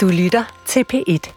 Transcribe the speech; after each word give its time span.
Du 0.00 0.08
lytter 0.08 0.62
til 0.66 0.84
P1. 0.92 1.32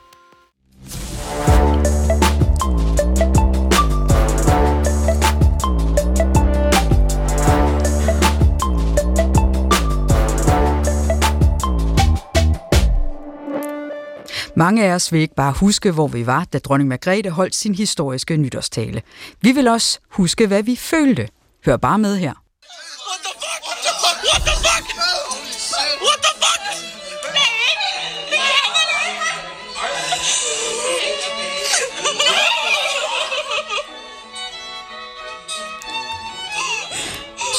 Mange 14.56 14.86
af 14.86 14.96
os 14.96 15.12
vil 15.12 15.22
ikke 15.22 15.36
bare 15.36 15.54
huske, 15.60 15.92
hvor 15.92 16.08
vi 16.08 16.26
var, 16.26 16.44
da 16.54 16.60
dronning 16.60 16.88
Margrethe 16.90 17.30
holdt 17.30 17.56
sin 17.56 17.76
historiske 17.76 18.38
nytårstale. 18.38 19.02
Vi 19.42 19.52
vil 19.52 19.68
også 19.68 20.00
huske, 20.10 20.48
hvad 20.48 20.64
vi 20.64 20.76
følte. 20.76 21.28
Hør 21.66 21.78
bare 21.78 22.00
med 22.00 22.18
her. 22.18 22.43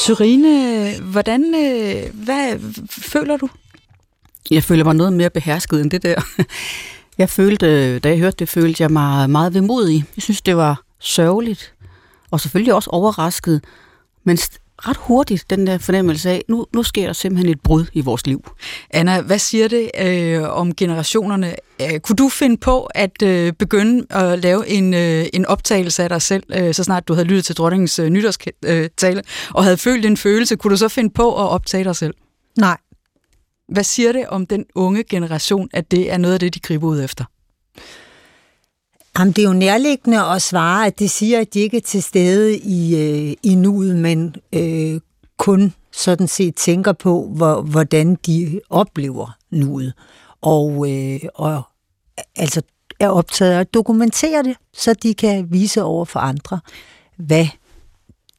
Sørine, 0.05 0.99
hvordan, 1.11 1.41
øh, 1.41 2.23
hvad 2.25 2.59
føler 2.89 3.37
du? 3.37 3.49
Jeg 4.51 4.63
føler 4.63 4.83
mig 4.83 4.95
noget 4.95 5.13
mere 5.13 5.29
behersket 5.29 5.81
end 5.81 5.91
det 5.91 6.03
der. 6.03 6.21
Jeg 7.17 7.29
følte, 7.29 7.65
øh, 7.65 8.03
da 8.03 8.09
jeg 8.09 8.17
hørte 8.17 8.37
det, 8.39 8.49
følte 8.49 8.83
jeg 8.83 8.91
mig 8.91 9.29
meget 9.29 9.53
vemodig. 9.53 10.05
Jeg 10.15 10.23
synes, 10.23 10.41
det 10.41 10.57
var 10.57 10.83
sørgeligt, 10.99 11.73
og 12.31 12.39
selvfølgelig 12.39 12.73
også 12.73 12.89
overrasket, 12.89 13.63
men 14.23 14.37
ret 14.77 14.97
hurtigt 14.97 15.49
den 15.49 15.67
der 15.67 15.77
fornemmelse 15.77 16.29
af, 16.29 16.43
nu, 16.49 16.65
nu 16.73 16.83
sker 16.83 17.05
der 17.05 17.13
simpelthen 17.13 17.51
et 17.51 17.61
brud 17.61 17.85
i 17.93 18.01
vores 18.01 18.27
liv. 18.27 18.49
Anna, 18.89 19.21
hvad 19.21 19.39
siger 19.39 19.67
det 19.67 19.91
øh, 20.01 20.57
om 20.57 20.75
generationerne? 20.75 21.55
Øh, 21.81 21.99
kunne 21.99 22.15
du 22.15 22.29
finde 22.29 22.57
på 22.57 22.89
at 22.95 23.21
øh, 23.23 23.53
begynde 23.53 24.05
at 24.09 24.39
lave 24.39 24.67
en, 24.67 24.93
øh, 24.93 25.25
en 25.33 25.45
optagelse 25.45 26.03
af 26.03 26.09
dig 26.09 26.21
selv, 26.21 26.43
øh, 26.55 26.73
så 26.73 26.83
snart 26.83 27.07
du 27.07 27.13
havde 27.13 27.27
lyttet 27.27 27.45
til 27.45 27.55
dronningens 27.55 27.99
øh, 27.99 28.09
nytårstale, 28.09 28.89
tale, 28.97 29.23
og 29.49 29.63
havde 29.63 29.77
følt 29.77 30.05
en 30.05 30.17
følelse? 30.17 30.55
Kunne 30.55 30.71
du 30.71 30.77
så 30.77 30.87
finde 30.87 31.09
på 31.09 31.35
at 31.35 31.49
optage 31.49 31.83
dig 31.83 31.95
selv? 31.95 32.13
Nej. 32.57 32.77
Hvad 33.69 33.83
siger 33.83 34.11
det 34.11 34.27
om 34.27 34.45
den 34.45 34.65
unge 34.75 35.03
generation, 35.03 35.69
at 35.73 35.91
det 35.91 36.11
er 36.11 36.17
noget 36.17 36.33
af 36.33 36.39
det, 36.39 36.53
de 36.53 36.59
griber 36.59 36.87
ud 36.87 37.03
efter? 37.03 37.25
Jamen, 39.19 39.31
det 39.31 39.41
er 39.41 39.47
jo 39.47 39.53
nærliggende 39.53 40.21
at 40.21 40.41
svare, 40.41 40.87
at 40.87 40.99
det 40.99 41.09
siger, 41.11 41.41
at 41.41 41.53
de 41.53 41.59
ikke 41.59 41.77
er 41.77 41.81
til 41.81 42.03
stede 42.03 42.57
i, 42.57 42.95
øh, 42.95 43.35
i 43.43 43.55
nuet, 43.55 43.95
men 43.95 44.35
øh, 44.53 44.99
kun 45.37 45.73
sådan 45.91 46.27
set 46.27 46.55
tænker 46.55 46.93
på, 46.93 47.31
hvor, 47.35 47.61
hvordan 47.61 48.15
de 48.15 48.61
oplever 48.69 49.37
nuet. 49.49 49.93
Og, 50.41 50.91
øh, 50.91 51.19
og 51.35 51.61
altså 52.35 52.61
er 52.99 53.09
optaget 53.09 53.51
af 53.51 53.59
at 53.59 53.73
dokumentere 53.73 54.43
det, 54.43 54.57
så 54.73 54.93
de 54.93 55.13
kan 55.13 55.47
vise 55.51 55.83
over 55.83 56.05
for 56.05 56.19
andre, 56.19 56.59
hvad 57.17 57.47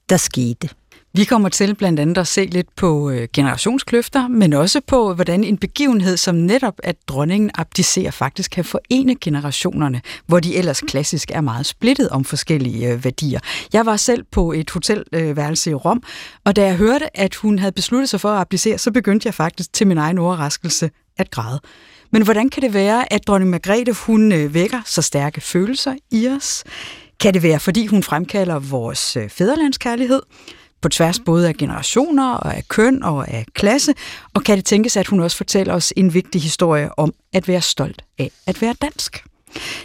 der 0.09 0.17
skete. 0.17 0.69
Vi 1.17 1.25
kommer 1.25 1.49
til 1.49 1.75
blandt 1.75 2.01
andet 2.01 2.19
at 2.19 2.27
se 2.27 2.45
lidt 2.45 2.77
på 2.77 3.11
øh, 3.11 3.29
generationskløfter, 3.33 4.29
men 4.29 4.53
også 4.53 4.81
på, 4.87 5.15
hvordan 5.15 5.45
en 5.45 5.59
begivenhed 5.59 6.17
som 6.17 6.35
netop, 6.35 6.75
at 6.83 6.97
dronningen 7.09 7.51
abdicerer, 7.55 8.11
faktisk 8.11 8.51
kan 8.51 8.65
forene 8.65 9.15
generationerne, 9.21 10.01
hvor 10.27 10.41
de 10.41 10.57
ellers 10.57 10.81
klassisk 10.81 11.31
er 11.31 11.41
meget 11.41 11.67
splittet 11.67 12.09
om 12.09 12.25
forskellige 12.25 12.93
øh, 12.93 13.05
værdier. 13.05 13.41
Jeg 13.73 13.87
var 13.87 13.97
selv 13.97 14.25
på 14.33 14.53
et 14.53 14.71
hotelværelse 14.71 15.71
i 15.71 15.75
Rom, 15.75 16.03
og 16.45 16.57
da 16.57 16.65
jeg 16.65 16.77
hørte, 16.77 17.17
at 17.17 17.35
hun 17.35 17.59
havde 17.59 17.73
besluttet 17.73 18.09
sig 18.09 18.21
for 18.21 18.29
at 18.29 18.41
abdicere, 18.41 18.79
så 18.79 18.91
begyndte 18.91 19.27
jeg 19.27 19.35
faktisk 19.35 19.73
til 19.73 19.87
min 19.87 19.99
egen 19.99 20.19
overraskelse 20.19 20.91
at 21.19 21.31
græde. 21.31 21.61
Men 22.13 22.23
hvordan 22.23 22.49
kan 22.49 22.63
det 22.63 22.75
være, 22.75 23.13
at 23.13 23.27
dronning 23.27 23.51
Margrethe 23.51 23.93
hun 23.93 24.33
øh, 24.33 24.55
vækker 24.55 24.81
så 24.87 25.03
stærke 25.03 25.41
følelser 25.41 25.95
i 26.11 26.29
os? 26.29 26.65
Kan 27.21 27.35
det 27.35 27.43
være, 27.43 27.61
fordi 27.61 27.87
hun 27.87 28.03
fremkalder 28.03 28.59
vores 28.59 29.17
fædrelandskærlighed? 29.29 30.21
På 30.87 30.91
tværs 30.91 31.19
både 31.19 31.49
af 31.49 31.55
generationer 31.55 32.35
og 32.35 32.57
af 32.57 32.69
køn 32.69 33.03
og 33.03 33.29
af 33.29 33.47
klasse, 33.55 33.95
og 34.35 34.45
kan 34.45 34.57
det 34.57 34.65
tænkes, 34.65 34.97
at 34.97 35.07
hun 35.07 35.21
også 35.21 35.37
fortæller 35.37 35.75
os 35.75 35.93
en 35.97 36.15
vigtig 36.15 36.43
historie 36.43 36.99
om 36.99 37.15
at 37.33 37.49
være 37.49 37.61
stolt 37.61 38.03
af 38.19 38.31
at 38.47 38.63
være 38.63 38.75
dansk. 38.83 39.25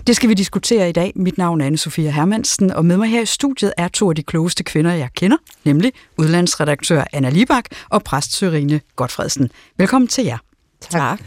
Det 0.07 0.15
skal 0.15 0.29
vi 0.29 0.33
diskutere 0.33 0.89
i 0.89 0.91
dag. 0.91 1.11
Mit 1.15 1.37
navn 1.37 1.61
er 1.61 1.69
Anne-Sophia 1.69 2.09
Hermansen, 2.09 2.71
og 2.71 2.85
med 2.85 2.97
mig 2.97 3.09
her 3.09 3.21
i 3.21 3.25
studiet 3.25 3.73
er 3.77 3.87
to 3.87 4.09
af 4.09 4.15
de 4.15 4.23
klogeste 4.23 4.63
kvinder, 4.63 4.93
jeg 4.93 5.09
kender, 5.15 5.37
nemlig 5.65 5.91
udlandsredaktør 6.17 7.03
Anna 7.13 7.29
Libak 7.29 7.65
og 7.89 8.03
præst 8.03 8.33
Sørine 8.33 8.81
Godfredsen. 8.95 9.49
Velkommen 9.77 10.07
til 10.07 10.23
jer. 10.23 10.37
Tak. 10.81 11.19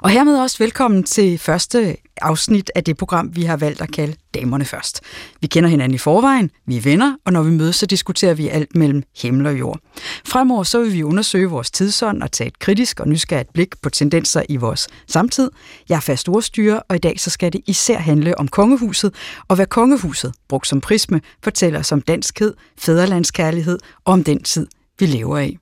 Og 0.00 0.10
hermed 0.10 0.38
også 0.38 0.58
velkommen 0.58 1.04
til 1.04 1.38
første 1.38 1.96
afsnit 2.20 2.70
af 2.74 2.84
det 2.84 2.96
program, 2.96 3.36
vi 3.36 3.42
har 3.42 3.56
valgt 3.56 3.80
at 3.80 3.92
kalde 3.92 4.14
Damerne 4.34 4.64
Først. 4.64 5.00
Vi 5.40 5.46
kender 5.46 5.70
hinanden 5.70 5.94
i 5.94 5.98
forvejen, 5.98 6.50
vi 6.66 6.76
er 6.76 6.80
venner, 6.80 7.16
og 7.24 7.32
når 7.32 7.42
vi 7.42 7.50
mødes, 7.50 7.76
så 7.76 7.86
diskuterer 7.86 8.34
vi 8.34 8.48
alt 8.48 8.76
mellem 8.76 9.02
himmel 9.16 9.46
og 9.46 9.58
jord. 9.58 9.78
Fremover 10.26 10.62
så 10.62 10.80
vil 10.80 10.92
vi 10.92 11.02
undersøge 11.02 11.50
vores 11.50 11.70
tidsånd 11.70 12.22
og 12.22 12.32
tage 12.32 12.48
et 12.48 12.58
kritisk 12.58 13.00
og 13.00 13.08
nysgerrigt 13.08 13.52
blik 13.52 13.82
på 13.82 13.90
tendenser 13.90 14.42
i 14.48 14.56
vores 14.56 14.88
samtid. 15.06 15.50
Jeg 15.88 15.96
er 15.96 16.00
fast 16.00 16.28
ordstyrer, 16.28 16.80
og 16.88 16.96
i 16.96 16.98
dag 16.98 17.20
så 17.20 17.30
skal 17.30 17.52
det 17.52 17.60
især 17.66 17.98
handle 17.98 18.38
om 18.38 18.48
kongehuset, 18.48 19.14
og 19.48 19.56
hvad 19.56 19.66
kongehuset, 19.66 20.34
brugt 20.48 20.68
som 20.68 20.80
prisme, 20.80 21.20
fortæller 21.44 21.78
os 21.78 21.92
om 21.92 22.00
danskhed, 22.00 22.54
fædrelandskærlighed 22.78 23.78
og 24.04 24.12
om 24.12 24.24
den 24.24 24.42
tid, 24.42 24.66
vi 24.98 25.06
lever 25.06 25.38
i. 25.38 25.58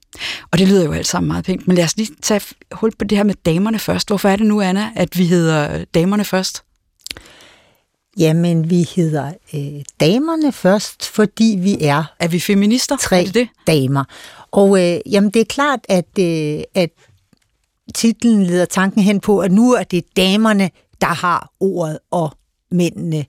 Og 0.51 0.57
det 0.57 0.67
lyder 0.67 0.85
jo 0.85 0.91
alt 0.91 1.07
sammen 1.07 1.27
meget 1.27 1.45
pænt, 1.45 1.67
men 1.67 1.75
lad 1.77 1.83
os 1.83 1.97
lige 1.97 2.15
tage 2.21 2.41
hul 2.71 2.91
på 2.99 3.05
det 3.05 3.17
her 3.17 3.23
med 3.23 3.35
damerne 3.45 3.79
først. 3.79 4.07
Hvorfor 4.07 4.29
er 4.29 4.35
det 4.35 4.45
nu, 4.45 4.61
Anna, 4.61 4.91
at 4.95 5.17
vi 5.17 5.25
hedder 5.25 5.85
damerne 5.93 6.25
først? 6.25 6.63
Jamen, 8.17 8.69
vi 8.69 8.87
hedder 8.95 9.33
øh, 9.53 9.83
damerne 9.99 10.51
først, 10.51 11.05
fordi 11.09 11.57
vi 11.59 11.77
er 11.83 12.03
Er 12.19 12.27
vi 12.27 12.39
feminister? 12.39 12.97
tre 12.97 13.19
Er 13.21 13.25
det 13.25 13.33
det? 13.33 13.47
damer. 13.67 14.03
Og 14.51 14.81
øh, 14.83 14.99
jamen, 15.11 15.29
det 15.29 15.39
er 15.39 15.45
klart, 15.45 15.79
at, 15.89 16.19
øh, 16.19 16.63
at 16.75 16.89
titlen 17.95 18.43
leder 18.43 18.65
tanken 18.65 19.01
hen 19.03 19.19
på, 19.19 19.39
at 19.39 19.51
nu 19.51 19.71
er 19.73 19.83
det 19.83 20.03
damerne, 20.17 20.69
der 21.01 21.07
har 21.07 21.51
ordet, 21.59 21.99
og 22.11 22.31
mændene 22.71 23.25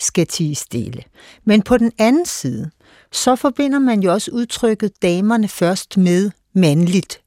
skal 0.00 0.26
tige 0.26 0.54
stille. 0.54 1.02
Men 1.44 1.62
på 1.62 1.76
den 1.78 1.92
anden 1.98 2.26
side, 2.26 2.70
så 3.14 3.36
forbinder 3.36 3.78
man 3.78 4.00
jo 4.00 4.12
også 4.12 4.30
udtrykket 4.30 5.02
damerne 5.02 5.48
først 5.48 5.96
med 5.96 6.30
mandligt 6.54 7.20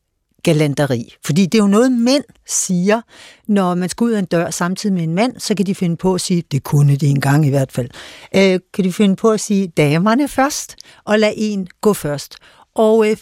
galanteri. 0.43 1.13
Fordi 1.25 1.45
det 1.45 1.57
er 1.57 1.63
jo 1.63 1.67
noget, 1.67 1.91
mænd 1.91 2.23
siger, 2.47 3.01
når 3.47 3.75
man 3.75 3.89
skal 3.89 4.03
ud 4.03 4.11
af 4.11 4.19
en 4.19 4.25
dør 4.25 4.49
samtidig 4.49 4.93
med 4.93 5.03
en 5.03 5.15
mand, 5.15 5.39
så 5.39 5.55
kan 5.55 5.65
de 5.65 5.75
finde 5.75 5.97
på 5.97 6.13
at 6.13 6.21
sige, 6.21 6.43
det 6.51 6.63
kunne 6.63 6.95
de 6.95 7.07
engang 7.07 7.45
i 7.45 7.49
hvert 7.49 7.71
fald, 7.71 7.89
øh, 8.35 8.59
kan 8.73 8.83
de 8.83 8.93
finde 8.93 9.15
på 9.15 9.31
at 9.31 9.39
sige, 9.39 9.67
damerne 9.67 10.27
først, 10.27 10.75
og 11.05 11.19
lad 11.19 11.33
en 11.37 11.67
gå 11.81 11.93
først. 11.93 12.35
Og 12.75 13.09
øh, 13.09 13.17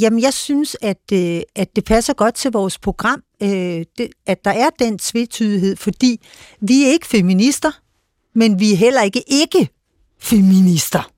jamen, 0.00 0.22
jeg 0.22 0.34
synes, 0.34 0.76
at, 0.82 1.12
øh, 1.12 1.40
at 1.56 1.76
det 1.76 1.84
passer 1.84 2.12
godt 2.12 2.34
til 2.34 2.52
vores 2.52 2.78
program, 2.78 3.22
øh, 3.42 3.84
det, 3.98 4.08
at 4.26 4.44
der 4.44 4.50
er 4.50 4.70
den 4.78 4.98
tvetydighed, 4.98 5.76
fordi 5.76 6.20
vi 6.60 6.84
er 6.84 6.88
ikke 6.88 7.06
feminister, 7.06 7.70
men 8.34 8.60
vi 8.60 8.72
er 8.72 8.76
heller 8.76 9.02
ikke 9.02 9.22
ikke 9.26 9.68
feminister. 10.20 11.17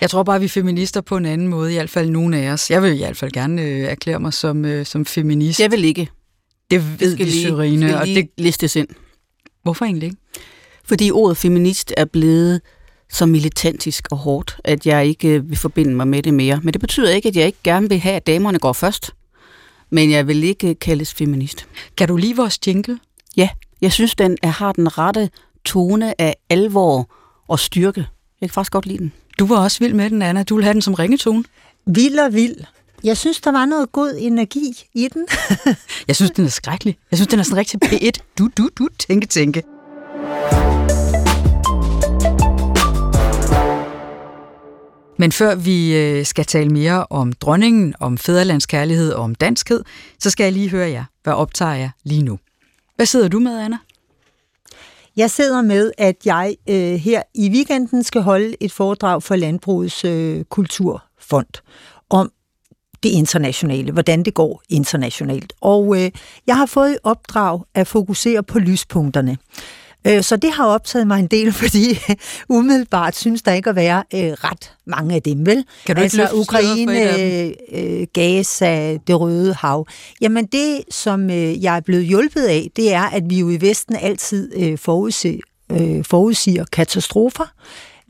Jeg 0.00 0.10
tror 0.10 0.22
bare, 0.22 0.38
vi 0.40 0.44
er 0.44 0.48
feminister 0.48 1.00
på 1.00 1.16
en 1.16 1.26
anden 1.26 1.48
måde, 1.48 1.72
i 1.72 1.74
hvert 1.74 1.90
fald 1.90 2.10
nogle 2.10 2.36
af 2.38 2.52
os. 2.52 2.70
Jeg 2.70 2.82
vil 2.82 2.94
i 2.94 2.98
hvert 2.98 3.16
fald 3.16 3.32
gerne 3.32 3.62
øh, 3.62 3.80
erklære 3.80 4.20
mig 4.20 4.32
som, 4.32 4.64
øh, 4.64 4.86
som 4.86 5.06
feminist. 5.06 5.60
Jeg 5.60 5.70
vil 5.70 5.84
ikke. 5.84 6.08
det 6.70 7.00
ved 7.00 7.16
vi, 7.16 7.42
Sørine. 7.42 7.88
skal 7.88 7.98
Og 8.00 8.06
lige 8.06 8.22
det, 8.22 8.30
listes 8.38 8.76
ind. 8.76 8.88
hvorfor 9.62 9.84
egentlig 9.84 10.06
ikke? 10.06 10.16
Fordi 10.84 11.10
ordet 11.10 11.36
feminist 11.36 11.92
er 11.96 12.04
blevet 12.04 12.60
så 13.10 13.26
militantisk 13.26 14.08
og 14.10 14.16
hårdt, 14.18 14.56
at 14.64 14.86
jeg 14.86 15.06
ikke 15.06 15.28
øh, 15.28 15.50
vil 15.50 15.58
forbinde 15.58 15.94
mig 15.94 16.08
med 16.08 16.22
det 16.22 16.34
mere. 16.34 16.60
Men 16.62 16.72
det 16.72 16.80
betyder 16.80 17.10
ikke, 17.10 17.28
at 17.28 17.36
jeg 17.36 17.46
ikke 17.46 17.58
gerne 17.64 17.88
vil 17.88 17.98
have, 17.98 18.14
at 18.16 18.26
damerne 18.26 18.58
går 18.58 18.72
først. 18.72 19.10
Men 19.90 20.10
jeg 20.10 20.26
vil 20.26 20.44
ikke 20.44 20.74
kaldes 20.74 21.14
feminist. 21.14 21.66
Kan 21.96 22.08
du 22.08 22.16
lide 22.16 22.36
vores 22.36 22.58
jingle? 22.66 22.98
Ja, 23.36 23.48
jeg 23.80 23.92
synes, 23.92 24.14
den 24.14 24.38
har 24.42 24.72
den 24.72 24.98
rette 24.98 25.30
tone 25.64 26.20
af 26.20 26.36
alvor 26.50 27.14
og 27.48 27.58
styrke. 27.58 28.06
Jeg 28.40 28.48
kan 28.48 28.54
faktisk 28.54 28.72
godt 28.72 28.86
lide 28.86 28.98
den. 28.98 29.12
Du 29.38 29.46
var 29.46 29.58
også 29.58 29.78
vild 29.78 29.94
med 29.94 30.10
den, 30.10 30.22
Anna. 30.22 30.42
Du 30.42 30.54
vil 30.54 30.64
have 30.64 30.74
den 30.74 30.82
som 30.82 30.94
ringetone. 30.94 31.44
Vild 31.86 32.18
og 32.18 32.34
vild. 32.34 32.56
Jeg 33.04 33.16
synes, 33.16 33.40
der 33.40 33.52
var 33.52 33.64
noget 33.64 33.92
god 33.92 34.14
energi 34.18 34.88
i 34.94 35.08
den. 35.14 35.26
Jeg 36.08 36.16
synes, 36.16 36.30
den 36.30 36.44
er 36.44 36.48
skrækkelig. 36.48 36.98
Jeg 37.10 37.18
synes, 37.18 37.28
den 37.28 37.38
er 37.38 37.42
sådan 37.42 37.56
rigtig 37.56 37.80
P1. 37.84 38.10
Du, 38.38 38.50
du, 38.58 38.68
du, 38.78 38.88
tænke, 38.98 39.26
tænke. 39.26 39.62
Men 45.18 45.32
før 45.32 45.54
vi 45.54 45.96
øh, 45.96 46.26
skal 46.26 46.44
tale 46.44 46.70
mere 46.70 47.06
om 47.10 47.32
dronningen, 47.32 47.94
om 48.00 48.18
fædrelandskærlighed 48.18 49.12
og 49.12 49.24
om 49.24 49.34
danskhed, 49.34 49.84
så 50.18 50.30
skal 50.30 50.44
jeg 50.44 50.52
lige 50.52 50.70
høre 50.70 50.90
jer. 50.90 51.04
Hvad 51.22 51.32
optager 51.32 51.74
jeg 51.74 51.90
lige 52.04 52.22
nu? 52.22 52.38
Hvad 52.96 53.06
sidder 53.06 53.28
du 53.28 53.38
med, 53.38 53.58
Anna? 53.58 53.78
Jeg 55.16 55.30
sidder 55.30 55.62
med, 55.62 55.92
at 55.98 56.16
jeg 56.24 56.56
øh, 56.68 56.94
her 56.94 57.22
i 57.34 57.50
weekenden 57.50 58.02
skal 58.02 58.22
holde 58.22 58.56
et 58.60 58.72
foredrag 58.72 59.22
for 59.22 59.36
Landbrugets 59.36 60.04
øh, 60.04 60.44
Kulturfond 60.44 61.62
om 62.10 62.32
det 63.02 63.08
internationale, 63.08 63.92
hvordan 63.92 64.22
det 64.22 64.34
går 64.34 64.62
internationalt. 64.68 65.52
Og 65.60 66.02
øh, 66.02 66.10
jeg 66.46 66.56
har 66.56 66.66
fået 66.66 66.92
i 66.92 66.96
opdrag 67.02 67.60
at 67.74 67.86
fokusere 67.86 68.42
på 68.42 68.58
lyspunkterne. 68.58 69.36
Øh, 70.06 70.22
så 70.22 70.36
det 70.36 70.50
har 70.52 70.66
optaget 70.66 71.06
mig 71.06 71.18
en 71.18 71.26
del, 71.26 71.52
fordi 71.62 71.98
umiddelbart 72.48 73.16
synes 73.16 73.42
der 73.42 73.52
ikke 73.52 73.70
at 73.70 73.76
være 73.76 74.04
øh, 74.14 74.20
ret 74.20 74.72
mange 74.86 75.14
af 75.14 75.22
dem, 75.22 75.46
vel? 75.46 75.64
Kan 75.86 75.96
du 75.96 76.02
altså 76.02 76.22
ikke 76.22 76.36
Ukraine, 76.36 77.14
øh, 77.72 78.06
Gaza, 78.12 78.96
det 79.06 79.20
røde 79.20 79.54
hav. 79.54 79.86
Jamen 80.20 80.46
det, 80.46 80.80
som 80.90 81.30
øh, 81.30 81.64
jeg 81.64 81.76
er 81.76 81.80
blevet 81.80 82.06
hjulpet 82.06 82.42
af, 82.42 82.68
det 82.76 82.92
er, 82.92 83.02
at 83.02 83.22
vi 83.30 83.38
jo 83.38 83.50
i 83.50 83.60
Vesten 83.60 83.96
altid 83.96 84.52
øh, 84.56 84.78
forudser, 84.78 85.36
øh, 85.72 86.04
forudsiger 86.04 86.64
katastrofer. 86.72 87.52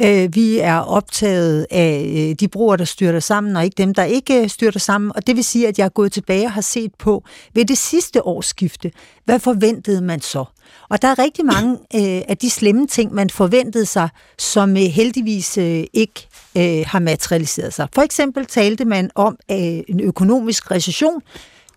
Øh, 0.02 0.34
vi 0.34 0.58
er 0.58 0.78
optaget 0.78 1.66
af 1.70 2.14
øh, 2.16 2.34
de 2.40 2.48
broer, 2.48 2.76
der 2.76 2.84
styrter 2.84 3.20
sammen, 3.20 3.56
og 3.56 3.64
ikke 3.64 3.74
dem, 3.78 3.94
der 3.94 4.04
ikke 4.04 4.42
øh, 4.42 4.48
styrter 4.48 4.80
sammen. 4.80 5.12
Og 5.14 5.26
det 5.26 5.36
vil 5.36 5.44
sige, 5.44 5.68
at 5.68 5.78
jeg 5.78 5.84
er 5.84 5.88
gået 5.88 6.12
tilbage 6.12 6.46
og 6.46 6.52
har 6.52 6.60
set 6.60 6.94
på, 6.98 7.24
ved 7.54 7.64
det 7.64 7.78
sidste 7.78 8.26
årsskifte, 8.26 8.92
hvad 9.24 9.38
forventede 9.38 10.02
man 10.02 10.20
så? 10.20 10.44
Og 10.88 11.02
der 11.02 11.08
er 11.08 11.18
rigtig 11.18 11.44
mange 11.44 11.72
øh, 11.72 12.22
af 12.28 12.36
de 12.40 12.50
slemme 12.50 12.86
ting, 12.86 13.14
man 13.14 13.30
forventede 13.30 13.86
sig, 13.86 14.08
som 14.38 14.70
øh, 14.70 14.82
heldigvis 14.82 15.58
øh, 15.58 15.84
ikke 15.92 16.28
øh, 16.56 16.84
har 16.86 16.98
materialiseret 16.98 17.74
sig. 17.74 17.88
For 17.94 18.02
eksempel 18.02 18.46
talte 18.46 18.84
man 18.84 19.10
om 19.14 19.36
øh, 19.50 19.58
en 19.58 20.00
økonomisk 20.00 20.70
recession, 20.70 21.22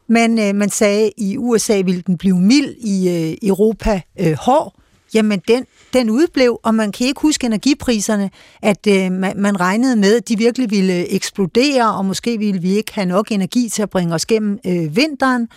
men 0.07 0.39
øh, 0.39 0.55
man 0.55 0.69
sagde, 0.69 1.05
at 1.05 1.11
i 1.17 1.37
USA 1.37 1.81
ville 1.81 2.01
den 2.01 2.17
blive 2.17 2.39
mild, 2.39 2.75
i 2.77 3.09
øh, 3.09 3.49
Europa 3.49 4.01
øh, 4.19 4.33
hård. 4.33 4.73
Jamen, 5.13 5.41
den, 5.47 5.65
den 5.95 6.09
udblev, 6.09 6.59
og 6.63 6.75
man 6.75 6.91
kan 6.91 7.07
ikke 7.07 7.21
huske 7.21 7.45
energipriserne, 7.45 8.29
at 8.61 8.87
øh, 8.87 9.11
man, 9.11 9.33
man 9.37 9.59
regnede 9.59 9.95
med, 9.95 10.15
at 10.15 10.29
de 10.29 10.37
virkelig 10.37 10.71
ville 10.71 10.93
øh, 10.93 11.05
eksplodere, 11.09 11.95
og 11.95 12.05
måske 12.05 12.37
ville 12.37 12.61
vi 12.61 12.69
ikke 12.69 12.93
have 12.93 13.05
nok 13.05 13.31
energi 13.31 13.69
til 13.69 13.81
at 13.81 13.89
bringe 13.89 14.13
os 14.13 14.25
gennem 14.25 14.59
øh, 14.65 14.95
vinteren. 14.95 15.47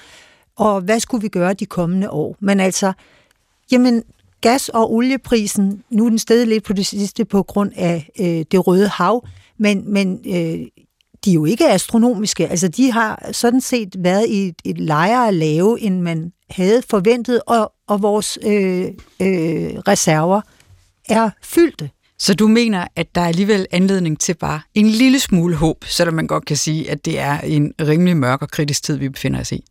Og 0.57 0.81
hvad 0.81 1.01
skulle 1.01 1.23
vi 1.23 1.29
gøre 1.29 1.55
de 1.55 1.67
kommende 1.67 2.11
år? 2.11 2.37
Men 2.41 2.61
altså, 2.61 2.93
jamen, 3.73 4.03
gas- 4.41 4.69
og 4.69 4.93
olieprisen, 4.93 5.83
nu 5.91 6.05
er 6.05 6.09
den 6.09 6.19
stedet 6.19 6.49
lidt 6.49 6.65
på 6.65 6.73
det 6.73 6.87
sidste 6.87 7.25
på 7.25 7.43
grund 7.43 7.73
af 7.77 8.11
øh, 8.21 8.45
det 8.53 8.67
røde 8.67 8.89
hav, 8.89 9.27
men, 9.59 9.93
men 9.93 10.21
øh, 10.27 10.67
de 11.25 11.31
er 11.31 11.35
jo 11.35 11.45
ikke 11.45 11.69
astronomiske. 11.71 12.49
Altså, 12.49 12.69
de 12.69 12.93
har 12.93 13.29
sådan 13.33 13.61
set 13.61 13.97
været 13.99 14.27
i 14.29 14.49
et, 14.49 14.57
et 14.65 14.81
lejere 14.81 15.35
lave, 15.35 15.81
end 15.81 16.01
man 16.01 16.33
havde 16.51 16.83
forventet, 16.91 17.41
og, 17.47 17.73
og 17.87 18.03
vores 18.03 18.39
øh, 18.47 18.85
øh, 19.23 19.79
reserver 19.89 20.41
er 21.09 21.31
fyldte. 21.43 21.91
Så 22.19 22.35
du 22.35 22.49
mener, 22.49 22.87
at 22.97 23.15
der 23.15 23.21
er 23.21 23.29
alligevel 23.29 23.67
anledning 23.71 24.21
til 24.21 24.35
bare 24.35 24.61
en 24.75 24.87
lille 24.87 25.21
smule 25.21 25.57
håb, 25.57 25.85
selvom 25.85 26.15
man 26.15 26.27
godt 26.27 26.45
kan 26.45 26.57
sige, 26.57 26.91
at 26.91 27.05
det 27.05 27.19
er 27.19 27.41
en 27.41 27.73
rimelig 27.81 28.17
mørk 28.17 28.43
og 28.43 28.51
kritisk 28.51 28.83
tid, 28.83 28.97
vi 28.97 29.09
befinder 29.09 29.41
os 29.41 29.53
i? 29.53 29.65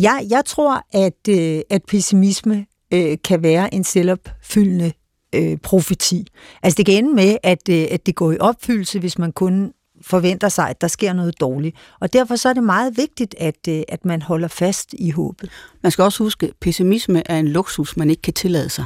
Ja, 0.00 0.14
jeg 0.30 0.44
tror, 0.44 0.86
at, 0.92 1.28
øh, 1.28 1.60
at 1.70 1.82
pessimisme 1.88 2.66
øh, 2.92 3.18
kan 3.24 3.42
være 3.42 3.74
en 3.74 3.84
selvopfyldende 3.84 4.92
øh, 5.34 5.56
profeti. 5.56 6.26
Altså 6.62 6.76
det 6.76 6.86
kan 6.86 6.94
ende 6.94 7.14
med, 7.14 7.36
at, 7.42 7.68
øh, 7.70 7.86
at 7.90 8.06
det 8.06 8.14
går 8.14 8.32
i 8.32 8.38
opfyldelse, 8.38 8.98
hvis 8.98 9.18
man 9.18 9.32
kun 9.32 9.72
forventer 10.06 10.48
sig, 10.48 10.70
at 10.70 10.80
der 10.80 10.88
sker 10.88 11.12
noget 11.12 11.40
dårligt. 11.40 11.76
Og 12.00 12.12
derfor 12.12 12.36
så 12.36 12.48
er 12.48 12.52
det 12.52 12.62
meget 12.62 12.96
vigtigt, 12.96 13.34
at, 13.38 13.68
øh, 13.68 13.82
at 13.88 14.04
man 14.04 14.22
holder 14.22 14.48
fast 14.48 14.94
i 14.98 15.10
håbet. 15.10 15.50
Man 15.82 15.92
skal 15.92 16.02
også 16.02 16.22
huske, 16.22 16.46
at 16.46 16.52
pessimisme 16.60 17.22
er 17.30 17.38
en 17.38 17.48
luksus, 17.48 17.96
man 17.96 18.10
ikke 18.10 18.22
kan 18.22 18.34
tillade 18.34 18.68
sig. 18.68 18.84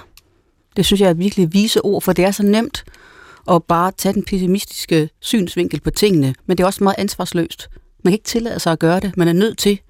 Det 0.77 0.87
synes 0.87 1.01
jeg 1.01 1.09
er 1.09 1.15
virkelig 1.15 1.53
vise 1.53 1.81
ord, 1.81 2.03
for 2.03 2.13
det 2.13 2.25
er 2.25 2.31
så 2.31 2.43
nemt 2.43 2.85
at 3.51 3.65
bare 3.65 3.93
tage 3.93 4.13
den 4.13 4.25
pessimistiske 4.25 5.11
synsvinkel 5.21 5.81
på 5.81 5.91
tingene, 5.91 6.35
men 6.47 6.57
det 6.57 6.63
er 6.63 6.67
også 6.67 6.85
meget 6.85 6.99
ansvarsløst. 6.99 7.69
Man 8.05 8.11
kan 8.11 8.13
ikke 8.13 8.25
tillade 8.25 8.61
sig 8.61 8.73
at 8.73 8.79
gøre 8.79 9.01
det. 9.01 9.17
Man 9.17 9.29
er 9.29 9.33
nødt 9.33 9.59
til 9.59 9.81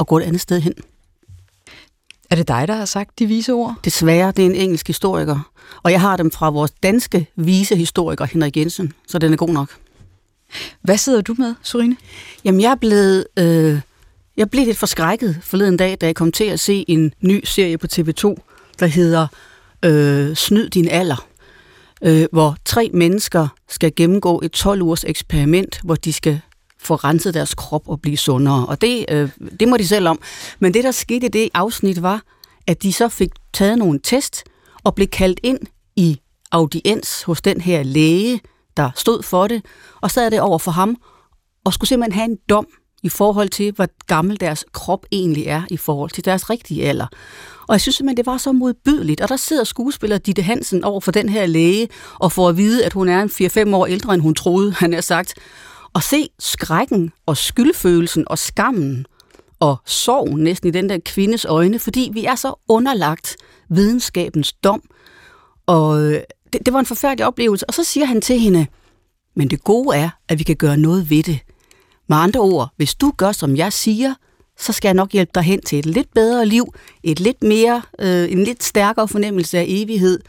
at 0.00 0.06
gå 0.06 0.18
et 0.18 0.22
andet 0.22 0.40
sted 0.40 0.60
hen. 0.60 0.74
Er 2.30 2.36
det 2.36 2.48
dig, 2.48 2.68
der 2.68 2.74
har 2.74 2.84
sagt 2.84 3.18
de 3.18 3.26
vise 3.26 3.52
ord? 3.52 3.74
Desværre, 3.84 4.32
det 4.32 4.42
er 4.42 4.46
en 4.46 4.54
engelsk 4.54 4.86
historiker. 4.86 5.50
Og 5.82 5.92
jeg 5.92 6.00
har 6.00 6.16
dem 6.16 6.30
fra 6.30 6.50
vores 6.50 6.70
danske 6.70 7.26
vise 7.36 7.76
historiker, 7.76 8.24
Henrik 8.24 8.56
Jensen, 8.56 8.92
så 9.08 9.18
den 9.18 9.32
er 9.32 9.36
god 9.36 9.48
nok. 9.48 9.68
Hvad 10.82 10.98
sidder 10.98 11.20
du 11.20 11.34
med, 11.38 11.54
Sorine? 11.62 11.96
Jamen, 12.44 12.60
jeg 12.60 12.70
er 12.70 12.74
blevet... 12.74 13.26
Øh, 13.38 13.80
jeg 14.36 14.50
blev 14.50 14.66
lidt 14.66 14.78
forskrækket 14.78 15.38
forleden 15.42 15.76
dag, 15.76 15.96
da 16.00 16.06
jeg 16.06 16.14
kom 16.14 16.32
til 16.32 16.44
at 16.44 16.60
se 16.60 16.84
en 16.88 17.12
ny 17.20 17.44
serie 17.44 17.78
på 17.78 17.86
TV2, 17.92 18.34
der 18.80 18.86
hedder 18.86 19.26
øh, 19.84 20.36
Snyd 20.36 20.68
din 20.68 20.88
alder, 20.88 21.26
øh, 22.02 22.26
hvor 22.32 22.56
tre 22.64 22.90
mennesker 22.94 23.48
skal 23.68 23.92
gennemgå 23.96 24.40
et 24.44 24.66
12-ugers 24.66 25.04
eksperiment, 25.06 25.80
hvor 25.84 25.94
de 25.94 26.12
skal 26.12 26.40
få 26.78 26.94
renset 26.94 27.34
deres 27.34 27.54
krop 27.54 27.88
og 27.88 28.00
blive 28.00 28.16
sundere. 28.16 28.66
Og 28.66 28.80
det, 28.80 29.04
øh, 29.08 29.28
det 29.60 29.68
må 29.68 29.76
de 29.76 29.88
selv 29.88 30.08
om. 30.08 30.20
Men 30.58 30.74
det, 30.74 30.84
der 30.84 30.90
skete 30.90 31.26
i 31.26 31.28
det 31.28 31.48
afsnit, 31.54 32.02
var, 32.02 32.22
at 32.66 32.82
de 32.82 32.92
så 32.92 33.08
fik 33.08 33.30
taget 33.52 33.78
nogle 33.78 34.00
test 34.02 34.44
og 34.84 34.94
blev 34.94 35.08
kaldt 35.08 35.40
ind 35.42 35.58
i 35.96 36.20
audiens 36.50 37.22
hos 37.22 37.42
den 37.42 37.60
her 37.60 37.82
læge, 37.82 38.40
der 38.76 38.90
stod 38.96 39.22
for 39.22 39.46
det, 39.46 39.64
og 40.00 40.10
sad 40.10 40.30
det 40.30 40.40
over 40.40 40.58
for 40.58 40.70
ham, 40.70 40.96
og 41.64 41.74
skulle 41.74 41.88
simpelthen 41.88 42.18
have 42.18 42.30
en 42.30 42.38
dom 42.48 42.66
i 43.02 43.08
forhold 43.08 43.48
til, 43.48 43.72
hvor 43.72 43.88
gammel 44.06 44.40
deres 44.40 44.64
krop 44.72 45.06
egentlig 45.12 45.46
er 45.46 45.62
i 45.70 45.76
forhold 45.76 46.10
til 46.10 46.24
deres 46.24 46.50
rigtige 46.50 46.84
alder. 46.84 47.06
Og 47.68 47.72
jeg 47.72 47.80
synes 47.80 47.96
simpelthen, 47.96 48.16
det 48.16 48.26
var 48.26 48.36
så 48.36 48.52
modbydeligt. 48.52 49.20
Og 49.20 49.28
der 49.28 49.36
sidder 49.36 49.64
skuespiller 49.64 50.18
Ditte 50.18 50.42
Hansen 50.42 50.84
over 50.84 51.00
for 51.00 51.12
den 51.12 51.28
her 51.28 51.46
læge, 51.46 51.88
og 52.14 52.32
får 52.32 52.48
at 52.48 52.56
vide, 52.56 52.84
at 52.84 52.92
hun 52.92 53.08
er 53.08 53.22
en 53.22 53.28
4-5 53.72 53.76
år 53.76 53.86
ældre, 53.86 54.14
end 54.14 54.22
hun 54.22 54.34
troede, 54.34 54.72
han 54.72 54.94
er 54.94 55.00
sagt. 55.00 55.34
Og 55.92 56.02
se 56.02 56.28
skrækken 56.38 57.12
og 57.26 57.36
skyldfølelsen 57.36 58.24
og 58.26 58.38
skammen 58.38 59.06
og 59.60 59.76
sorgen 59.86 60.44
næsten 60.44 60.68
i 60.68 60.72
den 60.72 60.88
der 60.88 60.98
kvindes 61.04 61.44
øjne, 61.44 61.78
fordi 61.78 62.10
vi 62.12 62.24
er 62.24 62.34
så 62.34 62.54
underlagt 62.68 63.36
videnskabens 63.70 64.52
dom. 64.52 64.82
Og 65.66 66.02
øh, 66.02 66.20
det, 66.54 66.66
det 66.66 66.74
var 66.74 66.80
en 66.80 66.86
forfærdelig 66.86 67.26
oplevelse. 67.26 67.66
Og 67.68 67.74
så 67.74 67.84
siger 67.84 68.06
han 68.06 68.20
til 68.20 68.38
hende, 68.38 68.66
men 69.36 69.50
det 69.50 69.64
gode 69.64 69.96
er, 69.96 70.10
at 70.28 70.38
vi 70.38 70.44
kan 70.44 70.56
gøre 70.56 70.76
noget 70.76 71.10
ved 71.10 71.22
det. 71.22 71.38
Med 72.08 72.16
andre 72.16 72.40
ord, 72.40 72.68
hvis 72.76 72.94
du 72.94 73.12
gør, 73.16 73.32
som 73.32 73.56
jeg 73.56 73.72
siger, 73.72 74.14
så 74.58 74.72
skal 74.72 74.88
jeg 74.88 74.94
nok 74.94 75.12
hjælpe 75.12 75.30
dig 75.34 75.42
hen 75.42 75.60
til 75.60 75.78
et 75.78 75.86
lidt 75.86 76.14
bedre 76.14 76.46
liv, 76.46 76.74
et 77.02 77.20
lidt 77.20 77.42
mere, 77.42 77.82
øh, 77.98 78.32
en 78.32 78.44
lidt 78.44 78.62
stærkere 78.62 79.08
fornemmelse 79.08 79.58
af 79.58 79.64
evighed. 79.68 80.20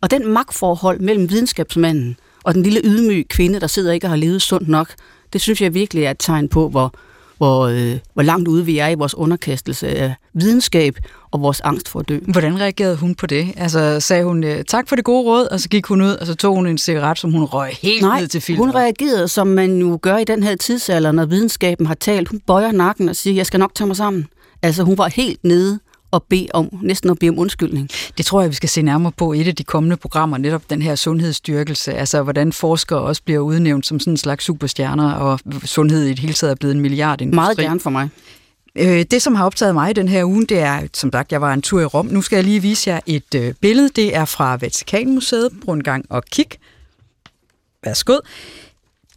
Og 0.00 0.10
den 0.10 0.28
magtforhold 0.28 1.00
mellem 1.00 1.30
videnskabsmanden 1.30 2.16
og 2.44 2.54
den 2.54 2.62
lille 2.62 2.80
ydmyge 2.84 3.24
kvinde, 3.24 3.60
der 3.60 3.66
sidder 3.66 3.92
ikke 3.92 4.06
og 4.06 4.10
har 4.10 4.16
levet 4.16 4.42
sundt 4.42 4.68
nok, 4.68 4.94
det 5.32 5.40
synes 5.40 5.60
jeg 5.60 5.74
virkelig 5.74 6.04
er 6.04 6.10
et 6.10 6.16
tegn 6.18 6.48
på, 6.48 6.68
hvor, 6.68 6.94
hvor, 7.44 7.66
øh, 7.66 7.98
hvor 8.14 8.22
langt 8.22 8.48
ude 8.48 8.64
vi 8.64 8.78
er 8.78 8.88
i 8.88 8.94
vores 8.94 9.14
underkastelse 9.14 9.88
af 9.88 10.14
videnskab 10.34 10.96
og 11.30 11.40
vores 11.42 11.60
angst 11.60 11.88
for 11.88 12.00
at 12.00 12.08
dø. 12.08 12.18
Hvordan 12.28 12.60
reagerede 12.60 12.96
hun 12.96 13.14
på 13.14 13.26
det? 13.26 13.52
Altså 13.56 14.00
sagde 14.00 14.24
hun 14.24 14.44
øh, 14.44 14.64
tak 14.64 14.88
for 14.88 14.96
det 14.96 15.04
gode 15.04 15.24
råd, 15.24 15.46
og 15.46 15.60
så 15.60 15.68
gik 15.68 15.86
hun 15.86 16.00
ud, 16.02 16.10
og 16.10 16.26
så 16.26 16.34
tog 16.34 16.54
hun 16.54 16.66
en 16.66 16.78
cigaret, 16.78 17.18
som 17.18 17.32
hun 17.32 17.44
røg 17.44 17.70
helt 17.82 18.02
Nej, 18.02 18.20
ned 18.20 18.28
til 18.28 18.40
filmen. 18.40 18.66
hun 18.66 18.74
reagerede, 18.74 19.28
som 19.28 19.46
man 19.46 19.78
jo 19.78 19.98
gør 20.02 20.16
i 20.16 20.24
den 20.24 20.42
her 20.42 20.56
tidsalder, 20.56 21.12
når 21.12 21.26
videnskaben 21.26 21.86
har 21.86 21.94
talt. 21.94 22.28
Hun 22.28 22.40
bøjer 22.46 22.72
nakken 22.72 23.08
og 23.08 23.16
siger, 23.16 23.34
jeg 23.34 23.46
skal 23.46 23.60
nok 23.60 23.74
tage 23.74 23.86
mig 23.86 23.96
sammen. 23.96 24.26
Altså 24.62 24.82
hun 24.82 24.98
var 24.98 25.08
helt 25.08 25.44
nede 25.44 25.78
og 26.14 26.22
bede 26.22 26.48
om, 26.54 26.68
næsten 26.82 27.10
at 27.10 27.18
bede 27.18 27.30
om 27.30 27.38
undskyldning. 27.38 27.88
Det 28.18 28.26
tror 28.26 28.40
jeg, 28.40 28.50
vi 28.50 28.54
skal 28.54 28.68
se 28.68 28.82
nærmere 28.82 29.12
på 29.12 29.32
i 29.32 29.40
et 29.40 29.48
af 29.48 29.56
de 29.56 29.64
kommende 29.64 29.96
programmer, 29.96 30.38
netop 30.38 30.70
den 30.70 30.82
her 30.82 30.94
sundhedsstyrkelse, 30.94 31.94
altså 31.94 32.22
hvordan 32.22 32.52
forskere 32.52 32.98
også 32.98 33.22
bliver 33.22 33.40
udnævnt 33.40 33.86
som 33.86 34.00
sådan 34.00 34.12
en 34.12 34.16
slags 34.16 34.44
superstjerner, 34.44 35.12
og 35.12 35.40
sundhed 35.64 36.04
i 36.04 36.08
det 36.08 36.18
hele 36.18 36.34
taget 36.34 36.50
er 36.50 36.54
blevet 36.54 36.74
en 36.74 36.80
milliardindustri. 36.80 37.36
Meget 37.36 37.58
gerne 37.58 37.80
for 37.80 37.90
mig. 37.90 38.08
Øh, 38.78 39.04
det, 39.10 39.22
som 39.22 39.34
har 39.34 39.46
optaget 39.46 39.74
mig 39.74 39.90
i 39.90 39.92
den 39.92 40.08
her 40.08 40.24
uge, 40.24 40.46
det 40.46 40.58
er, 40.58 40.80
som 40.94 41.12
sagt, 41.12 41.32
jeg 41.32 41.40
var 41.40 41.52
en 41.52 41.62
tur 41.62 41.80
i 41.80 41.84
Rom. 41.84 42.06
Nu 42.06 42.22
skal 42.22 42.36
jeg 42.36 42.44
lige 42.44 42.62
vise 42.62 42.90
jer 42.90 43.00
et 43.06 43.34
øh, 43.34 43.54
billede. 43.60 43.88
Det 43.96 44.16
er 44.16 44.24
fra 44.24 44.56
Vatikanmuseet. 44.56 45.50
Prøv 45.64 45.74
en 45.74 45.82
gang 45.82 46.04
og 46.10 46.22
kig. 46.32 46.46
Værsgo. 47.84 48.16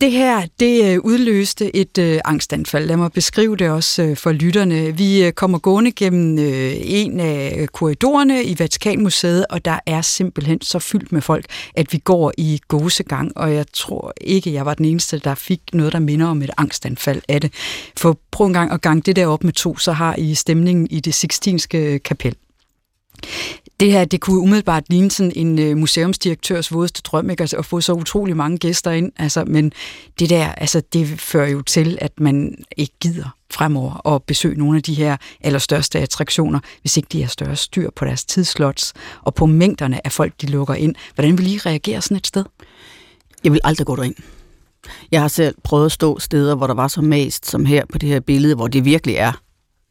Det 0.01 0.11
her, 0.11 0.47
det 0.59 0.93
øh, 0.93 0.99
udløste 1.03 1.75
et 1.75 1.97
øh, 1.97 2.19
angstanfald. 2.25 2.85
Lad 2.85 2.97
mig 2.97 3.11
beskrive 3.11 3.55
det 3.55 3.69
også 3.69 4.03
øh, 4.03 4.17
for 4.17 4.31
lytterne. 4.31 4.97
Vi 4.97 5.23
øh, 5.23 5.31
kommer 5.31 5.59
gående 5.59 5.91
gennem 5.91 6.39
øh, 6.39 6.73
en 6.77 7.19
af 7.19 7.67
korridorerne 7.73 8.43
i 8.43 8.59
Vatikanmuseet, 8.59 9.45
og 9.49 9.65
der 9.65 9.79
er 9.85 10.01
simpelthen 10.01 10.61
så 10.61 10.79
fyldt 10.79 11.11
med 11.11 11.21
folk, 11.21 11.45
at 11.75 11.93
vi 11.93 11.97
går 11.97 12.33
i 12.37 12.59
gåsegang, 12.67 13.37
og 13.37 13.53
jeg 13.53 13.65
tror 13.73 14.13
ikke, 14.21 14.53
jeg 14.53 14.65
var 14.65 14.73
den 14.73 14.85
eneste, 14.85 15.19
der 15.19 15.35
fik 15.35 15.61
noget, 15.73 15.93
der 15.93 15.99
minder 15.99 16.25
om 16.25 16.41
et 16.41 16.51
angstanfald 16.57 17.21
af 17.27 17.41
det. 17.41 17.53
For 17.97 18.19
prøv 18.31 18.47
en 18.47 18.53
gang 18.53 18.71
at 18.71 18.81
gange 18.81 19.01
det 19.01 19.15
der 19.15 19.27
op 19.27 19.43
med 19.43 19.53
to, 19.53 19.77
så 19.77 19.91
har 19.91 20.15
I 20.15 20.35
stemningen 20.35 20.87
i 20.89 20.99
det 20.99 21.13
Sixtinske 21.13 21.99
kapel. 21.99 22.35
Det 23.79 23.91
her, 23.91 24.05
det 24.05 24.21
kunne 24.21 24.39
umiddelbart 24.39 24.83
ligne 24.89 25.11
sådan 25.11 25.33
en 25.35 25.59
øh, 25.59 25.77
museumsdirektørs 25.77 26.73
vådeste 26.73 27.01
drøm, 27.01 27.29
ikke? 27.29 27.41
Altså, 27.41 27.57
at 27.57 27.65
få 27.65 27.81
så 27.81 27.93
utrolig 27.93 28.37
mange 28.37 28.57
gæster 28.57 28.91
ind. 28.91 29.11
Altså, 29.17 29.43
men 29.47 29.71
det 30.19 30.29
der, 30.29 30.47
altså, 30.47 30.81
det 30.93 31.19
fører 31.19 31.49
jo 31.49 31.61
til, 31.61 31.97
at 32.01 32.19
man 32.19 32.57
ikke 32.77 32.93
gider 32.99 33.35
fremover 33.51 34.07
at 34.15 34.23
besøge 34.23 34.57
nogle 34.57 34.77
af 34.77 34.83
de 34.83 34.93
her 34.93 35.17
allerstørste 35.41 35.99
attraktioner, 35.99 36.59
hvis 36.81 36.97
ikke 36.97 37.07
de 37.11 37.21
har 37.21 37.29
større 37.29 37.55
styr 37.55 37.89
på 37.95 38.05
deres 38.05 38.25
tidslots 38.25 38.93
og 39.21 39.33
på 39.33 39.45
mængderne 39.45 40.05
af 40.05 40.11
folk, 40.11 40.33
de 40.41 40.47
lukker 40.47 40.73
ind. 40.73 40.95
Hvordan 41.15 41.37
vil 41.37 41.53
I 41.53 41.57
reagere 41.57 42.01
sådan 42.01 42.17
et 42.17 42.27
sted? 42.27 42.45
Jeg 43.43 43.51
vil 43.51 43.61
aldrig 43.63 43.87
gå 43.87 43.95
derind. 43.95 44.15
Jeg 45.11 45.21
har 45.21 45.27
selv 45.27 45.55
prøvet 45.63 45.85
at 45.85 45.91
stå 45.91 46.19
steder, 46.19 46.55
hvor 46.55 46.67
der 46.67 46.73
var 46.73 46.87
så 46.87 47.01
mest 47.01 47.45
som 47.45 47.65
her 47.65 47.85
på 47.91 47.97
det 47.97 48.09
her 48.09 48.19
billede, 48.19 48.55
hvor 48.55 48.67
det 48.67 48.85
virkelig 48.85 49.15
er 49.15 49.31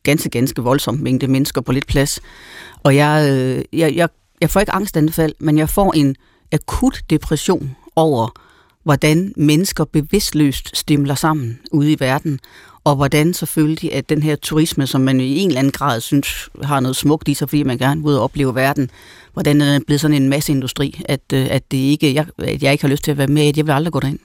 ganske, 0.06 0.28
ganske 0.28 0.62
voldsomt 0.62 1.00
mængde 1.02 1.26
mennesker 1.26 1.60
på 1.60 1.72
lidt 1.72 1.86
plads. 1.86 2.20
Og 2.82 2.96
jeg, 2.96 3.28
øh, 3.30 3.80
jeg, 3.80 3.94
jeg, 3.94 4.08
jeg 4.40 4.50
får 4.50 4.60
ikke 4.60 4.72
angstanfald, 4.72 5.34
men 5.38 5.58
jeg 5.58 5.68
får 5.68 5.92
en 5.92 6.16
akut 6.52 7.02
depression 7.10 7.76
over, 7.96 8.28
hvordan 8.84 9.32
mennesker 9.36 9.84
bevidstløst 9.84 10.76
stimler 10.76 11.14
sammen 11.14 11.58
ude 11.72 11.92
i 11.92 11.96
verden, 12.00 12.40
og 12.84 12.96
hvordan 12.96 13.34
selvfølgelig, 13.34 13.92
at 13.92 14.08
den 14.08 14.22
her 14.22 14.36
turisme, 14.36 14.86
som 14.86 15.00
man 15.00 15.20
i 15.20 15.38
en 15.38 15.48
eller 15.48 15.58
anden 15.58 15.72
grad 15.72 16.00
synes 16.00 16.48
har 16.62 16.80
noget 16.80 16.96
smukt 16.96 17.28
i 17.28 17.34
sig, 17.34 17.48
fordi 17.48 17.62
man 17.62 17.78
gerne 17.78 18.00
vil 18.00 18.08
ud 18.08 18.14
og 18.14 18.22
opleve 18.22 18.54
verden, 18.54 18.90
hvordan 19.32 19.60
den 19.60 19.68
er 19.68 19.80
blevet 19.86 20.00
sådan 20.00 20.22
en 20.22 20.28
masse 20.28 20.52
industri, 20.52 21.02
at, 21.08 21.20
øh, 21.32 21.46
at, 21.50 21.70
det 21.70 21.76
ikke, 21.76 22.14
jeg, 22.14 22.26
at 22.38 22.62
jeg 22.62 22.72
ikke 22.72 22.84
har 22.84 22.88
lyst 22.88 23.04
til 23.04 23.10
at 23.10 23.18
være 23.18 23.26
med 23.26 23.42
i 23.42 23.46
det. 23.46 23.56
Jeg 23.56 23.66
vil 23.66 23.72
aldrig 23.72 23.92
gå 23.92 24.00
derind. 24.00 24.18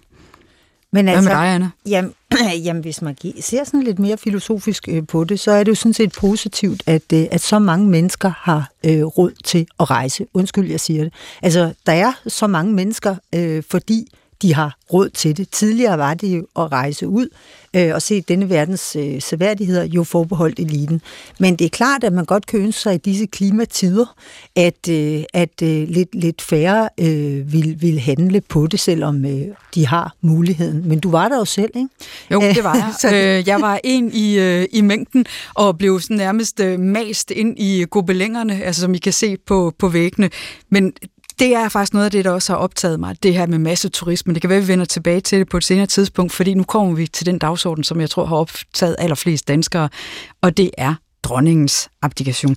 Men 0.91 1.05
Hvad 1.05 1.15
altså, 1.15 1.29
med 1.29 1.37
dig, 1.37 1.47
Anna? 1.47 1.69
Jamen, 1.85 2.13
jamen, 2.65 2.81
hvis 2.81 3.01
man 3.01 3.17
ser 3.41 3.63
sådan 3.63 3.83
lidt 3.83 3.99
mere 3.99 4.17
filosofisk 4.17 4.87
øh, 4.87 5.07
på 5.07 5.23
det, 5.23 5.39
så 5.39 5.51
er 5.51 5.63
det 5.63 5.71
jo 5.71 5.75
sådan 5.75 5.93
set 5.93 6.11
positivt, 6.11 6.83
at, 6.85 7.13
øh, 7.13 7.25
at 7.31 7.41
så 7.41 7.59
mange 7.59 7.87
mennesker 7.87 8.31
har 8.37 8.71
øh, 8.85 9.03
råd 9.03 9.31
til 9.43 9.67
at 9.79 9.89
rejse. 9.89 10.27
Undskyld, 10.33 10.69
jeg 10.69 10.79
siger 10.79 11.03
det. 11.03 11.13
Altså, 11.41 11.73
der 11.85 11.91
er 11.91 12.11
så 12.27 12.47
mange 12.47 12.73
mennesker, 12.73 13.15
øh, 13.35 13.63
fordi 13.69 14.07
de 14.41 14.53
har 14.53 14.77
råd 14.93 15.09
til 15.09 15.37
det. 15.37 15.49
Tidligere 15.49 15.97
var 15.97 16.13
det 16.13 16.37
jo 16.37 16.47
at 16.55 16.71
rejse 16.71 17.07
ud 17.07 17.27
øh, 17.75 17.91
og 17.93 18.01
se 18.01 18.21
denne 18.21 18.49
verdens 18.49 18.95
øh, 18.95 19.21
seværdigheder 19.21 19.83
jo 19.83 20.03
forbeholdt 20.03 20.59
eliten. 20.59 21.01
Men 21.39 21.55
det 21.55 21.65
er 21.65 21.69
klart, 21.69 22.03
at 22.03 22.13
man 22.13 22.25
godt 22.25 22.45
kan 22.45 22.59
ønske 22.59 22.81
sig 22.81 22.93
i 22.93 22.97
disse 22.97 23.25
klimatider, 23.25 24.15
at, 24.55 24.89
øh, 24.89 25.23
at 25.33 25.61
øh, 25.63 25.89
lidt, 25.89 26.15
lidt 26.15 26.41
færre 26.41 26.89
øh, 26.99 27.53
vil, 27.53 27.81
vil 27.81 27.99
handle 27.99 28.41
på 28.41 28.67
det, 28.67 28.79
selvom 28.79 29.25
øh, 29.25 29.47
de 29.75 29.87
har 29.87 30.15
muligheden. 30.21 30.89
Men 30.89 30.99
du 30.99 31.11
var 31.11 31.29
der 31.29 31.37
jo 31.37 31.45
selv, 31.45 31.71
ikke? 31.75 31.89
Jo, 32.31 32.41
det 32.41 32.63
var 32.63 32.75
jeg. 32.75 32.93
Så 33.01 33.21
Øh, 33.21 33.47
jeg 33.47 33.61
var 33.61 33.79
en 33.83 34.11
i, 34.13 34.39
øh, 34.39 34.65
i 34.71 34.81
mængden, 34.81 35.25
og 35.53 35.77
blev 35.77 35.99
sådan 35.99 36.17
nærmest 36.17 36.59
øh, 36.59 36.79
mast 36.79 37.31
ind 37.31 37.59
i 37.59 37.85
gobelængerne, 37.89 38.63
altså 38.63 38.81
som 38.81 38.93
I 38.93 38.97
kan 38.97 39.13
se 39.13 39.37
på, 39.37 39.73
på 39.79 39.87
væggene. 39.87 40.29
Men 40.69 40.93
det 41.39 41.55
er 41.55 41.69
faktisk 41.69 41.93
noget 41.93 42.05
af 42.05 42.11
det, 42.11 42.25
der 42.25 42.31
også 42.31 42.53
har 42.53 42.57
optaget 42.57 42.99
mig, 42.99 43.23
det 43.23 43.33
her 43.33 43.45
med 43.45 43.59
masseturisme. 43.59 44.33
Det 44.33 44.41
kan 44.41 44.49
være, 44.49 44.57
at 44.57 44.63
vi 44.63 44.67
vender 44.67 44.85
tilbage 44.85 45.21
til 45.21 45.39
det 45.39 45.49
på 45.49 45.57
et 45.57 45.63
senere 45.63 45.85
tidspunkt, 45.85 46.31
fordi 46.31 46.53
nu 46.53 46.63
kommer 46.63 46.95
vi 46.95 47.07
til 47.07 47.25
den 47.25 47.39
dagsorden, 47.39 47.83
som 47.83 48.01
jeg 48.01 48.09
tror 48.09 48.25
har 48.25 48.35
optaget 48.35 48.95
allerflest 48.99 49.47
danskere, 49.47 49.89
og 50.41 50.57
det 50.57 50.71
er 50.77 50.95
dronningens 51.23 51.89
abdikation. 52.01 52.55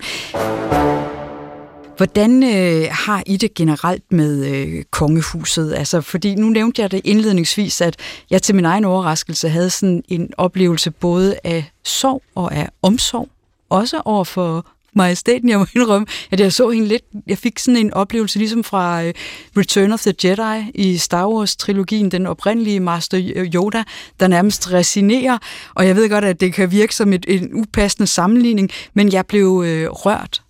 Hvordan 1.97 2.43
øh, 2.43 2.87
har 2.91 3.23
I 3.25 3.37
det 3.37 3.53
generelt 3.53 4.03
med 4.11 4.45
øh, 4.45 4.83
kongehuset? 4.91 5.73
Altså, 5.73 6.01
fordi 6.01 6.35
nu 6.35 6.49
nævnte 6.49 6.81
jeg 6.81 6.91
det 6.91 7.01
indledningsvis, 7.03 7.81
at 7.81 7.95
jeg 8.29 8.41
til 8.41 8.55
min 8.55 8.65
egen 8.65 8.85
overraskelse 8.85 9.49
havde 9.49 9.69
sådan 9.69 10.03
en 10.07 10.33
oplevelse 10.37 10.91
både 10.91 11.39
af 11.43 11.71
sorg 11.83 12.21
og 12.35 12.55
af 12.55 12.69
omsorg, 12.81 13.29
også 13.69 14.01
over 14.05 14.23
for 14.23 14.65
majestæten. 14.95 15.49
Jeg 15.49 15.59
må 15.59 15.65
indrømme, 15.75 16.07
at 16.31 16.39
jeg 16.39 16.53
så 16.53 16.69
hende 16.69 16.87
lidt, 16.87 17.03
jeg 17.27 17.37
fik 17.37 17.59
sådan 17.59 17.77
en 17.77 17.93
oplevelse 17.93 18.37
ligesom 18.39 18.63
fra 18.63 19.03
øh, 19.03 19.13
Return 19.57 19.91
of 19.91 20.01
the 20.01 20.13
Jedi 20.23 20.71
i 20.75 20.97
Star 20.97 21.27
Wars-trilogien, 21.27 22.11
den 22.11 22.25
oprindelige 22.25 22.79
Master 22.79 23.19
Yoda, 23.53 23.83
der 24.19 24.27
nærmest 24.27 24.71
resinerer, 24.71 25.37
og 25.75 25.87
jeg 25.87 25.95
ved 25.95 26.09
godt, 26.09 26.25
at 26.25 26.39
det 26.39 26.53
kan 26.53 26.71
virke 26.71 26.95
som 26.95 27.13
et, 27.13 27.25
en 27.27 27.53
upassende 27.53 28.07
sammenligning, 28.07 28.69
men 28.93 29.11
jeg 29.11 29.25
blev 29.25 29.63
øh, 29.65 29.89
rørt 29.89 30.41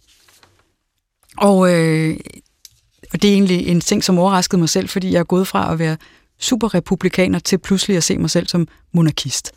og, 1.37 1.73
øh, 1.73 2.17
og 3.13 3.21
det 3.21 3.29
er 3.29 3.33
egentlig 3.33 3.67
en 3.67 3.81
ting, 3.81 4.03
som 4.03 4.19
overraskede 4.19 4.59
mig 4.59 4.69
selv, 4.69 4.89
fordi 4.89 5.11
jeg 5.11 5.19
er 5.19 5.23
gået 5.23 5.47
fra 5.47 5.73
at 5.73 5.79
være 5.79 5.97
superrepublikaner 6.39 7.39
til 7.39 7.57
pludselig 7.57 7.97
at 7.97 8.03
se 8.03 8.17
mig 8.17 8.29
selv 8.29 8.47
som 8.47 8.67
monarkist. 8.91 9.51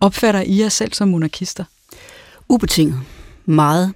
Opfatter 0.00 0.40
I 0.40 0.60
jer 0.60 0.68
selv 0.68 0.92
som 0.92 1.08
monarkister? 1.08 1.64
Ubetinget. 2.48 3.00
Meget. 3.44 3.94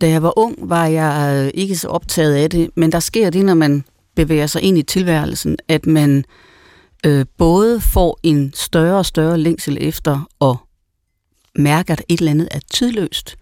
Da 0.00 0.08
jeg 0.08 0.22
var 0.22 0.38
ung, 0.38 0.56
var 0.70 0.86
jeg 0.86 1.44
øh, 1.44 1.50
ikke 1.54 1.76
så 1.76 1.88
optaget 1.88 2.34
af 2.34 2.50
det, 2.50 2.70
men 2.74 2.92
der 2.92 3.00
sker 3.00 3.30
det, 3.30 3.44
når 3.44 3.54
man 3.54 3.84
bevæger 4.14 4.46
sig 4.46 4.62
ind 4.62 4.78
i 4.78 4.82
tilværelsen, 4.82 5.56
at 5.68 5.86
man 5.86 6.24
øh, 7.06 7.24
både 7.38 7.80
får 7.80 8.18
en 8.22 8.52
større 8.54 8.98
og 8.98 9.06
større 9.06 9.38
længsel 9.38 9.78
efter 9.80 10.28
at 10.40 10.56
mærke, 11.62 11.92
at 11.92 12.02
et 12.08 12.18
eller 12.18 12.30
andet 12.30 12.48
er 12.50 12.60
tidløst, 12.70 13.36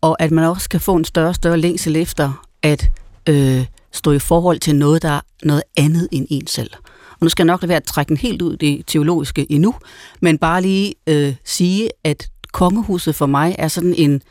og 0.00 0.22
at 0.22 0.30
man 0.30 0.44
også 0.44 0.68
kan 0.68 0.80
få 0.80 0.96
en 0.96 1.04
større 1.04 1.28
og 1.28 1.34
større 1.34 1.58
længsel 1.58 1.96
efter 1.96 2.46
at 2.62 2.90
øh, 3.28 3.66
stå 3.92 4.12
i 4.12 4.18
forhold 4.18 4.58
til 4.58 4.76
noget, 4.76 5.02
der 5.02 5.08
er 5.08 5.20
noget 5.42 5.62
andet 5.76 6.08
end 6.12 6.26
en 6.30 6.46
selv. 6.46 6.70
Og 7.10 7.18
nu 7.20 7.28
skal 7.28 7.42
jeg 7.42 7.52
nok 7.52 7.62
lade 7.62 7.68
være 7.68 7.76
at 7.76 7.84
trække 7.84 8.08
den 8.08 8.16
helt 8.16 8.42
ud 8.42 8.56
det 8.56 8.82
teologiske 8.86 9.52
endnu, 9.52 9.74
men 10.20 10.38
bare 10.38 10.62
lige 10.62 10.94
øh, 11.06 11.34
sige, 11.44 11.90
at 12.04 12.28
kongehuset 12.52 13.14
for 13.14 13.26
mig 13.26 13.56
er 13.58 13.68
sådan 13.68 13.94
en, 13.94 14.22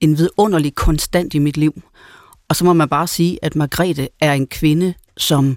en 0.00 0.18
vidunderlig 0.18 0.74
konstant 0.74 1.34
i 1.34 1.38
mit 1.38 1.56
liv. 1.56 1.82
Og 2.48 2.56
så 2.56 2.64
må 2.64 2.72
man 2.72 2.88
bare 2.88 3.06
sige, 3.06 3.38
at 3.42 3.56
Margrethe 3.56 4.08
er 4.20 4.32
en 4.32 4.46
kvinde, 4.46 4.94
som 5.16 5.56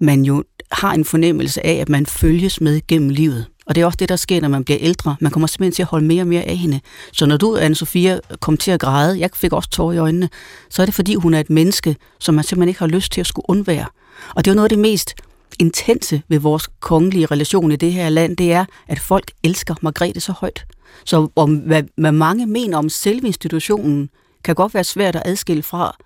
man 0.00 0.24
jo 0.24 0.44
har 0.72 0.92
en 0.92 1.04
fornemmelse 1.04 1.66
af, 1.66 1.74
at 1.74 1.88
man 1.88 2.06
følges 2.06 2.60
med 2.60 2.80
gennem 2.88 3.08
livet. 3.08 3.46
Og 3.66 3.74
det 3.74 3.80
er 3.80 3.86
også 3.86 3.96
det, 3.96 4.08
der 4.08 4.16
sker, 4.16 4.40
når 4.40 4.48
man 4.48 4.64
bliver 4.64 4.78
ældre. 4.80 5.16
Man 5.20 5.32
kommer 5.32 5.46
simpelthen 5.46 5.72
til 5.72 5.82
at 5.82 5.88
holde 5.88 6.06
mere 6.06 6.22
og 6.22 6.26
mere 6.26 6.42
af 6.42 6.56
hende. 6.56 6.80
Så 7.12 7.26
når 7.26 7.36
du, 7.36 7.56
anne 7.56 7.74
Sofia, 7.74 8.20
kom 8.40 8.56
til 8.56 8.70
at 8.70 8.80
græde, 8.80 9.20
jeg 9.20 9.30
fik 9.34 9.52
også 9.52 9.70
tårer 9.70 9.92
i 9.92 9.98
øjnene, 9.98 10.28
så 10.70 10.82
er 10.82 10.86
det 10.86 10.94
fordi, 10.94 11.14
hun 11.14 11.34
er 11.34 11.40
et 11.40 11.50
menneske, 11.50 11.96
som 12.20 12.34
man 12.34 12.44
simpelthen 12.44 12.68
ikke 12.68 12.80
har 12.80 12.86
lyst 12.86 13.12
til 13.12 13.20
at 13.20 13.26
skulle 13.26 13.50
undvære. 13.50 13.86
Og 14.34 14.44
det 14.44 14.50
er 14.50 14.52
jo 14.52 14.56
noget 14.56 14.66
af 14.66 14.70
det 14.70 14.78
mest 14.78 15.14
intense 15.58 16.22
ved 16.28 16.38
vores 16.38 16.68
kongelige 16.80 17.26
relation 17.26 17.72
i 17.72 17.76
det 17.76 17.92
her 17.92 18.08
land, 18.08 18.36
det 18.36 18.52
er, 18.52 18.64
at 18.88 18.98
folk 18.98 19.30
elsker 19.42 19.74
Margrethe 19.82 20.20
så 20.20 20.32
højt. 20.32 20.64
Så 21.04 21.28
om, 21.36 21.56
hvad, 21.56 21.82
hvad 21.96 22.12
mange 22.12 22.46
mener 22.46 22.78
om 22.78 22.88
selve 22.88 23.26
institutionen, 23.26 24.10
kan 24.44 24.54
godt 24.54 24.74
være 24.74 24.84
svært 24.84 25.16
at 25.16 25.22
adskille 25.24 25.62
fra, 25.62 25.96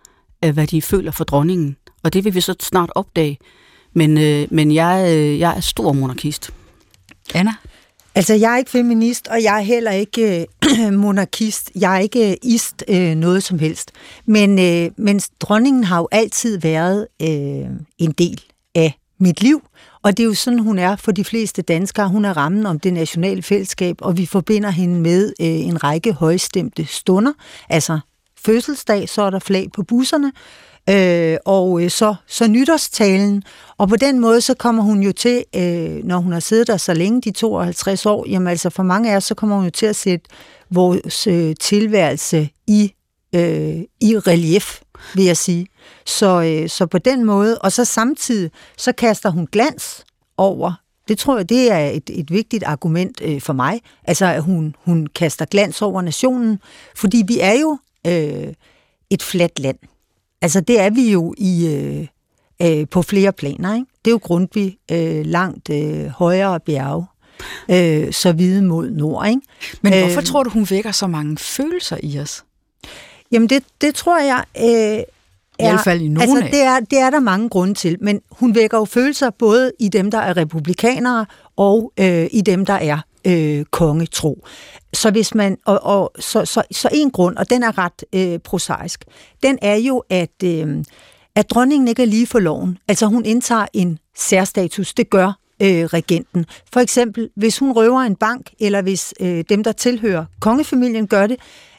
øh, 0.44 0.54
hvad 0.54 0.66
de 0.66 0.82
føler 0.82 1.10
for 1.10 1.24
dronningen. 1.24 1.76
Og 2.02 2.12
det 2.12 2.24
vil 2.24 2.34
vi 2.34 2.40
så 2.40 2.54
snart 2.60 2.90
opdage. 2.94 3.38
Men, 3.92 4.18
øh, 4.18 4.46
men 4.50 4.74
jeg, 4.74 5.06
øh, 5.16 5.38
jeg 5.38 5.56
er 5.56 5.60
stor 5.60 5.92
monarkist. 5.92 6.50
Anna? 7.34 7.52
Altså, 8.14 8.34
jeg 8.34 8.52
er 8.52 8.58
ikke 8.58 8.70
feminist, 8.70 9.28
og 9.28 9.42
jeg 9.42 9.56
er 9.56 9.62
heller 9.62 9.90
ikke 9.90 10.46
øh, 10.80 10.92
monarkist. 11.04 11.70
Jeg 11.74 11.94
er 11.94 11.98
ikke 11.98 12.30
øh, 12.30 12.36
ist 12.42 12.84
øh, 12.88 13.14
noget 13.14 13.42
som 13.42 13.58
helst. 13.58 13.90
Men, 14.26 14.58
øh, 14.58 14.90
men 14.96 15.20
dronningen 15.40 15.84
har 15.84 15.98
jo 15.98 16.08
altid 16.12 16.58
været 16.58 17.06
øh, 17.22 17.66
en 17.98 18.12
del 18.12 18.42
af 18.74 18.98
mit 19.18 19.42
liv, 19.42 19.62
og 20.04 20.16
det 20.16 20.22
er 20.22 20.26
jo 20.26 20.34
sådan, 20.34 20.58
hun 20.58 20.78
er 20.78 20.96
for 20.96 21.12
de 21.12 21.24
fleste 21.24 21.62
danskere. 21.62 22.08
Hun 22.08 22.24
er 22.24 22.36
rammen 22.36 22.66
om 22.66 22.80
det 22.80 22.92
nationale 22.92 23.42
fællesskab, 23.42 23.96
og 24.00 24.16
vi 24.16 24.26
forbinder 24.26 24.70
hende 24.70 25.00
med 25.00 25.32
øh, 25.40 25.46
en 25.46 25.84
række 25.84 26.12
højstemte 26.12 26.86
stunder. 26.86 27.32
Altså 27.68 27.98
fødselsdag, 28.44 29.08
så 29.08 29.22
er 29.22 29.30
der 29.30 29.38
flag 29.38 29.68
på 29.74 29.82
busserne, 29.82 30.32
øh, 30.90 31.36
og 31.44 31.82
øh, 31.82 31.90
så, 31.90 32.14
så 32.26 32.48
nytårstalen. 32.48 33.42
Og 33.78 33.88
på 33.88 33.96
den 33.96 34.20
måde, 34.20 34.40
så 34.40 34.54
kommer 34.54 34.82
hun 34.82 35.02
jo 35.02 35.12
til, 35.12 35.44
øh, 35.56 36.04
når 36.04 36.18
hun 36.18 36.32
har 36.32 36.40
siddet 36.40 36.66
der 36.66 36.76
så 36.76 36.94
længe, 36.94 37.20
de 37.20 37.30
52 37.30 38.06
år, 38.06 38.24
jamen 38.28 38.48
altså 38.48 38.70
for 38.70 38.82
mange 38.82 39.12
af 39.12 39.16
os, 39.16 39.24
så 39.24 39.34
kommer 39.34 39.56
hun 39.56 39.64
jo 39.64 39.70
til 39.70 39.86
at 39.86 39.96
sætte 39.96 40.26
vores 40.70 41.26
øh, 41.26 41.54
tilværelse 41.60 42.48
i, 42.66 42.92
øh, 43.34 43.82
i 44.00 44.18
relief, 44.18 44.80
vil 45.14 45.24
jeg 45.24 45.36
sige. 45.36 45.66
Så, 46.06 46.42
øh, 46.42 46.68
så 46.68 46.86
på 46.86 46.98
den 46.98 47.24
måde, 47.24 47.58
og 47.58 47.72
så 47.72 47.84
samtidig, 47.84 48.50
så 48.76 48.92
kaster 48.92 49.30
hun 49.30 49.46
glans 49.52 50.04
over 50.36 50.84
det 51.08 51.18
tror 51.18 51.36
jeg, 51.36 51.48
det 51.48 51.72
er 51.72 51.86
et, 51.88 52.10
et 52.12 52.30
vigtigt 52.30 52.64
argument 52.64 53.20
øh, 53.24 53.40
for 53.40 53.52
mig. 53.52 53.80
Altså, 54.04 54.26
at 54.26 54.42
hun, 54.42 54.76
hun 54.84 55.06
kaster 55.06 55.44
glans 55.44 55.82
over 55.82 56.02
nationen, 56.02 56.58
fordi 56.96 57.24
vi 57.26 57.40
er 57.40 57.52
jo 57.52 57.78
øh, 58.06 58.52
et 59.10 59.22
fladt 59.22 59.58
land. 59.58 59.78
Altså, 60.42 60.60
det 60.60 60.80
er 60.80 60.90
vi 60.90 61.12
jo 61.12 61.34
i 61.38 61.68
øh, 61.68 62.06
øh, 62.62 62.88
på 62.90 63.02
flere 63.02 63.32
planer. 63.32 63.74
Ikke? 63.74 63.86
Det 64.04 64.10
er 64.10 64.14
jo 64.14 64.20
Grundtvig 64.22 64.78
øh, 64.90 65.26
langt 65.26 65.70
øh, 65.70 66.06
højere 66.06 66.60
bjerge, 66.60 67.06
øh, 67.70 68.12
så 68.12 68.32
hvide 68.32 68.62
mod 68.62 68.90
nord. 68.90 69.28
Ikke? 69.28 69.40
Men 69.82 69.92
øh, 69.92 69.98
Øh, 69.98 70.04
hvorfor 70.04 70.20
tror 70.20 70.42
du, 70.42 70.50
hun 70.50 70.66
vækker 70.70 70.92
så 70.92 71.06
mange 71.06 71.36
følelser 71.36 71.96
i 72.02 72.18
os? 72.18 72.44
Jamen, 73.34 73.48
det, 73.48 73.62
det 73.80 73.94
tror 73.94 74.18
jeg... 74.18 74.44
Øh, 74.58 75.04
I 75.58 75.70
hvert 75.70 75.80
fald 75.84 76.00
i 76.00 76.08
nogle 76.08 76.22
altså, 76.22 76.44
af. 76.44 76.50
det 76.50 76.62
er, 76.62 76.80
det 76.80 76.98
er 76.98 77.10
der 77.10 77.20
mange 77.20 77.48
grunde 77.48 77.74
til, 77.74 77.96
men 78.00 78.20
hun 78.30 78.54
vækker 78.54 78.78
jo 78.78 78.84
følelser 78.84 79.30
både 79.30 79.72
i 79.80 79.88
dem, 79.88 80.10
der 80.10 80.18
er 80.18 80.36
republikanere, 80.36 81.26
og 81.56 81.92
øh, 82.00 82.26
i 82.32 82.40
dem, 82.40 82.66
der 82.66 82.74
er 82.74 82.98
øh, 83.24 83.64
kongetro. 83.64 84.46
Så 84.92 85.10
hvis 85.10 85.34
man 85.34 85.58
og, 85.64 85.82
og 85.82 86.12
så, 86.18 86.44
så, 86.44 86.62
så 86.70 86.88
en 86.92 87.10
grund, 87.10 87.36
og 87.36 87.50
den 87.50 87.62
er 87.62 87.78
ret 87.78 88.04
øh, 88.12 88.38
prosaisk, 88.38 89.04
den 89.42 89.58
er 89.62 89.76
jo 89.76 90.02
at 90.10 90.42
øh, 90.44 90.84
at 91.36 91.50
dronningen 91.50 91.88
ikke 91.88 92.02
er 92.02 92.06
lige 92.06 92.26
for 92.26 92.38
loven. 92.38 92.78
Altså 92.88 93.06
hun 93.06 93.24
indtager 93.24 93.66
en 93.72 93.98
særstatus. 94.16 94.94
Det 94.94 95.10
gør 95.10 95.26
øh, 95.62 95.84
regenten. 95.84 96.46
For 96.72 96.80
eksempel, 96.80 97.30
hvis 97.36 97.58
hun 97.58 97.72
røver 97.72 98.00
en 98.00 98.16
bank, 98.16 98.50
eller 98.60 98.82
hvis 98.82 99.14
øh, 99.20 99.44
dem, 99.48 99.64
der 99.64 99.72
tilhører 99.72 100.24
kongefamilien, 100.40 101.06
gør 101.06 101.26
det, 101.26 101.36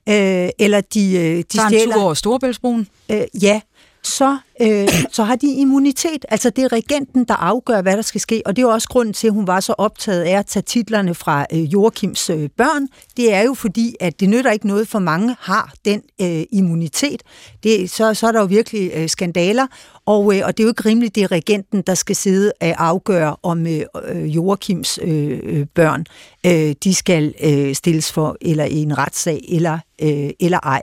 øh, 0.10 0.50
eller 0.60 0.82
de, 0.82 1.14
øh, 1.18 1.38
de 1.38 1.44
Tager 1.44 1.68
en 1.68 1.70
stjæler... 1.74 1.94
tur 1.94 2.04
over 2.04 2.14
Storebæltsbroen? 2.14 2.88
Øh, 3.12 3.22
ja, 3.42 3.62
så, 4.06 4.38
øh, 4.62 4.88
så 5.16 5.24
har 5.24 5.36
de 5.36 5.54
immunitet. 5.54 6.26
Altså 6.30 6.50
det 6.50 6.64
er 6.64 6.72
regenten, 6.72 7.26
der 7.26 7.34
afgør, 7.34 7.82
hvad 7.82 7.96
der 7.96 8.02
skal 8.02 8.22
ske, 8.22 8.42
og 8.46 8.56
det 8.56 8.62
er 8.62 8.68
jo 8.68 8.74
også 8.74 8.90
grunden 8.90 9.14
til, 9.14 9.28
at 9.28 9.34
hun 9.34 9.48
var 9.48 9.60
så 9.60 9.74
optaget 9.78 10.24
af 10.24 10.40
at 10.40 10.46
tage 10.46 10.64
titlerne 10.64 11.16
fra 11.16 11.46
øh, 11.54 11.74
Joachims 11.74 12.30
øh, 12.30 12.50
børn. 12.58 12.88
Det 13.18 13.34
er 13.34 13.42
jo 13.42 13.54
fordi, 13.54 13.96
at 14.00 14.20
det 14.20 14.30
nytter 14.30 14.52
ikke 14.52 14.68
noget, 14.68 14.88
for 14.88 15.00
mange 15.00 15.36
har 15.40 15.74
den 15.86 16.02
øh, 16.22 16.44
immunitet. 16.52 17.24
Det, 17.64 17.90
så, 17.90 18.14
så 18.14 18.28
er 18.28 18.32
der 18.32 18.40
jo 18.40 18.46
virkelig 18.46 18.92
øh, 18.96 19.10
skandaler, 19.10 19.68
og, 20.06 20.38
øh, 20.38 20.42
og 20.46 20.58
det 20.58 20.64
er 20.64 20.66
jo 20.66 20.70
ikke 20.70 20.90
rimeligt, 20.90 21.16
det 21.16 21.24
er 21.24 21.32
regenten, 21.32 21.82
der 21.88 21.94
skal 21.94 22.16
sidde 22.16 22.52
og 22.62 22.74
afgøre, 22.78 23.36
om 23.44 23.68
øh, 23.68 23.82
øh 24.08 24.36
Joachims 24.36 25.00
øh, 25.02 25.40
øh, 25.44 25.66
børn 25.76 26.06
øh, 26.46 26.76
de 26.84 26.96
skal 26.96 27.34
øh, 27.44 27.76
stilles 27.76 28.12
for 28.12 28.38
eller 28.42 28.66
i 28.66 28.78
en 28.78 28.98
retssag 28.98 29.46
eller, 29.50 29.80
øh, 30.02 30.30
eller 30.40 30.60
ej. 30.60 30.82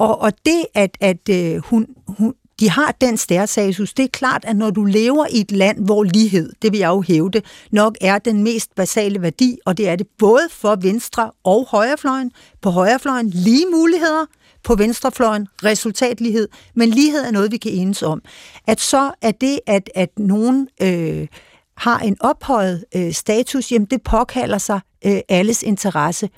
Og, 0.00 0.20
og 0.20 0.32
det, 0.46 0.66
at, 0.74 0.96
at 1.00 1.28
øh, 1.30 1.56
hun, 1.56 1.86
hun, 2.06 2.34
de 2.60 2.70
har 2.70 2.96
den 3.00 3.16
stærsasus, 3.16 3.94
det 3.94 4.04
er 4.04 4.08
klart, 4.08 4.44
at 4.44 4.56
når 4.56 4.70
du 4.70 4.84
lever 4.84 5.26
i 5.30 5.40
et 5.40 5.52
land, 5.52 5.84
hvor 5.84 6.02
lighed, 6.02 6.52
det 6.62 6.72
vil 6.72 6.80
jeg 6.80 6.88
jo 6.88 7.00
hævde, 7.00 7.42
nok 7.72 7.96
er 8.00 8.18
den 8.18 8.42
mest 8.42 8.74
basale 8.74 9.22
værdi, 9.22 9.58
og 9.66 9.78
det 9.78 9.88
er 9.88 9.96
det 9.96 10.06
både 10.18 10.48
for 10.50 10.76
venstre 10.76 11.30
og 11.44 11.66
højrefløjen. 11.68 12.32
På 12.62 12.70
højrefløjen 12.70 13.30
lige 13.30 13.66
muligheder, 13.72 14.26
på 14.64 14.74
venstrefløjen 14.74 15.48
resultatlighed, 15.64 16.48
men 16.74 16.90
lighed 16.90 17.20
er 17.20 17.30
noget, 17.30 17.52
vi 17.52 17.56
kan 17.56 17.72
enes 17.72 18.02
om. 18.02 18.22
At 18.66 18.80
så 18.80 19.12
er 19.22 19.30
det, 19.30 19.60
at, 19.66 19.90
at 19.94 20.18
nogen 20.18 20.68
øh, 20.82 21.28
har 21.76 21.98
en 21.98 22.16
ophøjet 22.20 22.84
øh, 22.96 23.12
status, 23.12 23.72
jamen 23.72 23.86
det 23.86 24.02
påkalder 24.02 24.58
sig 24.58 24.80
øh, 25.06 25.20
alles 25.28 25.62
interesse 25.62 26.30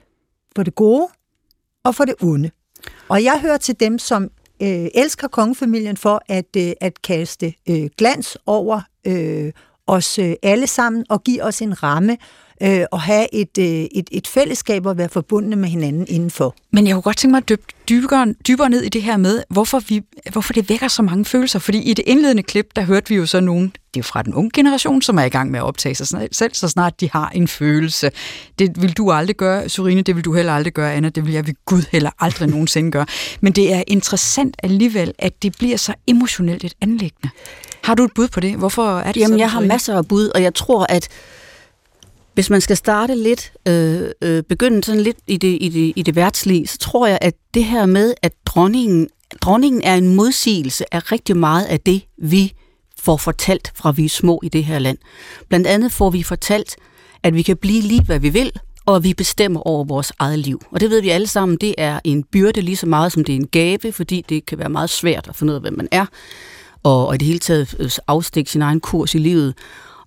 for 0.57 0.63
det 0.63 0.75
gode 0.75 1.09
og 1.85 1.95
for 1.95 2.05
det 2.05 2.15
onde. 2.23 2.51
Og 3.09 3.25
jeg 3.25 3.41
hører 3.41 3.57
til 3.57 3.81
dem, 3.81 3.99
som 3.99 4.31
øh, 4.63 4.89
elsker 4.95 5.29
kongefamilien 5.29 5.97
for 5.97 6.23
at, 6.29 6.57
øh, 6.57 6.73
at 6.81 7.03
kaste 7.03 7.55
øh, 7.69 7.89
glans 7.99 8.39
over 8.47 8.81
øh, 9.07 9.53
os 9.87 10.19
øh, 10.19 10.35
alle 10.43 10.67
sammen 10.67 11.05
og 11.09 11.25
give 11.25 11.45
os 11.45 11.63
en 11.63 11.83
ramme 11.83 12.19
øh, 12.63 12.85
og 12.91 13.01
have 13.01 13.35
et, 13.35 13.59
øh, 13.59 13.65
et, 13.65 14.09
et 14.13 14.27
fællesskab 14.27 14.87
og 14.87 14.99
være 14.99 15.09
forbundne 15.09 15.57
med 15.57 15.69
hinanden 15.69 16.07
indenfor. 16.09 16.55
Men 16.71 16.87
jeg 16.87 16.95
kunne 16.95 17.03
godt 17.03 17.17
tænke 17.17 17.31
mig 17.31 17.39
at 17.39 17.49
dybe 17.49 17.63
dybere, 17.89 18.35
dybere 18.49 18.71
ned 18.71 18.83
i 18.83 18.89
det 18.89 19.03
her 19.03 19.17
med, 19.17 19.43
hvorfor, 19.49 19.81
vi, 19.89 20.03
hvorfor 20.33 20.53
det 20.53 20.69
vækker 20.69 20.89
så 20.89 21.03
mange 21.03 21.25
følelser. 21.25 21.59
Fordi 21.59 21.79
i 21.79 21.95
det 21.95 22.05
indledende 22.07 22.43
klip, 22.43 22.67
der 22.77 22.83
hørte 22.83 23.09
vi 23.09 23.15
jo 23.15 23.27
så 23.27 23.41
nogen, 23.41 23.65
det 23.65 23.75
er 23.95 24.01
jo 24.01 24.03
fra 24.03 24.23
den 24.23 24.35
unge 24.35 24.51
generation, 24.55 25.03
som 25.03 25.19
er 25.19 25.23
i 25.23 25.29
gang 25.29 25.51
med 25.51 25.59
at 25.59 25.65
optage 25.65 25.95
sig 25.95 26.29
selv, 26.33 26.55
så 26.55 26.69
snart 26.69 27.01
de 27.01 27.11
har 27.13 27.29
en 27.29 27.49
følelse. 27.49 28.11
Det 28.59 28.83
vil 28.83 28.93
du 28.93 29.11
aldrig 29.11 29.37
gøre, 29.37 29.69
Surine, 29.69 30.03
det 30.03 30.17
vil 30.17 30.25
du 30.25 30.35
heller 30.35 30.53
aldrig 30.53 30.73
gøre, 30.73 30.95
Anna, 30.95 31.09
det 31.09 31.27
vil 31.27 31.33
jeg 31.33 31.47
ved 31.47 31.55
Gud 31.65 31.83
heller 31.93 32.11
aldrig 32.19 32.49
nogensinde 32.49 32.91
gøre. 32.91 33.07
Men 33.41 33.53
det 33.53 33.73
er 33.73 33.83
interessant 33.87 34.57
alligevel, 34.63 35.13
at 35.19 35.43
det 35.43 35.55
bliver 35.59 35.77
så 35.77 35.95
emotionelt 36.07 36.65
et 36.65 36.75
anlæggende. 36.81 37.31
Har 37.83 37.95
du 37.95 38.05
et 38.05 38.13
bud 38.15 38.29
på 38.29 38.41
det? 38.41 38.57
Hvorfor 38.57 38.99
er 38.99 39.13
det 39.13 39.21
Jamen, 39.21 39.29
sådan, 39.29 39.39
jeg 39.39 39.51
har 39.51 39.61
masser 39.61 39.97
af 39.97 40.09
bud, 40.09 40.29
og 40.29 40.43
jeg 40.43 40.55
tror, 40.55 40.87
at 40.89 41.09
hvis 42.35 42.51
man 42.51 42.61
skal 42.61 42.77
starte 42.77 43.15
lidt, 43.15 43.53
øh, 43.69 44.11
øh, 44.23 44.43
begynde 44.43 44.85
sådan 44.85 45.01
lidt 45.01 45.17
i 45.27 45.37
det, 45.37 45.59
i, 45.61 45.69
det, 45.69 45.93
i 45.97 46.03
det 46.03 46.17
værtslige, 46.17 46.67
så 46.67 46.79
tror 46.79 47.07
jeg, 47.07 47.19
at 47.21 47.35
det 47.55 47.65
her 47.65 47.87
med, 47.87 48.15
at 48.23 48.33
dronningen, 48.47 49.09
dronningen 49.41 49.83
er 49.83 49.95
en 49.95 50.17
modsigelse 50.17 50.95
af 50.95 51.13
rigtig 51.13 51.37
meget 51.37 51.65
af 51.65 51.81
det, 51.81 52.03
vi 52.19 52.53
får 52.99 53.17
fortalt 53.17 53.73
fra 53.75 53.91
vi 53.91 54.05
er 54.05 54.09
små 54.09 54.41
i 54.43 54.49
det 54.49 54.65
her 54.65 54.79
land. 54.79 54.99
Blandt 55.49 55.67
andet 55.67 55.93
får 55.93 56.11
vi 56.11 56.23
fortalt, 56.23 56.77
at 57.23 57.35
vi 57.35 57.43
kan 57.43 57.57
blive 57.57 57.83
lige, 57.83 58.03
hvad 58.03 58.19
vi 58.19 58.29
vil, 58.29 58.53
og 58.87 58.97
at 58.97 59.05
vi 59.05 59.15
bestemmer 59.15 59.61
over 59.61 59.85
vores 59.85 60.13
eget 60.19 60.39
liv. 60.39 60.63
Og 60.71 60.81
det 60.81 60.91
ved 60.91 61.03
vi 61.03 61.09
alle 61.09 61.27
sammen, 61.27 61.59
det 61.61 61.75
er 61.79 62.01
en 62.05 62.25
byrde 62.25 62.61
lige 62.61 62.77
så 62.77 62.87
meget, 62.87 63.13
som 63.13 63.25
det 63.25 63.33
er 63.33 63.37
en 63.37 63.49
gave, 63.49 63.93
fordi 63.93 64.25
det 64.29 64.47
kan 64.47 64.59
være 64.59 64.69
meget 64.69 64.91
svært 64.91 65.29
at 65.29 65.37
finde 65.37 65.51
ud 65.51 65.55
af, 65.55 65.61
hvem 65.61 65.77
man 65.77 65.89
er, 65.91 66.07
og, 66.83 67.07
og 67.07 67.15
i 67.15 67.19
det 67.19 67.27
hele 67.27 67.39
taget 67.39 67.75
øh, 67.79 67.91
afstikke 68.07 68.51
sin 68.51 68.63
egen 68.63 68.81
kurs 68.81 69.15
i 69.15 69.19
livet. 69.19 69.55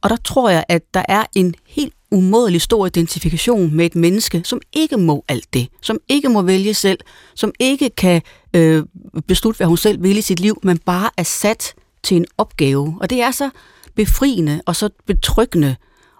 Og 0.02 0.10
der 0.10 0.16
tror 0.16 0.50
jeg, 0.50 0.64
at 0.70 0.94
der 0.94 1.04
er 1.08 1.24
en 1.36 1.56
helt 1.68 1.94
umådelig 2.12 2.62
stor 2.62 2.86
identifikation 2.86 3.76
med 3.76 3.86
et 3.86 3.96
menneske, 3.96 4.42
som 4.44 4.62
ikke 4.74 4.98
må 4.98 5.24
alt 5.28 5.54
det, 5.54 5.68
som 5.82 6.00
ikke 6.08 6.30
må 6.30 6.42
vælge 6.42 6.74
selv, 6.74 7.00
som 7.36 7.52
ikke 7.60 7.90
kan 7.90 8.22
øh, 8.54 8.84
beslutte, 9.28 9.58
hvad 9.58 9.68
hun 9.68 9.78
selv 9.78 10.04
vil 10.04 10.18
i 10.18 10.22
sit 10.22 10.40
liv, 10.40 10.60
men 10.64 10.78
bare 10.78 11.10
er 11.18 11.24
sat 11.24 11.74
til 12.04 12.18
en 12.18 12.26
opgave. 12.38 12.98
Og 13.02 13.10
det 13.10 13.22
er 13.22 13.32
så 13.32 13.50
befriende 13.96 14.62
og 14.66 14.76
så 14.76 14.90
betryggende 15.06 15.76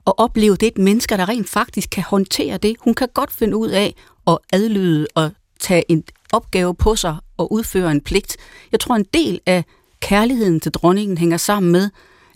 at 0.08 0.14
opleve, 0.18 0.56
det 0.56 0.64
er 0.64 0.72
et 0.72 0.78
menneske, 0.78 1.18
der 1.18 1.30
rent 1.30 1.50
faktisk 1.50 1.90
kan 1.90 2.04
håndtere 2.04 2.58
det. 2.58 2.76
Hun 2.80 2.94
kan 2.94 3.08
godt 3.14 3.32
finde 3.32 3.58
ud 3.58 3.70
af 3.70 3.96
at 4.28 4.38
adlyde 4.54 5.08
og 5.16 5.32
tage 5.60 5.92
en 5.92 6.04
opgave 6.34 6.76
på 6.76 6.96
sig 6.96 7.16
og 7.38 7.54
udføre 7.54 7.92
en 7.92 8.02
pligt. 8.02 8.38
Jeg 8.72 8.80
tror, 8.80 8.96
en 8.96 9.06
del 9.14 9.40
af 9.46 9.64
kærligheden 10.00 10.60
til 10.60 10.72
dronningen 10.72 11.18
hænger 11.18 11.38
sammen 11.38 11.72
med, 11.72 11.90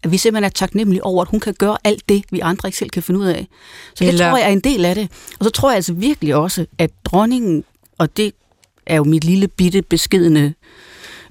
at 0.03 0.11
vi 0.11 0.17
simpelthen 0.17 0.43
er 0.43 0.49
taknemmelige 0.49 1.03
over, 1.03 1.21
at 1.21 1.27
hun 1.27 1.39
kan 1.39 1.53
gøre 1.53 1.77
alt 1.83 2.09
det, 2.09 2.23
vi 2.31 2.39
andre 2.39 2.67
ikke 2.67 2.77
selv 2.77 2.89
kan 2.89 3.03
finde 3.03 3.19
ud 3.19 3.25
af. 3.25 3.47
Så 3.95 4.03
det 4.03 4.07
Eller... 4.07 4.29
tror 4.29 4.37
jeg 4.37 4.47
er 4.47 4.53
en 4.53 4.59
del 4.59 4.85
af 4.85 4.95
det. 4.95 5.11
Og 5.39 5.45
så 5.45 5.51
tror 5.51 5.69
jeg 5.69 5.75
altså 5.75 5.93
virkelig 5.93 6.35
også, 6.35 6.65
at 6.77 6.91
dronningen, 7.05 7.63
og 7.97 8.17
det 8.17 8.33
er 8.85 8.95
jo 8.95 9.03
mit 9.03 9.23
lille 9.23 9.47
bitte 9.47 9.81
beskedende 9.81 10.53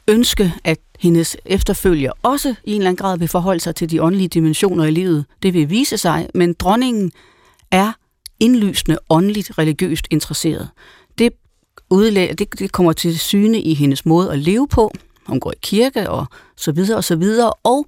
ønske, 0.08 0.54
at 0.64 0.78
hendes 0.98 1.36
efterfølger 1.44 2.12
også 2.22 2.54
i 2.64 2.72
en 2.72 2.80
eller 2.80 2.90
anden 2.90 2.96
grad 2.96 3.18
vil 3.18 3.28
forholde 3.28 3.60
sig 3.60 3.74
til 3.74 3.90
de 3.90 4.02
åndelige 4.02 4.28
dimensioner 4.28 4.84
i 4.84 4.90
livet. 4.90 5.24
Det 5.42 5.54
vil 5.54 5.70
vise 5.70 5.98
sig, 5.98 6.28
men 6.34 6.52
dronningen 6.52 7.12
er 7.70 7.92
indlysende 8.40 8.98
åndeligt 9.10 9.58
religiøst 9.58 10.06
interesseret. 10.10 10.68
Det, 11.18 11.32
udlæ- 11.94 12.34
det, 12.34 12.58
det 12.58 12.72
kommer 12.72 12.92
til 12.92 13.18
syne 13.18 13.60
i 13.60 13.74
hendes 13.74 14.06
måde 14.06 14.32
at 14.32 14.38
leve 14.38 14.68
på. 14.68 14.92
Hun 15.26 15.40
går 15.40 15.52
i 15.52 15.58
kirke 15.62 16.10
og 16.10 16.26
så 16.56 16.72
videre 16.72 16.96
og 16.96 17.04
så 17.04 17.16
videre, 17.16 17.52
og 17.64 17.86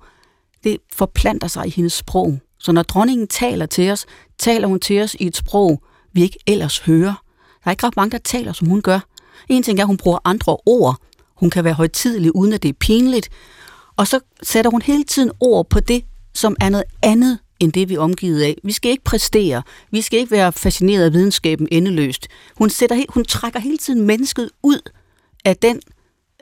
det 0.64 0.76
forplanter 0.92 1.48
sig 1.48 1.66
i 1.66 1.70
hendes 1.70 1.92
sprog. 1.92 2.38
Så 2.58 2.72
når 2.72 2.82
dronningen 2.82 3.26
taler 3.26 3.66
til 3.66 3.90
os, 3.90 4.06
taler 4.38 4.68
hun 4.68 4.80
til 4.80 5.02
os 5.02 5.16
i 5.20 5.26
et 5.26 5.36
sprog, 5.36 5.82
vi 6.12 6.22
ikke 6.22 6.38
ellers 6.46 6.78
hører. 6.78 7.24
Der 7.64 7.66
er 7.66 7.70
ikke 7.70 7.86
ret 7.86 7.96
mange, 7.96 8.10
der 8.10 8.18
taler, 8.18 8.52
som 8.52 8.68
hun 8.68 8.82
gør. 8.82 9.00
En 9.48 9.62
ting 9.62 9.78
er, 9.78 9.82
at 9.82 9.86
hun 9.86 9.96
bruger 9.96 10.18
andre 10.24 10.56
ord. 10.66 10.96
Hun 11.36 11.50
kan 11.50 11.64
være 11.64 11.74
højtidelig, 11.74 12.36
uden 12.36 12.52
at 12.52 12.62
det 12.62 12.68
er 12.68 12.72
pinligt. 12.80 13.28
Og 13.96 14.06
så 14.06 14.20
sætter 14.42 14.70
hun 14.70 14.82
hele 14.82 15.04
tiden 15.04 15.30
ord 15.40 15.68
på 15.70 15.80
det, 15.80 16.04
som 16.34 16.56
er 16.60 16.68
noget 16.68 16.84
andet 17.02 17.38
end 17.60 17.72
det, 17.72 17.88
vi 17.88 17.94
er 17.94 18.00
omgivet 18.00 18.42
af. 18.42 18.56
Vi 18.64 18.72
skal 18.72 18.90
ikke 18.90 19.04
præstere. 19.04 19.62
Vi 19.90 20.00
skal 20.00 20.18
ikke 20.18 20.30
være 20.30 20.52
fascineret 20.52 21.04
af 21.04 21.12
videnskaben 21.12 21.68
endeløst. 21.70 22.28
Hun, 22.58 22.70
sætter, 22.70 23.04
hun 23.08 23.24
trækker 23.24 23.60
hele 23.60 23.78
tiden 23.78 24.06
mennesket 24.06 24.50
ud 24.62 24.90
af 25.44 25.56
den 25.56 25.80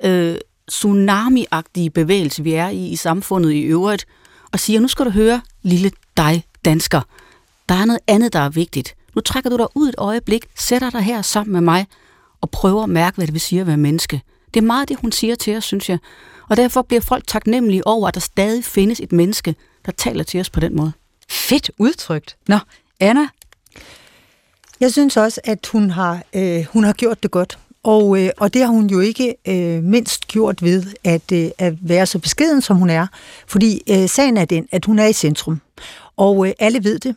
øh, 0.04 0.36
tsunami-agtige 0.68 1.90
bevægelse, 1.90 2.42
vi 2.42 2.52
er 2.52 2.68
i 2.68 2.88
i 2.88 2.96
samfundet 2.96 3.52
i 3.52 3.60
øvrigt, 3.60 4.06
og 4.52 4.60
siger, 4.60 4.80
nu 4.80 4.88
skal 4.88 5.04
du 5.04 5.10
høre, 5.10 5.40
lille 5.62 5.90
dig, 6.16 6.44
dansker, 6.64 7.00
der 7.68 7.74
er 7.74 7.84
noget 7.84 8.00
andet, 8.06 8.32
der 8.32 8.38
er 8.38 8.48
vigtigt. 8.48 8.94
Nu 9.14 9.20
trækker 9.20 9.50
du 9.50 9.56
dig 9.56 9.66
ud 9.74 9.88
et 9.88 9.94
øjeblik, 9.98 10.46
sætter 10.58 10.90
dig 10.90 11.02
her 11.02 11.22
sammen 11.22 11.52
med 11.52 11.60
mig, 11.60 11.86
og 12.40 12.50
prøver 12.50 12.82
at 12.82 12.88
mærke, 12.88 13.16
hvad 13.16 13.26
det 13.26 13.32
vil 13.34 13.40
sige 13.40 13.60
at 13.60 13.66
være 13.66 13.76
menneske. 13.76 14.22
Det 14.54 14.60
er 14.60 14.66
meget 14.66 14.88
det, 14.88 14.96
hun 15.00 15.12
siger 15.12 15.34
til 15.34 15.56
os, 15.56 15.64
synes 15.64 15.88
jeg. 15.88 15.98
Og 16.48 16.56
derfor 16.56 16.82
bliver 16.82 17.00
folk 17.00 17.26
taknemmelige 17.26 17.86
over, 17.86 18.08
at 18.08 18.14
der 18.14 18.20
stadig 18.20 18.64
findes 18.64 19.00
et 19.00 19.12
menneske, 19.12 19.54
der 19.86 19.92
taler 19.92 20.24
til 20.24 20.40
os 20.40 20.50
på 20.50 20.60
den 20.60 20.76
måde. 20.76 20.92
Fedt 21.30 21.70
udtrykt. 21.78 22.36
Nå, 22.48 22.58
Anna? 23.00 23.28
Jeg 24.80 24.92
synes 24.92 25.16
også, 25.16 25.40
at 25.44 25.68
hun 25.72 25.90
har, 25.90 26.22
øh, 26.34 26.66
hun 26.72 26.84
har 26.84 26.92
gjort 26.92 27.22
det 27.22 27.30
godt. 27.30 27.58
Og, 27.88 28.22
øh, 28.22 28.30
og 28.36 28.54
det 28.54 28.62
har 28.62 28.68
hun 28.68 28.86
jo 28.86 29.00
ikke 29.00 29.34
øh, 29.48 29.82
mindst 29.82 30.26
gjort 30.26 30.62
ved 30.62 30.84
at, 31.04 31.32
øh, 31.32 31.50
at 31.58 31.74
være 31.80 32.06
så 32.06 32.18
beskeden, 32.18 32.62
som 32.62 32.76
hun 32.76 32.90
er. 32.90 33.06
Fordi 33.46 33.82
øh, 33.90 34.08
sagen 34.08 34.36
er 34.36 34.44
den, 34.44 34.68
at 34.72 34.84
hun 34.84 34.98
er 34.98 35.06
i 35.06 35.12
centrum. 35.12 35.60
Og 36.16 36.46
øh, 36.46 36.52
alle 36.58 36.84
ved 36.84 36.98
det. 36.98 37.16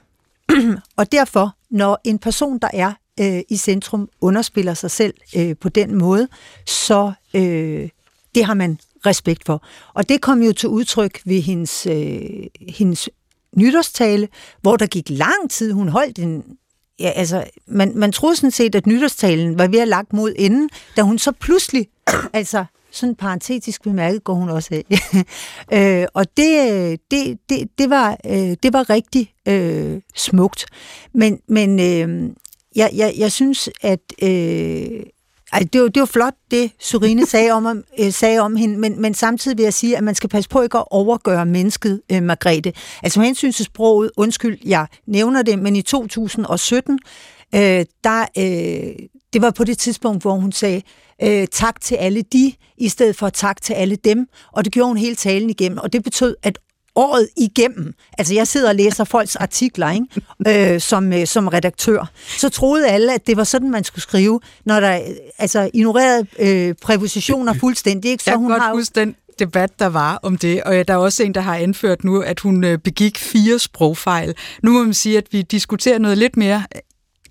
og 0.98 1.12
derfor, 1.12 1.56
når 1.70 2.02
en 2.04 2.20
person, 2.20 2.60
der 2.60 2.68
er 2.74 2.94
øh, 3.20 3.42
i 3.50 3.58
centrum, 3.58 4.10
underspiller 4.22 4.74
sig 4.74 4.92
selv 4.92 5.14
øh, 5.36 5.56
på 5.62 5.70
den 5.70 5.96
måde, 5.96 6.28
så 6.66 7.12
øh, 7.34 7.90
det 8.36 8.46
har 8.46 8.54
man 8.54 8.80
respekt 9.06 9.46
for. 9.46 9.64
Og 9.94 10.10
det 10.10 10.22
kom 10.22 10.42
jo 10.42 10.54
til 10.54 10.70
udtryk 10.70 11.22
ved 11.26 11.42
hendes, 11.42 11.86
øh, 11.86 12.22
hendes 12.70 13.10
nytårstale, 13.58 14.28
hvor 14.62 14.76
der 14.76 14.86
gik 14.86 15.10
lang 15.10 15.50
tid. 15.50 15.72
Hun 15.72 15.90
holdt 15.90 16.20
en 16.20 16.44
ja, 17.02 17.10
altså, 17.10 17.44
man, 17.68 17.92
man 17.96 18.12
troede 18.12 18.36
sådan 18.36 18.52
set, 18.52 18.76
at 18.76 18.88
nytårstalen 18.88 19.58
var 19.60 19.68
ved 19.68 19.80
at 19.80 19.88
lagt 19.88 20.14
mod 20.14 20.34
inden, 20.36 20.70
da 20.98 21.02
hun 21.02 21.20
så 21.20 21.32
pludselig, 21.32 21.88
altså 22.34 22.66
sådan 22.92 23.16
parentetisk 23.16 23.84
bemærket 23.84 24.24
går 24.24 24.34
hun 24.34 24.50
også 24.50 24.70
af. 24.72 24.86
øh, 26.02 26.08
og 26.14 26.38
det, 26.38 27.00
det, 27.12 27.40
det, 27.50 27.70
det, 27.78 27.90
var, 27.90 28.18
øh, 28.26 28.56
det 28.64 28.74
var 28.74 28.90
rigtig 28.90 29.34
øh, 29.48 30.02
smukt. 30.16 30.66
Men, 31.14 31.40
men 31.48 31.80
øh, 31.80 32.30
jeg, 32.76 32.90
jeg, 32.96 33.14
jeg 33.18 33.32
synes, 33.32 33.70
at 33.82 34.00
øh, 34.24 35.04
Altså, 35.52 35.70
det, 35.74 35.82
var, 35.82 35.88
det 35.88 36.00
var 36.00 36.06
flot, 36.06 36.34
det 36.52 36.72
Surine 36.80 37.26
sagde 37.26 37.52
om, 37.52 37.84
øh, 38.00 38.12
sagde 38.12 38.40
om 38.40 38.56
hende, 38.56 38.78
men, 38.78 39.02
men 39.02 39.14
samtidig 39.14 39.58
vil 39.58 39.64
jeg 39.64 39.74
sige, 39.74 39.98
at 39.98 40.04
man 40.04 40.16
skal 40.16 40.30
passe 40.30 40.50
på 40.50 40.62
ikke 40.62 40.78
at 40.78 40.86
overgøre 40.92 41.46
mennesket, 41.46 42.02
øh, 42.12 42.24
Margrethe. 42.24 42.74
Altså 43.04 43.20
med 43.20 43.26
hensyn 43.26 43.52
til 43.52 43.66
sproget, 43.66 44.12
undskyld, 44.18 44.58
jeg 44.66 44.88
nævner 45.08 45.42
det, 45.42 45.60
men 45.60 45.76
i 45.76 45.82
2017, 45.82 47.00
øh, 47.56 47.86
der, 48.04 48.26
øh, 48.38 49.08
det 49.34 49.42
var 49.42 49.52
på 49.52 49.64
det 49.64 49.78
tidspunkt, 49.78 50.22
hvor 50.22 50.34
hun 50.34 50.52
sagde, 50.52 50.82
øh, 51.24 51.48
tak 51.48 51.82
til 51.82 51.96
alle 51.96 52.22
de, 52.22 52.54
i 52.78 52.90
stedet 52.90 53.16
for 53.16 53.30
tak 53.30 53.62
til 53.62 53.74
alle 53.74 53.96
dem. 53.96 54.28
Og 54.52 54.66
det 54.66 54.74
gjorde 54.74 54.88
hun 54.88 54.98
hele 54.98 55.16
talen 55.16 55.50
igennem, 55.50 55.78
og 55.78 55.94
det 55.94 56.04
betød, 56.04 56.36
at 56.44 56.60
året 56.96 57.28
igennem, 57.38 57.94
altså 58.18 58.34
jeg 58.34 58.48
sidder 58.48 58.70
og 58.70 58.76
læser 58.76 59.04
folks 59.04 59.36
artikler 59.36 59.92
ikke? 59.92 60.74
Øh, 60.74 60.82
som, 60.82 61.14
øh, 61.14 61.28
som 61.28 61.48
redaktør, 61.48 62.12
så 62.38 62.50
troede 62.50 62.88
alle, 62.88 63.14
at 63.14 63.28
det 63.28 63.38
var 63.38 63.44
sådan, 63.44 63.72
man 63.72 63.84
skulle 63.84 64.04
skrive, 64.04 64.40
når 64.66 64.80
der 64.80 65.00
altså 65.38 65.70
ignorerede 65.74 66.28
øh, 66.40 66.76
præpositioner 66.82 67.54
fuldstændig. 67.54 68.12
Ikke? 68.12 68.24
Så 68.24 68.32
jeg 68.32 68.38
hun 68.38 68.50
godt 68.50 68.62
har 68.62 68.74
huske 68.74 69.00
den 69.00 69.16
debat, 69.40 69.80
der 69.80 69.86
var 69.86 70.20
om 70.24 70.38
det, 70.38 70.64
og 70.64 70.88
der 70.88 70.94
er 70.94 70.98
også 70.98 71.24
en, 71.24 71.34
der 71.34 71.42
har 71.42 71.56
anført 71.56 72.04
nu, 72.04 72.22
at 72.22 72.40
hun 72.40 72.64
øh, 72.64 72.78
begik 72.78 73.18
fire 73.18 73.60
sprogfejl. 73.60 74.36
Nu 74.64 74.72
må 74.72 74.84
man 74.84 74.94
sige, 74.94 75.18
at 75.18 75.26
vi 75.32 75.42
diskuterer 75.42 76.00
noget 76.00 76.18
lidt 76.18 76.38
mere. 76.38 76.64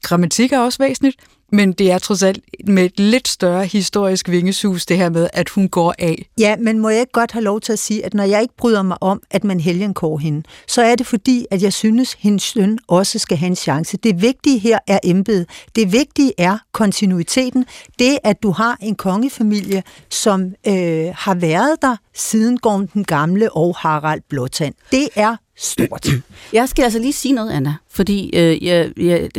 Grammatik 0.03 0.53
er 0.53 0.59
også 0.59 0.79
væsentligt, 0.79 1.17
men 1.53 1.73
det 1.73 1.91
er 1.91 1.99
trods 1.99 2.23
alt 2.23 2.41
med 2.67 2.85
et 2.85 3.01
lidt 3.01 3.29
større 3.29 3.67
historisk 3.67 4.29
vingesus, 4.29 4.87
det 4.87 4.97
her 4.97 5.11
med, 5.11 5.29
at 5.33 5.49
hun 5.49 5.69
går 5.69 5.95
af. 5.99 6.29
Ja, 6.39 6.57
men 6.57 6.79
må 6.79 6.89
jeg 6.89 7.01
ikke 7.01 7.13
godt 7.13 7.33
have 7.33 7.43
lov 7.43 7.61
til 7.61 7.73
at 7.73 7.79
sige, 7.79 8.05
at 8.05 8.15
når 8.15 8.25
jeg 8.25 8.43
ikke 8.43 8.57
bryder 8.57 8.83
mig 8.83 8.97
om, 9.01 9.23
at 9.31 9.45
man 9.45 9.61
helgenkår 9.61 10.19
hende, 10.19 10.43
så 10.67 10.83
er 10.83 10.95
det 10.95 11.07
fordi, 11.07 11.47
at 11.51 11.63
jeg 11.63 11.73
synes, 11.73 12.15
at 12.15 12.21
hendes 12.21 12.43
søn 12.43 12.79
også 12.89 13.19
skal 13.19 13.37
have 13.37 13.47
en 13.47 13.57
chance. 13.57 13.97
Det 13.97 14.23
vigtige 14.23 14.59
her 14.59 14.79
er 14.87 14.99
embedet. 15.05 15.49
Det 15.77 15.93
vigtige 15.93 16.33
er 16.39 16.59
kontinuiteten. 16.73 17.65
Det, 17.99 18.19
at 18.25 18.43
du 18.43 18.51
har 18.51 18.77
en 18.81 18.95
kongefamilie, 18.95 19.83
som 20.11 20.43
øh, 20.67 21.07
har 21.15 21.35
været 21.35 21.77
der 21.83 21.97
siden 22.15 22.59
Gorm 22.59 22.89
den 22.89 23.05
Gamle 23.05 23.53
og 23.53 23.77
Harald 23.77 24.21
Blåtand. 24.29 24.75
Det 24.91 25.09
er 25.17 25.37
stort. 25.61 26.07
Jeg 26.53 26.69
skal 26.69 26.83
altså 26.83 26.99
lige 26.99 27.13
sige 27.13 27.33
noget, 27.33 27.51
Anna, 27.51 27.75
fordi 27.91 28.31
øh, 28.35 28.65
jeg, 28.65 28.93
jeg, 28.97 29.31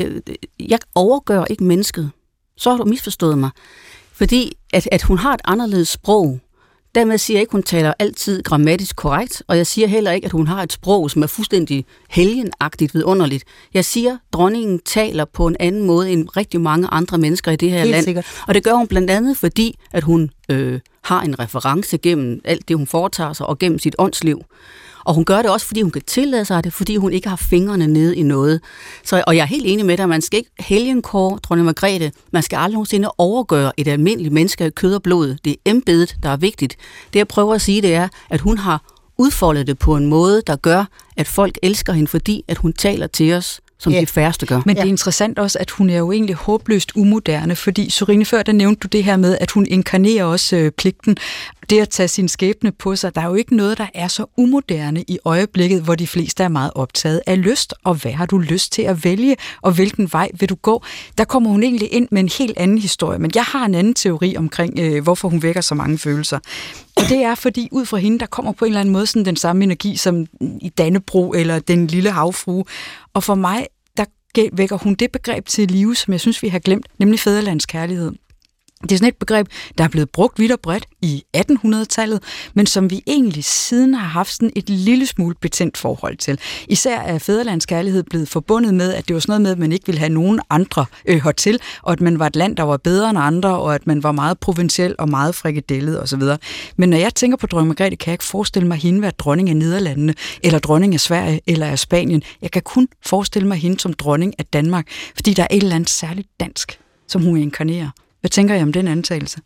jeg 0.59 0.79
overgør 0.95 1.45
ikke 1.45 1.63
mennesket. 1.63 2.11
Så 2.57 2.69
har 2.69 2.77
du 2.77 2.85
misforstået 2.85 3.37
mig. 3.37 3.49
Fordi 4.13 4.57
at, 4.73 4.87
at 4.91 5.01
hun 5.01 5.17
har 5.17 5.33
et 5.33 5.41
anderledes 5.45 5.89
sprog, 5.89 6.39
Dermed 6.95 7.17
siger 7.17 7.37
jeg 7.37 7.41
ikke, 7.41 7.49
at 7.49 7.53
hun 7.53 7.63
taler 7.63 7.93
altid 7.99 8.43
grammatisk 8.43 8.95
korrekt, 8.95 9.43
og 9.47 9.57
jeg 9.57 9.67
siger 9.67 9.87
heller 9.87 10.11
ikke, 10.11 10.25
at 10.25 10.31
hun 10.31 10.47
har 10.47 10.63
et 10.63 10.73
sprog, 10.73 11.11
som 11.11 11.23
er 11.23 11.27
fuldstændig 11.27 11.85
helgenagtigt 12.09 12.93
vidunderligt. 12.93 13.43
Jeg 13.73 13.85
siger, 13.85 14.11
at 14.11 14.19
dronningen 14.33 14.79
taler 14.79 15.25
på 15.25 15.47
en 15.47 15.55
anden 15.59 15.85
måde 15.85 16.11
end 16.11 16.27
rigtig 16.37 16.61
mange 16.61 16.87
andre 16.87 17.17
mennesker 17.17 17.51
i 17.51 17.55
det 17.55 17.71
her 17.71 17.79
Helt 17.79 17.91
land. 17.91 18.03
Sikkert. 18.03 18.25
Og 18.47 18.53
det 18.53 18.63
gør 18.63 18.73
hun 18.73 18.87
blandt 18.87 19.09
andet, 19.09 19.37
fordi 19.37 19.79
at 19.91 20.03
hun 20.03 20.29
øh, 20.49 20.79
har 21.03 21.21
en 21.21 21.39
reference 21.39 21.97
gennem 21.97 22.41
alt 22.43 22.67
det, 22.67 22.77
hun 22.77 22.87
foretager 22.87 23.33
sig, 23.33 23.45
og 23.45 23.59
gennem 23.59 23.79
sit 23.79 23.95
åndsliv. 23.99 24.41
Og 25.11 25.15
hun 25.15 25.25
gør 25.25 25.41
det 25.41 25.51
også, 25.51 25.65
fordi 25.67 25.81
hun 25.81 25.91
kan 25.91 26.01
tillade 26.01 26.45
sig 26.45 26.63
det, 26.63 26.73
fordi 26.73 26.95
hun 26.95 27.13
ikke 27.13 27.29
har 27.29 27.35
fingrene 27.35 27.87
nede 27.87 28.15
i 28.15 28.23
noget. 28.23 28.61
Så, 29.03 29.23
og 29.27 29.35
jeg 29.35 29.41
er 29.41 29.45
helt 29.45 29.65
enig 29.65 29.85
med 29.85 29.97
dig, 29.97 30.09
man 30.09 30.21
skal 30.21 30.37
ikke 30.37 30.49
helgenkår 30.59 31.37
dronning 31.37 31.65
Margrethe. 31.65 32.11
Man 32.31 32.43
skal 32.43 32.57
aldrig 32.57 32.73
nogensinde 32.73 33.11
overgøre 33.17 33.71
et 33.77 33.87
almindeligt 33.87 34.33
menneske 34.33 34.63
af 34.63 34.75
kød 34.75 34.95
og 34.95 35.03
blod. 35.03 35.37
Det 35.45 35.51
er 35.51 35.71
embedet, 35.71 36.15
der 36.23 36.29
er 36.29 36.37
vigtigt. 36.37 36.77
Det 37.13 37.19
jeg 37.19 37.27
prøver 37.27 37.53
at 37.53 37.61
sige, 37.61 37.81
det 37.81 37.95
er, 37.95 38.07
at 38.29 38.39
hun 38.39 38.57
har 38.57 38.83
udfoldet 39.17 39.67
det 39.67 39.79
på 39.79 39.95
en 39.95 40.05
måde, 40.05 40.41
der 40.47 40.55
gør, 40.55 40.85
at 41.17 41.27
folk 41.27 41.57
elsker 41.63 41.93
hende, 41.93 42.07
fordi 42.07 42.43
at 42.47 42.57
hun 42.57 42.73
taler 42.73 43.07
til 43.07 43.33
os 43.33 43.61
som 43.81 43.91
yeah. 43.93 44.01
de 44.01 44.07
færreste 44.07 44.45
gør. 44.45 44.61
Men 44.65 44.75
det 44.75 44.81
er 44.81 44.87
interessant 44.87 45.39
også, 45.39 45.57
at 45.59 45.71
hun 45.71 45.89
er 45.89 45.97
jo 45.97 46.11
egentlig 46.11 46.35
håbløst 46.35 46.91
umoderne, 46.95 47.55
fordi 47.55 47.89
Sorine, 47.89 48.25
før 48.25 48.43
der 48.43 48.51
nævnte 48.51 48.79
du 48.79 48.87
det 48.87 49.03
her 49.03 49.17
med, 49.17 49.37
at 49.41 49.51
hun 49.51 49.65
inkarnerer 49.65 50.23
også 50.23 50.55
øh, 50.55 50.71
pligten. 50.71 51.17
Det 51.71 51.79
at 51.79 51.89
tage 51.89 52.07
sin 52.07 52.27
skæbne 52.27 52.71
på 52.71 52.95
sig, 52.95 53.15
der 53.15 53.21
er 53.21 53.25
jo 53.25 53.33
ikke 53.33 53.55
noget, 53.55 53.77
der 53.77 53.87
er 53.93 54.07
så 54.07 54.25
umoderne 54.37 55.03
i 55.07 55.17
øjeblikket, 55.25 55.81
hvor 55.81 55.95
de 55.95 56.07
fleste 56.07 56.43
er 56.43 56.47
meget 56.47 56.71
optaget 56.75 57.21
af 57.27 57.43
lyst, 57.43 57.73
og 57.83 57.95
hvad 57.95 58.11
har 58.11 58.25
du 58.25 58.37
lyst 58.37 58.71
til 58.71 58.81
at 58.81 59.03
vælge, 59.03 59.35
og 59.61 59.71
hvilken 59.71 60.09
vej 60.11 60.29
vil 60.39 60.49
du 60.49 60.55
gå? 60.55 60.83
Der 61.17 61.23
kommer 61.23 61.49
hun 61.49 61.63
egentlig 61.63 61.93
ind 61.93 62.07
med 62.11 62.19
en 62.19 62.29
helt 62.37 62.57
anden 62.57 62.77
historie, 62.77 63.19
men 63.19 63.31
jeg 63.35 63.43
har 63.43 63.65
en 63.65 63.75
anden 63.75 63.93
teori 63.93 64.35
omkring, 64.37 64.79
øh, 64.79 65.03
hvorfor 65.03 65.29
hun 65.29 65.43
vækker 65.43 65.61
så 65.61 65.75
mange 65.75 65.97
følelser. 65.97 66.39
Og 66.97 67.03
det 67.09 67.17
er, 67.23 67.35
fordi 67.35 67.69
ud 67.71 67.85
fra 67.85 67.97
hende, 67.97 68.19
der 68.19 68.25
kommer 68.25 68.51
på 68.51 68.65
en 68.65 68.69
eller 68.69 68.79
anden 68.79 68.93
måde 68.93 69.05
sådan 69.05 69.25
den 69.25 69.35
samme 69.35 69.63
energi 69.63 69.95
som 69.95 70.25
i 70.61 70.69
Dannebro 70.69 71.31
eller 71.31 71.59
den 71.59 71.87
lille 71.87 72.11
havfrue. 72.11 72.63
Og 73.13 73.23
for 73.23 73.35
mig, 73.35 73.67
der 73.97 74.05
vækker 74.53 74.77
hun 74.77 74.93
det 74.93 75.11
begreb 75.11 75.45
til 75.45 75.71
live, 75.71 75.95
som 75.95 76.11
jeg 76.11 76.19
synes, 76.19 76.43
vi 76.43 76.47
har 76.47 76.59
glemt, 76.59 76.87
nemlig 76.99 77.19
fædrelandskærlighed. 77.19 78.11
Det 78.81 78.91
er 78.91 78.95
sådan 78.97 79.07
et 79.07 79.17
begreb, 79.17 79.47
der 79.77 79.83
er 79.83 79.87
blevet 79.87 80.09
brugt 80.09 80.39
vidt 80.39 80.51
og 80.51 80.59
bredt 80.59 80.85
i 81.01 81.23
1800-tallet, 81.37 82.23
men 82.53 82.65
som 82.65 82.89
vi 82.89 83.03
egentlig 83.07 83.43
siden 83.43 83.93
har 83.93 84.07
haft 84.07 84.33
sådan 84.33 84.51
et 84.55 84.69
lille 84.69 85.05
smule 85.05 85.35
betændt 85.41 85.77
forhold 85.77 86.17
til. 86.17 86.39
Især 86.67 86.99
er 86.99 87.17
fædrelandskærlighed 87.17 88.03
blevet 88.03 88.27
forbundet 88.27 88.73
med, 88.73 88.93
at 88.93 89.07
det 89.07 89.13
var 89.13 89.19
sådan 89.19 89.31
noget 89.31 89.41
med, 89.41 89.51
at 89.51 89.59
man 89.59 89.71
ikke 89.71 89.85
ville 89.85 89.99
have 89.99 90.09
nogen 90.09 90.39
andre 90.49 90.85
øh, 91.05 91.23
hertil, 91.23 91.59
og 91.81 91.91
at 91.91 92.01
man 92.01 92.19
var 92.19 92.27
et 92.27 92.35
land, 92.35 92.57
der 92.57 92.63
var 92.63 92.77
bedre 92.77 93.09
end 93.09 93.19
andre, 93.19 93.57
og 93.59 93.75
at 93.75 93.87
man 93.87 94.03
var 94.03 94.11
meget 94.11 94.39
provinciel 94.39 94.95
og 94.99 95.09
meget 95.09 95.35
frikadellet 95.35 96.01
osv. 96.01 96.21
Men 96.77 96.89
når 96.89 96.97
jeg 96.97 97.15
tænker 97.15 97.37
på 97.37 97.47
dronning 97.47 97.67
Margrethe, 97.67 97.95
kan 97.95 98.11
jeg 98.11 98.13
ikke 98.13 98.23
forestille 98.23 98.67
mig 98.67 98.77
hende 98.77 99.01
være 99.01 99.11
dronning 99.11 99.49
af 99.49 99.55
Nederlandene, 99.55 100.13
eller 100.43 100.59
dronning 100.59 100.93
af 100.93 100.99
Sverige, 100.99 101.41
eller 101.47 101.67
af 101.67 101.79
Spanien. 101.79 102.23
Jeg 102.41 102.51
kan 102.51 102.61
kun 102.61 102.87
forestille 103.05 103.47
mig 103.47 103.57
hende 103.57 103.79
som 103.79 103.93
dronning 103.93 104.33
af 104.39 104.45
Danmark, 104.45 104.87
fordi 105.15 105.33
der 105.33 105.43
er 105.43 105.47
et 105.51 105.63
eller 105.63 105.75
andet 105.75 105.89
særligt 105.89 106.27
dansk, 106.39 106.79
som 107.07 107.23
hun 107.23 107.37
inkarnerer. 107.37 107.89
Hvad 108.21 108.29
tænker 108.29 108.55
I 108.55 108.61
om 108.61 108.73
den 108.73 108.87
antagelse? 108.87 109.39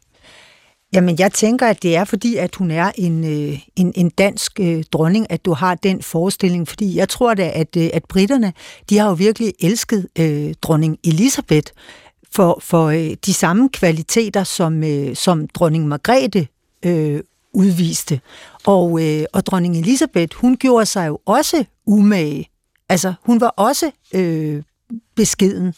Jamen, 0.93 1.19
jeg 1.19 1.31
tænker, 1.33 1.67
at 1.67 1.83
det 1.83 1.95
er 1.95 2.03
fordi, 2.03 2.35
at 2.35 2.55
hun 2.55 2.71
er 2.71 2.91
en, 2.95 3.23
øh, 3.23 3.59
en, 3.75 3.93
en 3.95 4.09
dansk 4.09 4.59
øh, 4.59 4.83
dronning, 4.91 5.31
at 5.31 5.45
du 5.45 5.53
har 5.53 5.75
den 5.75 6.01
forestilling. 6.01 6.67
Fordi 6.67 6.95
jeg 6.95 7.09
tror 7.09 7.33
da, 7.33 7.51
at, 7.53 7.77
øh, 7.77 7.89
at 7.93 8.05
britterne, 8.05 8.53
de 8.89 8.97
har 8.97 9.07
jo 9.07 9.13
virkelig 9.13 9.53
elsket 9.59 10.07
øh, 10.19 10.53
dronning 10.61 10.97
Elisabeth 11.03 11.71
for, 12.31 12.59
for 12.61 12.85
øh, 12.85 13.15
de 13.25 13.33
samme 13.33 13.69
kvaliteter, 13.69 14.43
som, 14.43 14.83
øh, 14.83 15.15
som 15.15 15.47
dronning 15.47 15.87
Margrethe 15.87 16.47
øh, 16.85 17.23
udviste. 17.53 18.21
Og, 18.65 19.03
øh, 19.03 19.25
og 19.33 19.45
dronning 19.45 19.77
Elisabeth, 19.77 20.37
hun 20.37 20.57
gjorde 20.57 20.85
sig 20.85 21.07
jo 21.07 21.19
også 21.25 21.65
umage. 21.85 22.49
Altså, 22.89 23.13
hun 23.21 23.41
var 23.41 23.47
også 23.47 23.91
øh, 24.13 24.63
beskeden 25.15 25.73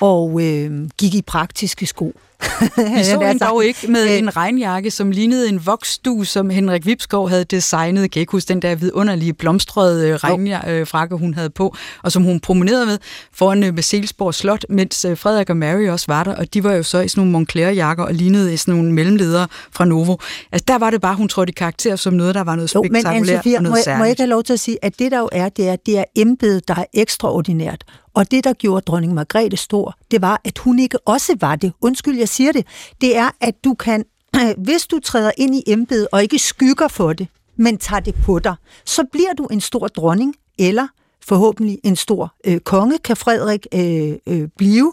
og 0.00 0.42
øh, 0.42 0.88
gik 0.98 1.14
i 1.14 1.22
praktiske 1.22 1.86
sko. 1.86 2.12
Vi 2.96 3.04
så 3.04 3.20
hende 3.20 3.44
dog 3.44 3.64
ikke 3.64 3.86
med 3.88 4.04
øh, 4.04 4.18
en 4.18 4.36
regnjakke, 4.36 4.90
som 4.90 5.10
lignede 5.10 5.48
en 5.48 5.66
voksdu, 5.66 6.24
som 6.24 6.50
Henrik 6.50 6.86
Vipskov 6.86 7.28
havde 7.28 7.44
designet. 7.44 8.26
Huske 8.28 8.48
den 8.48 8.62
der 8.62 8.74
vidunderlige 8.74 9.32
blomstrede 9.32 10.08
øh, 10.08 10.14
regnfrakke, 10.14 11.16
hun 11.16 11.34
havde 11.34 11.50
på, 11.50 11.76
og 12.02 12.12
som 12.12 12.22
hun 12.22 12.40
promenerede 12.40 12.86
med 12.86 12.98
foran 13.32 13.64
øh, 13.64 13.74
med 13.74 13.82
Selsborg 13.82 14.34
Slot, 14.34 14.64
mens 14.68 15.04
øh, 15.04 15.18
Frederik 15.18 15.50
og 15.50 15.56
Mary 15.56 15.88
også 15.88 16.06
var 16.08 16.24
der, 16.24 16.34
og 16.34 16.54
de 16.54 16.64
var 16.64 16.72
jo 16.72 16.82
så 16.82 17.00
i 17.00 17.08
sådan 17.08 17.20
nogle 17.20 17.32
Moncler-jakker 17.32 18.04
og 18.04 18.14
lignede 18.14 18.58
sådan 18.58 18.74
nogle 18.74 18.92
mellemledere 18.92 19.46
fra 19.72 19.84
Novo. 19.84 20.16
Altså 20.52 20.64
der 20.68 20.78
var 20.78 20.90
det 20.90 21.00
bare, 21.00 21.14
hun 21.14 21.28
trådte 21.28 21.50
i 21.50 21.54
karakter 21.54 21.96
som 21.96 22.12
noget, 22.12 22.34
der 22.34 22.44
var 22.44 22.56
noget 22.56 22.70
spektakulært 22.70 23.46
og 23.46 23.62
noget 23.62 23.86
må, 23.86 23.96
må 23.96 24.04
jeg 24.04 24.10
ikke 24.10 24.22
have 24.22 24.30
lov 24.30 24.42
til 24.42 24.52
at 24.52 24.60
sige, 24.60 24.78
at 24.82 24.98
det 24.98 25.12
der 25.12 25.18
jo 25.18 25.28
er, 25.32 25.48
det 25.48 25.68
er, 25.68 25.76
det 25.76 25.98
er 25.98 26.04
embedet, 26.16 26.68
der 26.68 26.74
er 26.74 26.84
ekstraordinært. 26.94 27.84
Og 28.14 28.30
det, 28.30 28.44
der 28.44 28.52
gjorde 28.52 28.80
dronning 28.80 29.14
Margrethe 29.14 29.56
stor, 29.56 29.96
det 30.10 30.22
var, 30.22 30.40
at 30.44 30.58
hun 30.58 30.78
ikke 30.78 30.98
også 31.08 31.36
var 31.40 31.56
det. 31.56 31.72
Undskyld, 31.80 32.18
jeg 32.18 32.28
siger 32.28 32.52
det. 32.52 32.66
Det 33.00 33.16
er, 33.16 33.30
at 33.40 33.64
du 33.64 33.74
kan, 33.74 34.04
hvis 34.66 34.86
du 34.86 34.98
træder 34.98 35.30
ind 35.38 35.54
i 35.54 35.62
embedet 35.66 36.08
og 36.12 36.22
ikke 36.22 36.38
skygger 36.38 36.88
for 36.88 37.12
det, 37.12 37.28
men 37.56 37.78
tager 37.78 38.00
det 38.00 38.14
på 38.24 38.38
dig, 38.38 38.54
så 38.84 39.04
bliver 39.12 39.32
du 39.38 39.46
en 39.46 39.60
stor 39.60 39.88
dronning, 39.88 40.34
eller 40.58 40.86
forhåbentlig 41.24 41.78
en 41.84 41.96
stor 41.96 42.34
øh, 42.46 42.60
konge, 42.60 42.98
kan 42.98 43.16
Frederik 43.16 43.66
øh, 43.74 44.14
øh, 44.26 44.48
blive. 44.58 44.92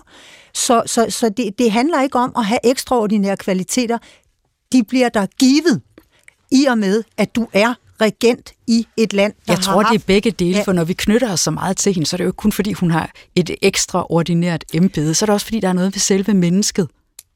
Så, 0.54 0.84
så, 0.86 1.06
så 1.10 1.30
det, 1.30 1.60
det 1.60 1.72
handler 1.72 2.02
ikke 2.02 2.20
om 2.20 2.34
at 2.38 2.46
have 2.46 2.60
ekstraordinære 2.64 3.38
kvaliteter. 3.38 3.98
De 4.72 4.84
bliver 4.84 5.10
der 5.10 5.26
givet 5.40 5.82
i 6.52 6.66
og 6.66 6.78
med, 6.78 7.04
at 7.18 7.36
du 7.36 7.48
er 7.54 7.74
regent 8.02 8.52
i 8.68 8.88
et 8.98 9.14
land, 9.14 9.34
der 9.48 9.54
Jeg 9.54 9.64
tror, 9.64 9.82
haft... 9.82 9.94
det 9.94 10.02
er 10.02 10.06
begge 10.08 10.32
dele, 10.32 10.64
for 10.66 10.74
når 10.74 10.84
vi 10.84 10.94
knytter 10.94 11.32
os 11.34 11.40
så 11.40 11.52
meget 11.52 11.78
til 11.78 11.94
hende, 11.94 12.08
så 12.08 12.16
er 12.16 12.18
det 12.18 12.24
jo 12.24 12.30
ikke 12.30 12.38
kun 12.38 12.52
fordi, 12.52 12.74
hun 12.74 12.92
har 12.92 13.12
et 13.36 13.52
ekstraordinært 13.62 14.64
embede, 14.74 15.14
så 15.14 15.26
er 15.26 15.28
det 15.28 15.34
også 15.34 15.46
fordi, 15.46 15.60
der 15.60 15.70
er 15.70 15.74
noget 15.74 15.96
ved 15.96 16.00
selve 16.00 16.34
mennesket, 16.34 16.88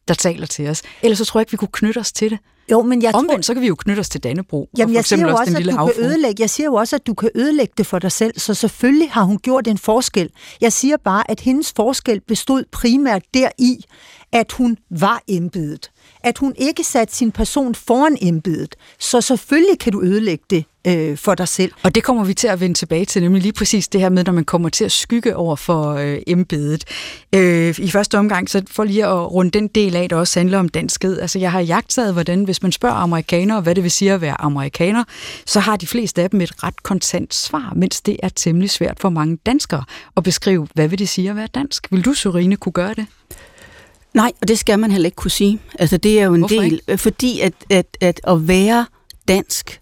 der 0.08 0.14
taler 0.14 0.48
til 0.48 0.68
os. 0.68 0.82
Ellers 1.02 1.18
så 1.18 1.26
tror 1.26 1.40
jeg 1.40 1.42
ikke, 1.42 1.52
vi 1.52 1.58
kunne 1.58 1.70
knytte 1.72 2.00
os 2.00 2.12
til 2.12 2.30
det. 2.30 2.40
Jo, 2.72 2.82
men 2.82 3.02
jeg 3.02 3.16
Omvendt, 3.16 3.32
tror... 3.32 3.42
så 3.42 3.54
kan 3.54 3.62
vi 3.62 3.68
jo 3.68 3.76
knytte 3.76 4.00
os 4.00 4.10
til 4.10 4.24
Dannebro. 4.24 4.70
Jamen, 4.78 4.96
jeg 4.96 5.06
siger, 5.06 5.30
jo 5.30 5.36
også, 5.36 5.58
at 5.58 5.66
du 5.66 5.76
kan 5.86 6.06
ødelægge, 6.06 6.42
jeg 6.42 6.50
siger 6.50 6.68
jo 6.68 6.74
også, 6.74 6.96
at 6.96 7.08
du 7.08 7.14
kan 7.14 7.30
ødelægge 7.36 7.74
det 7.78 7.88
for 7.88 8.00
dig 8.00 8.12
selv, 8.12 8.40
så 8.40 8.54
selvfølgelig 8.54 9.12
har 9.12 9.24
hun 9.24 9.38
gjort 9.38 9.68
en 9.68 9.78
forskel. 9.78 10.30
Jeg 10.62 10.74
siger 10.74 10.98
bare, 10.98 11.32
at 11.32 11.40
hendes 11.40 11.74
forskel 11.76 12.22
bestod 12.22 12.64
primært 12.72 13.24
deri, 13.34 13.86
at 14.32 14.52
hun 14.52 14.78
var 14.90 15.22
embedet. 15.28 15.92
At 16.24 16.38
hun 16.38 16.54
ikke 16.58 16.84
satte 16.84 17.16
sin 17.16 17.32
person 17.32 17.76
foran 17.76 18.18
embedet. 18.22 18.76
Så 19.00 19.22
selvfølgelig 19.22 19.80
kan 19.80 19.92
du 19.92 20.02
ødelægge 20.02 20.44
det 20.50 20.66
øh, 20.88 21.18
for 21.18 21.36
dig 21.36 21.48
selv. 21.48 21.72
Og 21.84 21.96
det 21.96 22.04
kommer 22.04 22.24
vi 22.24 22.34
til 22.34 22.48
at 22.48 22.60
vende 22.60 22.78
tilbage 22.78 23.06
til, 23.06 23.22
nemlig 23.22 23.42
lige 23.42 23.54
præcis 23.54 23.88
det 23.88 24.02
her 24.02 24.10
med, 24.10 24.24
når 24.24 24.34
man 24.34 24.46
kommer 24.46 24.70
til 24.70 24.86
at 24.86 24.92
skygge 24.92 25.36
over 25.36 25.56
for 25.56 25.94
øh, 25.94 26.20
embedet. 26.28 26.84
Øh, 27.36 27.80
I 27.80 27.92
første 27.92 28.18
omgang, 28.18 28.50
så 28.50 28.64
for 28.72 28.84
lige 28.84 29.06
at 29.06 29.32
runde 29.32 29.52
den 29.52 29.68
del 29.68 29.96
af, 29.96 30.10
der 30.10 30.16
også 30.16 30.40
handler 30.40 30.60
om 30.60 30.70
danskhed. 30.70 31.20
Altså 31.20 31.40
jeg 31.40 31.52
har 31.52 31.60
jagtet, 31.60 32.14
hvordan 32.14 32.44
hvis 32.44 32.62
man 32.62 32.72
spørger 32.72 32.96
amerikanere, 32.96 33.62
hvad 33.62 33.76
det 33.76 33.84
vil 33.84 33.92
sige 33.92 34.14
at 34.14 34.22
være 34.22 34.42
amerikaner, 34.42 35.04
så 35.46 35.60
har 35.60 35.78
de 35.78 35.88
fleste 35.88 36.22
af 36.22 36.30
dem 36.30 36.42
et 36.42 36.64
ret 36.64 36.84
kontant 36.84 37.34
svar, 37.34 37.74
mens 37.76 38.02
det 38.02 38.18
er 38.24 38.30
temmelig 38.30 38.70
svært 38.70 39.00
for 39.00 39.10
mange 39.10 39.38
danskere 39.46 39.84
at 40.18 40.24
beskrive, 40.24 40.68
hvad 40.74 40.88
vil 40.88 41.00
det 41.00 41.10
sige 41.10 41.30
at 41.30 41.36
være 41.36 41.48
dansk. 41.48 41.88
Vil 41.92 42.06
du, 42.06 42.14
Sorine, 42.14 42.56
kunne 42.56 42.74
gøre 42.74 42.94
det? 42.94 43.06
Nej, 44.14 44.32
og 44.42 44.48
det 44.48 44.60
skal 44.60 44.80
man 44.80 44.92
heller 44.92 45.06
ikke 45.08 45.16
kunne 45.16 45.32
sige. 45.32 45.60
Altså, 45.80 45.98
det 45.98 46.20
er 46.20 46.26
jo 46.26 46.34
en 46.34 46.42
Hvorfor 46.42 46.56
del, 46.56 46.74
ikke? 46.74 46.92
øh, 46.92 46.98
fordi 46.98 47.40
at, 47.40 47.54
at, 47.70 47.98
at 48.02 48.22
at 48.24 48.48
være 48.48 48.86
dansk 49.28 49.82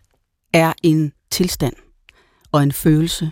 er 0.53 0.73
en 0.83 1.11
tilstand 1.31 1.73
og 2.51 2.63
en 2.63 2.71
følelse 2.71 3.31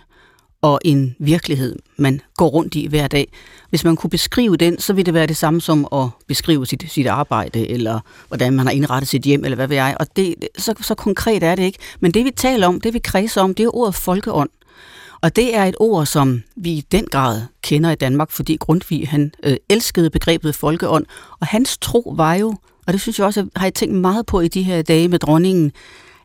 og 0.62 0.80
en 0.84 1.16
virkelighed, 1.18 1.76
man 1.96 2.20
går 2.36 2.48
rundt 2.48 2.74
i 2.74 2.86
hver 2.86 3.08
dag. 3.08 3.32
Hvis 3.70 3.84
man 3.84 3.96
kunne 3.96 4.10
beskrive 4.10 4.56
den, 4.56 4.78
så 4.78 4.92
ville 4.92 5.06
det 5.06 5.14
være 5.14 5.26
det 5.26 5.36
samme 5.36 5.60
som 5.60 5.88
at 5.92 6.08
beskrive 6.28 6.66
sit, 6.66 6.84
sit 6.88 7.06
arbejde, 7.06 7.68
eller 7.68 8.00
hvordan 8.28 8.52
man 8.52 8.66
har 8.66 8.72
indrettet 8.72 9.08
sit 9.08 9.22
hjem, 9.22 9.44
eller 9.44 9.56
hvad 9.56 9.66
ved 9.68 9.76
jeg. 9.76 9.96
Og 10.00 10.06
det, 10.16 10.34
så, 10.58 10.74
så 10.80 10.94
konkret 10.94 11.42
er 11.42 11.54
det 11.54 11.62
ikke. 11.62 11.78
Men 12.00 12.10
det 12.10 12.24
vi 12.24 12.30
taler 12.30 12.66
om, 12.66 12.80
det 12.80 12.94
vi 12.94 12.98
kredser 12.98 13.40
om, 13.40 13.54
det 13.54 13.64
er 13.64 13.76
ordet 13.76 13.94
folkeånd. 13.94 14.50
Og 15.20 15.36
det 15.36 15.56
er 15.56 15.64
et 15.64 15.74
ord, 15.80 16.06
som 16.06 16.42
vi 16.56 16.70
i 16.70 16.80
den 16.80 17.06
grad 17.06 17.42
kender 17.62 17.90
i 17.90 17.94
Danmark, 17.94 18.30
fordi 18.30 18.56
Grundtvig 18.56 19.08
han 19.08 19.32
øh, 19.42 19.56
elskede 19.68 20.10
begrebet 20.10 20.54
folkeånd, 20.54 21.06
og 21.40 21.46
hans 21.46 21.78
tro 21.78 22.14
var 22.16 22.34
jo, 22.34 22.54
og 22.86 22.92
det 22.92 23.00
synes 23.00 23.18
jeg 23.18 23.26
også, 23.26 23.48
har 23.56 23.66
jeg 23.66 23.74
tænkt 23.74 23.94
meget 23.94 24.26
på 24.26 24.40
i 24.40 24.48
de 24.48 24.62
her 24.62 24.82
dage 24.82 25.08
med 25.08 25.18
dronningen, 25.18 25.72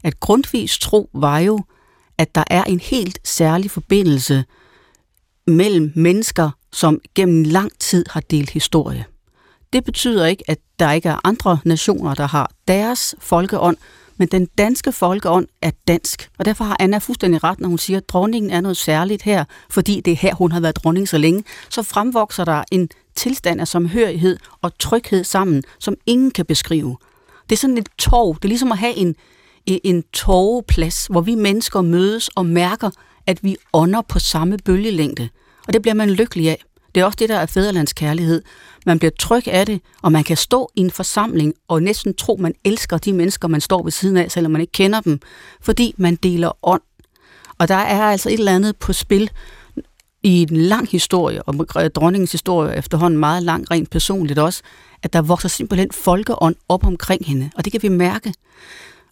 at 0.04 0.20
Grundtvigs 0.20 0.80
tro 0.80 1.10
var 1.14 1.40
jo, 1.40 1.60
at 2.18 2.36
der 2.36 2.44
er 2.48 2.64
en 2.64 2.80
helt 2.80 3.20
særlig 3.24 3.72
forbindelse 3.72 4.44
mellem 5.48 5.92
mennesker, 5.96 6.50
som 6.74 7.00
gennem 7.16 7.44
lang 7.44 7.72
tid 7.80 8.06
har 8.10 8.20
delt 8.20 8.50
historie. 8.50 9.06
Det 9.74 9.84
betyder 9.84 10.26
ikke, 10.26 10.44
at 10.48 10.58
der 10.80 10.92
ikke 10.92 11.10
er 11.10 11.20
andre 11.24 11.60
nationer, 11.66 12.16
der 12.16 12.28
har 12.28 12.52
deres 12.68 13.16
folkeånd, 13.20 13.78
men 14.18 14.28
den 14.28 14.46
danske 14.58 14.92
folkeånd 14.92 15.48
er 15.62 15.72
dansk. 15.88 16.30
Og 16.40 16.46
derfor 16.46 16.64
har 16.64 16.78
Anna 16.80 16.98
fuldstændig 16.98 17.44
ret, 17.44 17.60
når 17.60 17.70
hun 17.70 17.78
siger, 17.78 17.98
at 17.98 18.10
dronningen 18.10 18.52
er 18.52 18.62
noget 18.62 18.78
særligt 18.78 19.22
her, 19.22 19.46
fordi 19.70 20.02
det 20.02 20.12
er 20.12 20.18
her, 20.18 20.36
hun 20.36 20.52
har 20.52 20.60
været 20.60 20.76
dronning 20.76 21.10
så 21.10 21.18
længe. 21.18 21.44
Så 21.70 21.84
fremvokser 21.84 22.46
der 22.46 22.64
en 22.72 22.90
tilstand 23.16 23.62
af 23.62 23.68
samhørighed 23.68 24.38
og 24.62 24.78
tryghed 24.80 25.24
sammen, 25.24 25.64
som 25.80 25.96
ingen 26.06 26.32
kan 26.32 26.46
beskrive. 26.46 26.98
Det 27.50 27.56
er 27.56 27.60
sådan 27.60 27.78
et 27.78 27.90
torv. 27.98 28.36
Det 28.36 28.46
er 28.46 28.50
ligesom 28.50 28.72
at 28.72 28.78
have 28.78 28.96
en, 28.96 29.16
en 29.66 29.80
en 29.84 30.04
torveplads, 30.14 31.08
hvor 31.10 31.22
vi 31.22 31.36
mennesker 31.36 31.82
mødes 31.82 32.28
og 32.28 32.46
mærker, 32.46 32.90
at 33.28 33.44
vi 33.44 33.56
ånder 33.74 34.02
på 34.02 34.20
samme 34.20 34.58
bølgelængde. 34.66 35.30
Og 35.68 35.74
det 35.74 35.82
bliver 35.82 35.96
man 35.96 36.10
lykkelig 36.10 36.50
af. 36.50 36.64
Det 36.96 37.02
er 37.02 37.06
også 37.06 37.18
det, 37.20 37.30
der 37.30 37.36
er 37.36 37.46
fædrelandskærlighed. 37.46 38.42
Man 38.86 39.00
bliver 39.00 39.12
tryg 39.20 39.48
af 39.48 39.66
det, 39.66 39.82
og 40.02 40.12
man 40.12 40.24
kan 40.24 40.38
stå 40.38 40.70
i 40.76 40.82
en 40.82 40.92
forsamling 40.92 41.54
og 41.68 41.84
næsten 41.84 42.14
tro, 42.14 42.38
man 42.40 42.54
elsker 42.64 42.98
de 42.98 43.14
mennesker, 43.14 43.48
man 43.48 43.62
står 43.62 43.84
ved 43.84 43.92
siden 43.92 44.18
af, 44.18 44.32
selvom 44.32 44.52
man 44.52 44.62
ikke 44.62 44.72
kender 44.72 45.02
dem, 45.02 45.20
fordi 45.62 45.94
man 45.98 46.16
deler 46.16 46.52
ånd. 46.64 46.82
Og 47.58 47.68
der 47.68 47.76
er 47.76 48.04
altså 48.04 48.30
et 48.30 48.34
eller 48.34 48.56
andet 48.56 48.78
på 48.78 48.94
spil 48.94 49.30
i 50.24 50.42
en 50.42 50.58
lang 50.58 50.90
historie, 50.90 51.44
og 51.44 51.68
øh, 51.78 51.90
dronningens 51.90 52.32
historie 52.32 52.72
er 52.72 52.80
efterhånden 52.80 53.20
meget 53.20 53.44
lang, 53.44 53.72
rent 53.72 53.90
personligt 53.90 54.40
også, 54.40 54.62
at 55.04 55.14
der 55.14 55.22
vokser 55.22 55.50
simpelthen 55.50 55.92
folkeånd 55.92 56.56
op 56.70 56.86
omkring 56.86 57.26
hende, 57.26 57.52
og 57.56 57.66
det 57.66 57.72
kan 57.72 57.82
vi 57.84 57.90
mærke. 57.90 58.34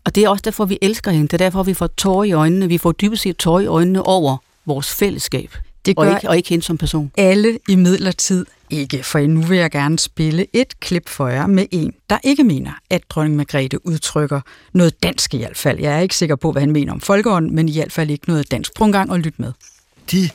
Og 0.06 0.16
det 0.16 0.24
er 0.24 0.30
også 0.30 0.42
derfor, 0.42 0.66
vi 0.66 0.78
elsker 0.82 1.12
hende. 1.12 1.28
Det 1.28 1.34
er 1.34 1.38
derfor, 1.38 1.64
vi 1.64 1.74
får 1.74 1.88
tårer 1.88 2.24
i 2.24 2.32
øjnene. 2.32 2.68
Vi 2.68 2.78
får 2.78 2.92
dybest 2.92 3.24
set 3.24 3.38
tårer 3.38 3.60
i 3.60 3.66
øjnene 3.66 4.04
over 4.04 4.38
vores 4.66 4.92
fællesskab, 4.92 5.56
det 5.86 5.98
og 5.98 6.06
gør 6.06 6.16
ikke, 6.16 6.30
og 6.30 6.38
ikke 6.38 6.50
hende 6.50 6.64
som 6.64 6.78
person. 6.78 7.12
alle 7.18 7.60
i 7.70 7.76
midlertid 7.76 8.46
ikke, 8.70 9.04
for 9.04 9.20
nu 9.20 9.42
vil 9.42 9.58
jeg 9.58 9.72
gerne 9.72 10.00
spille 10.00 10.46
et 10.54 10.80
klip 10.80 11.10
for 11.10 11.28
jer 11.28 11.48
med 11.48 11.66
en, 11.72 11.94
der 12.10 12.18
ikke 12.24 12.44
mener, 12.44 12.72
at 12.90 13.02
dronning 13.10 13.36
Margrethe 13.36 13.88
udtrykker 13.88 14.42
noget 14.74 15.04
dansk 15.04 15.34
i 15.34 15.38
hvert 15.38 15.58
fald. 15.58 15.80
Jeg 15.80 15.96
er 15.96 16.00
ikke 16.00 16.16
sikker 16.16 16.36
på, 16.36 16.52
hvad 16.52 16.62
han 16.62 16.72
mener 16.72 16.94
om 16.94 17.02
folkeånd, 17.02 17.52
men 17.52 17.70
i 17.70 17.74
hvert 17.74 17.92
fald 17.92 18.10
ikke 18.10 18.28
noget 18.28 18.52
dansk. 18.52 18.74
Prøv 18.74 18.86
en 18.86 18.92
gang 18.92 19.12
og 19.12 19.20
lyt 19.20 19.40
med. 19.40 19.52
de 20.12 20.30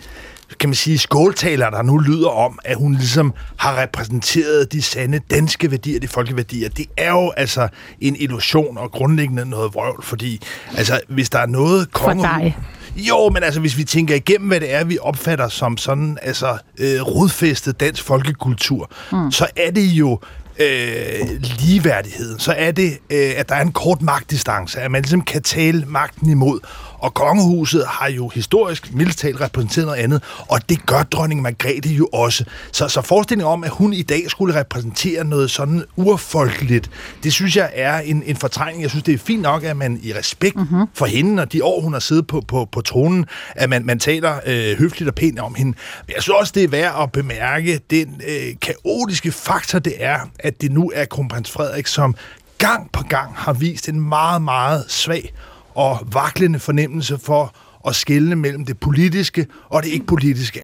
kan 0.58 0.68
man 0.68 0.74
sige, 0.74 0.98
skåltaler, 0.98 1.70
der 1.70 1.82
nu 1.82 1.98
lyder 1.98 2.28
om, 2.28 2.58
at 2.64 2.76
hun 2.76 2.94
ligesom 2.94 3.34
har 3.56 3.82
repræsenteret 3.82 4.72
de 4.72 4.82
sande 4.82 5.20
danske 5.30 5.70
værdier, 5.70 6.00
de 6.00 6.08
folkeværdier, 6.08 6.68
det 6.68 6.86
er 6.96 7.10
jo 7.10 7.32
altså 7.36 7.68
en 8.00 8.16
illusion 8.16 8.78
og 8.78 8.90
grundlæggende 8.90 9.46
noget 9.46 9.74
vrøvl, 9.74 10.02
fordi 10.02 10.40
altså, 10.76 11.00
hvis 11.08 11.30
der 11.30 11.38
er 11.38 11.46
noget 11.46 11.88
For 11.92 11.98
konge... 11.98 12.22
dig. 12.22 12.56
Jo, 12.96 13.28
men 13.28 13.42
altså, 13.42 13.60
hvis 13.60 13.76
vi 13.76 13.84
tænker 13.84 14.14
igennem, 14.14 14.48
hvad 14.48 14.60
det 14.60 14.74
er, 14.74 14.84
vi 14.84 14.98
opfatter 15.00 15.48
som 15.48 15.76
sådan, 15.76 16.18
altså, 16.22 16.58
øh, 16.78 17.00
rodfæstet 17.02 17.80
dansk 17.80 18.02
folkekultur, 18.02 18.90
mm. 19.12 19.32
så 19.32 19.46
er 19.56 19.70
det 19.70 19.86
jo 19.86 20.18
øh, 20.58 21.42
ligeværdigheden. 21.42 22.38
Så 22.38 22.52
er 22.52 22.70
det, 22.70 22.98
øh, 23.10 23.32
at 23.36 23.48
der 23.48 23.54
er 23.54 23.62
en 23.62 23.72
kort 23.72 24.02
magtdistance, 24.02 24.80
at 24.80 24.90
man 24.90 25.02
ligesom 25.02 25.20
kan 25.22 25.42
tale 25.42 25.84
magten 25.86 26.30
imod. 26.30 26.60
Og 26.98 27.14
kongehuset 27.14 27.86
har 27.86 28.08
jo 28.08 28.28
historisk 28.28 28.94
mildt 28.94 29.16
talt 29.16 29.40
repræsenteret 29.40 29.86
noget 29.86 30.00
andet, 30.00 30.22
og 30.48 30.68
det 30.68 30.86
gør 30.86 31.02
dronning 31.02 31.42
Margrethe 31.42 31.94
jo 31.94 32.08
også. 32.12 32.44
Så, 32.72 32.88
så 32.88 33.00
forestillingen 33.00 33.52
om, 33.52 33.64
at 33.64 33.70
hun 33.70 33.92
i 33.92 34.02
dag 34.02 34.30
skulle 34.30 34.60
repræsentere 34.60 35.24
noget 35.24 35.50
sådan 35.50 35.84
urfolkeligt, 35.96 36.90
det 37.22 37.32
synes 37.32 37.56
jeg 37.56 37.70
er 37.74 37.98
en, 37.98 38.22
en 38.26 38.36
fortrængning. 38.36 38.82
Jeg 38.82 38.90
synes, 38.90 39.02
det 39.02 39.14
er 39.14 39.18
fint 39.18 39.42
nok, 39.42 39.64
at 39.64 39.76
man 39.76 40.00
i 40.02 40.14
respekt 40.14 40.56
mm-hmm. 40.56 40.86
for 40.94 41.06
hende 41.06 41.42
og 41.42 41.52
de 41.52 41.64
år, 41.64 41.80
hun 41.80 41.92
har 41.92 42.00
siddet 42.00 42.26
på, 42.26 42.42
på, 42.48 42.68
på 42.72 42.80
tronen, 42.80 43.26
at 43.54 43.70
man, 43.70 43.86
man 43.86 43.98
taler 43.98 44.40
øh, 44.46 44.78
høfligt 44.78 45.08
og 45.08 45.14
pænt 45.14 45.38
om 45.38 45.54
hende. 45.54 45.78
Men 46.06 46.14
jeg 46.14 46.22
synes 46.22 46.36
også, 46.40 46.52
det 46.56 46.64
er 46.64 46.68
værd 46.68 47.02
at 47.02 47.12
bemærke 47.12 47.80
den 47.90 48.20
øh, 48.28 48.54
kaotiske 48.62 49.32
faktor, 49.32 49.78
det 49.78 49.94
er, 49.98 50.18
at 50.38 50.60
det 50.60 50.72
nu 50.72 50.90
er 50.94 51.04
kronprins 51.04 51.50
Frederik, 51.50 51.86
som 51.86 52.14
gang 52.58 52.92
på 52.92 53.02
gang 53.02 53.32
har 53.34 53.52
vist 53.52 53.88
en 53.88 54.00
meget, 54.00 54.42
meget 54.42 54.84
svag 54.88 55.32
og 55.76 55.98
vaklende 56.12 56.58
fornemmelse 56.58 57.18
for 57.18 57.54
at 57.88 57.94
skelne 57.94 58.36
mellem 58.36 58.64
det 58.64 58.80
politiske 58.80 59.46
og 59.68 59.82
det 59.82 59.88
ikke-politiske. 59.88 60.62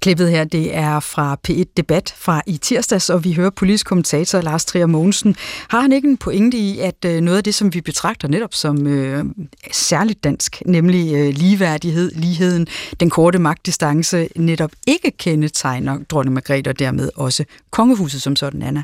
Klippet 0.00 0.30
her, 0.30 0.44
det 0.44 0.76
er 0.76 1.00
fra 1.00 1.36
P1 1.48 1.64
Debat 1.76 2.14
fra 2.18 2.42
i 2.46 2.56
tirsdags, 2.56 3.10
og 3.10 3.24
vi 3.24 3.32
hører 3.32 3.50
politisk 3.50 3.86
kommentator 3.86 4.40
Lars 4.40 4.64
Trier 4.64 4.86
Mogensen. 4.86 5.36
Har 5.68 5.80
han 5.80 5.92
ikke 5.92 6.08
en 6.08 6.16
pointe 6.16 6.56
i, 6.56 6.78
at 6.78 7.04
øh, 7.06 7.20
noget 7.20 7.38
af 7.38 7.44
det, 7.44 7.54
som 7.54 7.74
vi 7.74 7.80
betragter 7.80 8.28
netop 8.28 8.54
som 8.54 8.86
øh, 8.86 9.24
særligt 9.72 10.24
dansk, 10.24 10.62
nemlig 10.66 11.14
øh, 11.14 11.34
ligeværdighed, 11.34 12.10
ligheden, 12.10 12.66
den 13.00 13.10
korte 13.10 13.38
magtdistance, 13.38 14.28
netop 14.36 14.70
ikke 14.86 15.10
kendetegner 15.10 15.98
dronning 16.10 16.34
Margrethe 16.34 16.70
og 16.70 16.78
dermed 16.78 17.10
også 17.16 17.44
kongehuset 17.70 18.22
som 18.22 18.36
sådan, 18.36 18.62
Anna? 18.62 18.82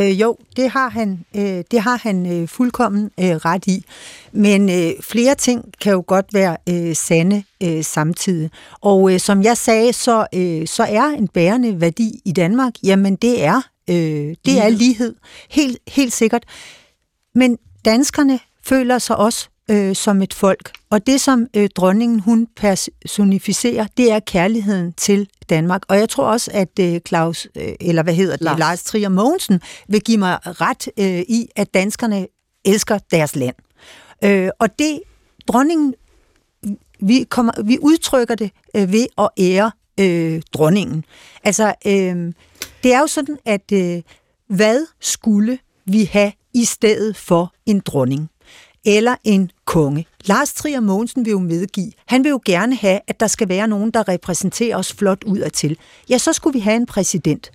Øh, 0.00 0.20
jo, 0.20 0.36
det 0.56 0.70
har 0.70 0.88
han, 0.88 1.24
øh, 1.36 1.64
det 1.70 1.80
har 1.80 2.00
han 2.02 2.32
øh, 2.32 2.48
fuldkommen 2.48 3.10
øh, 3.20 3.30
ret 3.30 3.66
i. 3.66 3.84
Men 4.32 4.70
øh, 4.70 4.92
flere 5.00 5.34
ting 5.34 5.64
kan 5.80 5.92
jo 5.92 6.04
godt 6.06 6.26
være 6.32 6.56
øh, 6.68 6.96
sande 6.96 7.44
øh, 7.62 7.84
samtidig. 7.84 8.50
Og 8.80 9.12
øh, 9.12 9.20
som 9.20 9.42
jeg 9.42 9.56
sagde, 9.56 9.92
så, 9.92 10.26
øh, 10.34 10.66
så 10.66 10.82
er 10.82 11.04
en 11.04 11.28
bærende 11.28 11.80
værdi 11.80 12.20
i 12.24 12.32
Danmark, 12.32 12.72
jamen 12.82 13.16
det 13.16 13.44
er, 13.44 13.60
øh, 13.90 14.34
det 14.44 14.58
er 14.64 14.68
lighed. 14.68 15.14
Helt, 15.50 15.78
helt 15.88 16.12
sikkert. 16.12 16.44
Men 17.34 17.58
danskerne 17.84 18.40
føler 18.64 18.98
sig 18.98 19.16
også 19.16 19.48
øh, 19.70 19.96
som 19.96 20.22
et 20.22 20.34
folk. 20.34 20.72
Og 20.90 21.06
det, 21.06 21.20
som 21.20 21.46
øh, 21.56 21.68
dronningen 21.76 22.20
hun 22.20 22.48
personificerer, 22.56 23.86
det 23.96 24.12
er 24.12 24.20
kærligheden 24.20 24.92
til 24.92 25.28
Danmark. 25.50 25.82
Og 25.88 25.98
jeg 25.98 26.08
tror 26.08 26.24
også, 26.24 26.50
at 26.54 26.78
øh, 26.80 27.00
Claus, 27.08 27.48
øh, 27.56 27.72
eller 27.80 28.02
hvad 28.02 28.14
hedder 28.14 28.36
det, 28.36 28.44
Lars, 28.44 28.58
Lars. 28.58 28.82
Trier 28.82 29.08
Mogensen, 29.08 29.60
vil 29.88 30.00
give 30.00 30.18
mig 30.18 30.38
ret 30.44 30.88
øh, 30.98 31.20
i, 31.28 31.48
at 31.56 31.74
danskerne 31.74 32.26
elsker 32.64 32.98
deres 33.10 33.36
land. 33.36 33.54
Øh, 34.24 34.48
og 34.58 34.78
det, 34.78 35.00
dronningen, 35.48 35.94
vi, 37.00 37.26
kommer, 37.30 37.62
vi 37.64 37.78
udtrykker 37.80 38.34
det 38.34 38.50
øh, 38.76 38.92
ved 38.92 39.06
at 39.18 39.28
ære 39.38 39.70
øh, 40.00 40.42
dronningen. 40.52 41.04
Altså, 41.44 41.74
øh, 41.86 42.32
det 42.82 42.94
er 42.94 43.00
jo 43.00 43.06
sådan, 43.06 43.38
at 43.44 43.72
øh, 43.72 44.02
hvad 44.48 44.86
skulle 45.00 45.58
vi 45.84 46.04
have 46.04 46.32
i 46.54 46.64
stedet 46.64 47.16
for 47.16 47.52
en 47.66 47.80
dronning? 47.80 48.28
eller 48.84 49.16
en 49.24 49.50
konge. 49.64 50.06
Lars 50.24 50.52
Trier 50.52 50.80
Mogensen 50.80 51.24
vil 51.24 51.30
jo 51.30 51.38
medgive, 51.38 51.92
han 52.06 52.24
vil 52.24 52.30
jo 52.30 52.40
gerne 52.44 52.76
have, 52.76 53.00
at 53.06 53.20
der 53.20 53.26
skal 53.26 53.48
være 53.48 53.68
nogen, 53.68 53.90
der 53.90 54.08
repræsenterer 54.08 54.76
os 54.76 54.92
flot 54.92 55.24
udadtil. 55.24 55.78
Ja, 56.10 56.18
så 56.18 56.32
skulle 56.32 56.54
vi 56.54 56.60
have 56.60 56.76
en 56.76 56.86
præsident, 56.86 57.50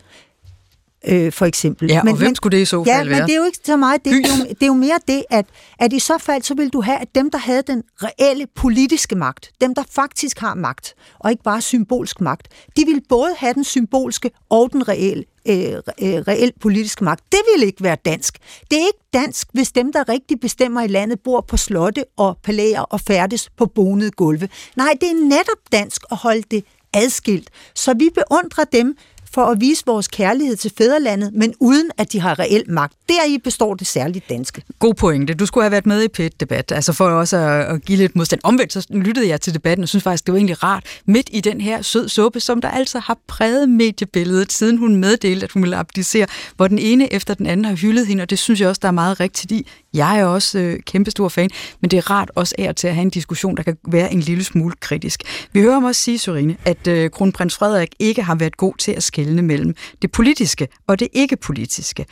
øh, 1.07 1.31
for 1.31 1.45
eksempel. 1.45 1.89
Ja, 1.89 2.01
og 2.07 2.17
hvem 2.17 2.35
skulle 2.35 2.57
det 2.57 2.61
i 2.61 2.65
så 2.65 2.83
ja, 2.87 2.97
fald 2.97 3.09
men 3.09 3.17
være? 3.17 3.27
det 3.27 3.33
er 3.33 3.37
jo 3.37 3.43
ikke 3.43 3.59
så 3.63 3.77
meget 3.77 4.05
det. 4.05 4.13
Det 4.13 4.25
er, 4.25 4.37
jo, 4.37 4.43
det 4.49 4.63
er 4.63 4.67
jo 4.67 4.73
mere 4.73 4.99
det, 5.07 5.23
at, 5.29 5.45
at 5.79 5.93
i 5.93 5.99
så 5.99 6.17
fald, 6.17 6.43
så 6.43 6.53
vil 6.53 6.69
du 6.69 6.81
have, 6.81 6.97
at 6.97 7.15
dem, 7.15 7.31
der 7.31 7.37
havde 7.37 7.61
den 7.67 7.83
reelle 7.95 8.47
politiske 8.55 9.15
magt, 9.15 9.51
dem, 9.61 9.75
der 9.75 9.83
faktisk 9.91 10.39
har 10.39 10.55
magt, 10.55 10.95
og 11.19 11.31
ikke 11.31 11.43
bare 11.43 11.61
symbolsk 11.61 12.21
magt, 12.21 12.47
de 12.77 12.85
vil 12.85 13.01
både 13.09 13.35
have 13.37 13.53
den 13.53 13.63
symbolske 13.63 14.31
og 14.49 14.69
den 14.73 14.87
reelle 14.87 15.23
øh, 15.47 15.73
øh, 15.73 15.79
reelt 16.27 16.59
politiske 16.59 17.03
magt. 17.03 17.23
Det 17.31 17.39
vil 17.55 17.67
ikke 17.67 17.83
være 17.83 17.97
dansk. 18.05 18.37
Det 18.71 18.79
er 18.79 18.85
ikke 18.85 19.07
dansk, 19.13 19.47
hvis 19.53 19.71
dem, 19.71 19.93
der 19.93 20.09
rigtig 20.09 20.39
bestemmer 20.39 20.81
i 20.81 20.87
landet, 20.87 21.19
bor 21.19 21.41
på 21.41 21.57
slotte 21.57 22.05
og 22.17 22.37
palæer 22.43 22.81
og 22.81 23.01
færdes 23.01 23.49
på 23.57 23.65
bonede 23.65 24.11
gulve. 24.11 24.49
Nej, 24.75 24.93
det 25.01 25.09
er 25.09 25.23
netop 25.23 25.71
dansk 25.71 26.01
at 26.11 26.17
holde 26.17 26.43
det 26.51 26.63
adskilt. 26.93 27.49
Så 27.75 27.93
vi 27.93 28.09
beundrer 28.15 28.63
dem, 28.63 28.97
for 29.33 29.45
at 29.45 29.61
vise 29.61 29.83
vores 29.85 30.07
kærlighed 30.07 30.55
til 30.55 30.71
fædrelandet, 30.77 31.33
men 31.33 31.53
uden 31.59 31.89
at 31.97 32.13
de 32.13 32.19
har 32.19 32.39
reel 32.39 32.63
magt. 32.67 32.93
Deri 33.09 33.37
består 33.37 33.73
det 33.73 33.87
særligt 33.87 34.29
danske. 34.29 34.61
God 34.79 34.93
pointe. 34.93 35.33
Du 35.33 35.45
skulle 35.45 35.63
have 35.63 35.71
været 35.71 35.85
med 35.85 36.03
i 36.03 36.07
PET-debat, 36.07 36.71
altså 36.71 36.93
for 36.93 37.09
også 37.09 37.37
at, 37.37 37.75
at 37.75 37.85
give 37.85 37.97
lidt 37.97 38.15
modstand. 38.15 38.41
Omvendt 38.43 38.73
så 38.73 38.87
lyttede 38.89 39.27
jeg 39.27 39.41
til 39.41 39.53
debatten 39.53 39.83
og 39.83 39.89
synes 39.89 40.03
faktisk, 40.03 40.25
det 40.25 40.31
var 40.31 40.37
egentlig 40.37 40.63
rart, 40.63 40.83
midt 41.05 41.29
i 41.33 41.41
den 41.41 41.61
her 41.61 41.81
sød 41.81 42.09
suppe, 42.09 42.39
som 42.39 42.61
der 42.61 42.69
altså 42.69 42.99
har 42.99 43.17
præget 43.27 43.69
mediebilledet, 43.69 44.51
siden 44.51 44.77
hun 44.77 44.95
meddelte, 44.95 45.43
at 45.43 45.51
hun 45.51 45.61
ville 45.63 45.75
abdicere, 45.75 46.27
hvor 46.55 46.67
den 46.67 46.79
ene 46.79 47.13
efter 47.13 47.33
den 47.33 47.45
anden 47.45 47.65
har 47.65 47.75
hyldet 47.75 48.07
hende, 48.07 48.21
og 48.21 48.29
det 48.29 48.39
synes 48.39 48.61
jeg 48.61 48.69
også, 48.69 48.79
der 48.81 48.87
er 48.87 48.91
meget 48.91 49.19
rigtigt 49.19 49.51
i. 49.51 49.67
Jeg 49.93 50.19
er 50.19 50.25
også 50.25 50.59
øh, 50.59 50.79
kæmpestor 50.79 51.29
fan, 51.29 51.49
men 51.81 51.91
det 51.91 51.97
er 51.97 52.11
rart 52.11 52.31
også 52.35 52.55
af 52.57 52.75
til 52.75 52.87
at 52.87 52.93
have 52.93 53.01
en 53.01 53.09
diskussion, 53.09 53.57
der 53.57 53.63
kan 53.63 53.77
være 53.87 54.13
en 54.13 54.19
lille 54.19 54.43
smule 54.43 54.75
kritisk. 54.79 55.23
Vi 55.53 55.61
hører 55.61 55.79
mig 55.79 55.87
også 55.87 56.01
sige, 56.01 56.19
Sørine, 56.19 56.57
at 56.65 56.87
øh, 56.87 57.09
kronprins 57.09 57.55
Frederik 57.55 57.89
ikke 57.99 58.23
har 58.23 58.35
været 58.35 58.57
god 58.57 58.73
til 58.77 58.91
at 58.91 59.03
skelne 59.17 59.41
mellem 59.41 59.75
det 60.01 60.11
politiske 60.11 60.67
og 60.87 60.99
det 60.99 61.07
ikke-politiske. 61.13 62.05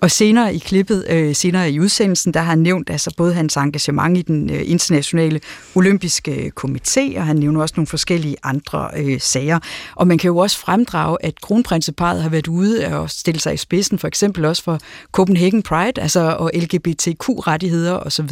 Og 0.00 0.10
senere 0.10 0.54
i 0.54 0.58
klippet, 0.58 1.06
øh, 1.10 1.34
senere 1.34 1.70
i 1.70 1.80
udsendelsen, 1.80 2.34
der 2.34 2.40
har 2.40 2.50
han 2.50 2.58
nævnt 2.58 2.90
altså 2.90 3.14
både 3.16 3.34
hans 3.34 3.56
engagement 3.56 4.18
i 4.18 4.22
den 4.22 4.50
øh, 4.50 4.60
internationale 4.64 5.40
olympiske 5.74 6.44
øh, 6.44 6.50
komité, 6.60 7.18
og 7.18 7.26
han 7.26 7.36
nævner 7.36 7.60
også 7.60 7.74
nogle 7.76 7.86
forskellige 7.86 8.36
andre 8.42 8.90
øh, 8.96 9.20
sager. 9.20 9.58
Og 9.94 10.06
man 10.06 10.18
kan 10.18 10.28
jo 10.28 10.36
også 10.36 10.58
fremdrage, 10.58 11.16
at 11.20 11.40
kronprinseparet 11.40 12.22
har 12.22 12.28
været 12.28 12.48
ude 12.48 12.86
og 12.86 13.10
stille 13.10 13.40
sig 13.40 13.54
i 13.54 13.56
spidsen, 13.56 13.98
for 13.98 14.08
eksempel 14.08 14.44
også 14.44 14.62
for 14.62 14.78
Copenhagen 15.12 15.62
Pride, 15.62 16.00
altså 16.00 16.20
og 16.38 16.50
LGBTQ-rettigheder 16.54 17.98
osv. 17.98 18.30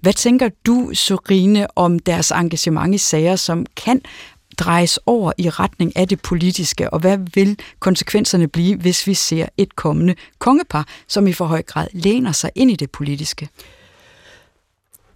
Hvad 0.00 0.12
tænker 0.12 0.48
du, 0.66 0.90
Sorine, 0.94 1.66
om 1.76 1.98
deres 1.98 2.30
engagement 2.30 2.94
i 2.94 2.98
sager, 2.98 3.36
som 3.36 3.66
kan 3.76 4.00
drejes 4.58 4.98
over 5.06 5.32
i 5.38 5.50
retning 5.50 5.96
af 5.96 6.08
det 6.08 6.22
politiske, 6.22 6.90
og 6.90 6.98
hvad 6.98 7.18
vil 7.34 7.58
konsekvenserne 7.78 8.48
blive, 8.48 8.76
hvis 8.76 9.06
vi 9.06 9.14
ser 9.14 9.46
et 9.56 9.76
kommende 9.76 10.14
kongepar, 10.38 10.86
som 11.08 11.26
i 11.26 11.32
for 11.32 11.44
høj 11.44 11.62
grad 11.62 11.86
læner 11.92 12.32
sig 12.32 12.50
ind 12.54 12.70
i 12.70 12.76
det 12.76 12.90
politiske? 12.90 13.48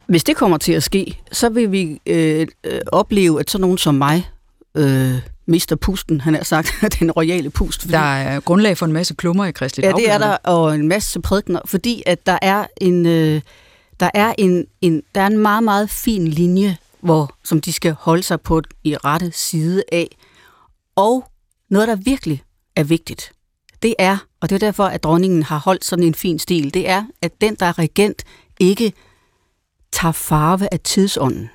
Hvis 0.07 0.25
det 0.25 0.37
kommer 0.37 0.59
til 0.59 0.73
at 0.73 0.83
ske, 0.83 1.21
så 1.33 1.49
vil 1.49 1.73
vi 1.73 2.01
øh, 2.07 2.47
øh 2.65 2.81
opleve, 2.93 3.41
at 3.41 3.51
sådan 3.51 3.61
nogen 3.61 3.79
som 3.79 3.95
mig 3.95 4.31
øh, 4.75 5.15
mister 5.47 5.77
pusten, 5.77 6.21
han 6.21 6.35
har 6.35 6.45
sagt, 6.45 6.75
den 6.99 7.11
royale 7.11 7.51
pust. 7.51 7.81
Fordi, 7.81 7.93
der 7.93 7.99
er 7.99 8.41
grundlag 8.41 8.79
for 8.79 8.87
en 8.87 8.93
masse 8.93 9.15
klummer 9.15 9.45
i 9.45 9.53
Kristelig 9.53 9.85
Ja, 9.85 9.93
det 9.93 10.11
er 10.11 10.19
der, 10.19 10.37
og 10.45 10.75
en 10.75 10.89
masse 10.89 11.21
prædikner, 11.21 11.61
fordi 11.65 12.03
at 12.07 12.27
der 12.27 12.39
er 12.43 12.67
en, 12.81 13.07
øh, 13.07 13.41
der 14.01 14.11
er 14.15 14.35
en, 14.39 14.67
en, 14.81 15.03
der 15.15 15.21
er 15.21 15.27
en 15.27 15.39
meget, 15.39 15.63
meget 15.63 15.91
fin 15.91 16.29
linje 16.29 16.77
hvor, 17.01 17.35
som 17.45 17.61
de 17.61 17.73
skal 17.73 17.97
holde 18.01 18.23
sig 18.23 18.41
på 18.41 18.63
i 18.85 18.97
rette 18.97 19.33
side 19.33 19.83
af. 19.93 20.17
Og 20.97 21.25
noget, 21.71 21.89
der 21.89 21.97
virkelig 21.97 22.43
er 22.77 22.85
vigtigt, 22.85 23.33
det 23.83 23.95
er, 23.99 24.17
og 24.41 24.51
det 24.51 24.55
er 24.55 24.67
derfor, 24.67 24.85
at 24.85 25.05
dronningen 25.05 25.43
har 25.43 25.59
holdt 25.59 25.85
sådan 25.85 26.05
en 26.05 26.15
fin 26.15 26.39
stil, 26.39 26.75
det 26.75 26.89
er, 26.89 27.05
at 27.23 27.41
den, 27.41 27.55
der 27.55 27.67
er 27.67 27.79
regent, 27.79 28.25
ikke 28.61 28.93
tager 29.93 30.13
farve 30.13 30.69
af 30.73 30.81
tidsånden. 30.81 31.51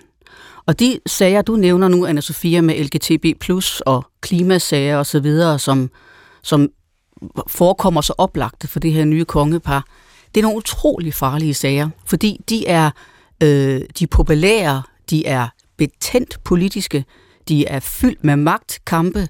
Og 0.65 0.79
de 0.79 0.99
sager, 1.05 1.41
du 1.41 1.55
nævner 1.55 1.87
nu, 1.87 2.05
anna 2.05 2.21
Sofia, 2.21 2.61
med 2.61 2.83
LGTB+, 2.83 3.25
og 3.85 4.05
klimasager 4.21 4.97
osv., 4.97 5.57
som, 5.57 5.89
som 6.43 6.69
forekommer 7.47 8.01
så 8.01 8.13
oplagte 8.17 8.67
for 8.67 8.79
det 8.79 8.93
her 8.93 9.05
nye 9.05 9.25
kongepar, 9.25 9.85
det 10.35 10.41
er 10.41 10.43
nogle 10.43 10.57
utrolig 10.57 11.13
farlige 11.13 11.53
sager, 11.53 11.89
fordi 12.05 12.41
de 12.49 12.67
er, 12.67 12.91
øh, 13.43 13.81
de 13.99 14.07
populære, 14.07 14.83
de 15.09 15.25
er 15.25 15.47
betændt 15.77 16.43
politiske, 16.43 17.05
de 17.47 17.65
er 17.65 17.79
fyldt 17.79 18.23
med 18.23 18.35
magtkampe, 18.35 19.27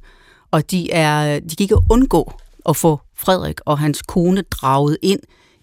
og 0.51 0.71
de, 0.71 0.91
er, 0.91 1.39
de 1.39 1.55
kan 1.55 1.63
ikke 1.63 1.77
undgå 1.89 2.33
at 2.69 2.75
få 2.75 2.99
Frederik 3.15 3.59
og 3.65 3.79
hans 3.79 4.01
kone 4.01 4.41
draget 4.41 4.97
ind 5.01 5.19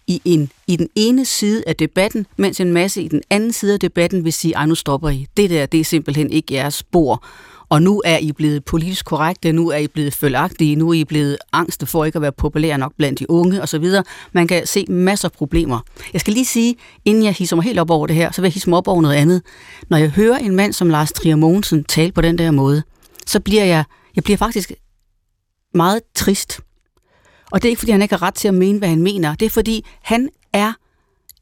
i, 0.07 0.21
en, 0.25 0.51
i 0.67 0.75
den 0.75 0.89
ene 0.95 1.25
side 1.25 1.63
af 1.67 1.75
debatten, 1.75 2.25
mens 2.37 2.59
en 2.59 2.73
masse 2.73 3.01
i 3.01 3.07
den 3.07 3.21
anden 3.29 3.53
side 3.53 3.73
af 3.73 3.79
debatten 3.79 4.23
vil 4.23 4.33
sige, 4.33 4.53
ej 4.53 4.65
nu 4.65 4.75
stopper 4.75 5.09
I. 5.09 5.27
Det 5.37 5.49
der, 5.49 5.65
det 5.65 5.79
er 5.79 5.83
simpelthen 5.83 6.31
ikke 6.31 6.53
jeres 6.53 6.73
spor 6.73 7.25
og 7.71 7.81
nu 7.81 8.01
er 8.05 8.17
I 8.17 8.31
blevet 8.31 8.65
politisk 8.65 9.05
korrekte, 9.05 9.51
nu 9.51 9.69
er 9.69 9.77
I 9.77 9.87
blevet 9.87 10.13
følagtige, 10.13 10.75
nu 10.75 10.89
er 10.89 10.93
I 10.93 11.03
blevet 11.03 11.37
angste 11.53 11.85
for 11.85 12.05
ikke 12.05 12.15
at 12.15 12.21
være 12.21 12.31
populære 12.31 12.77
nok 12.77 12.93
blandt 12.97 13.19
de 13.19 13.29
unge 13.29 13.61
osv. 13.61 13.85
Man 14.31 14.47
kan 14.47 14.67
se 14.67 14.85
masser 14.89 15.27
af 15.27 15.31
problemer. 15.31 15.79
Jeg 16.13 16.21
skal 16.21 16.33
lige 16.33 16.45
sige, 16.45 16.75
inden 17.05 17.23
jeg 17.23 17.33
hisser 17.33 17.55
mig 17.55 17.65
helt 17.65 17.79
op 17.79 17.89
over 17.89 18.07
det 18.07 18.15
her, 18.15 18.31
så 18.31 18.41
vil 18.41 18.47
jeg 18.47 18.53
hisse 18.53 18.69
mig 18.69 18.77
op 18.77 18.87
over 18.87 19.01
noget 19.01 19.15
andet. 19.15 19.41
Når 19.89 19.97
jeg 19.97 20.09
hører 20.09 20.37
en 20.37 20.55
mand 20.55 20.73
som 20.73 20.89
Lars 20.89 21.11
Trier 21.11 21.35
Mogensen 21.35 21.83
tale 21.83 22.11
på 22.11 22.21
den 22.21 22.37
der 22.37 22.51
måde, 22.51 22.83
så 23.27 23.39
bliver 23.39 23.63
jeg, 23.63 23.83
jeg 24.15 24.23
bliver 24.23 24.37
faktisk 24.37 24.71
meget 25.73 26.01
trist. 26.15 26.59
Og 27.51 27.61
det 27.61 27.67
er 27.67 27.69
ikke, 27.69 27.79
fordi 27.79 27.91
han 27.91 28.01
ikke 28.01 28.15
har 28.15 28.21
ret 28.21 28.35
til 28.35 28.47
at 28.47 28.53
mene, 28.53 28.79
hvad 28.79 28.89
han 28.89 29.01
mener. 29.01 29.35
Det 29.35 29.45
er, 29.45 29.49
fordi 29.49 29.85
han 30.01 30.29
er 30.53 30.73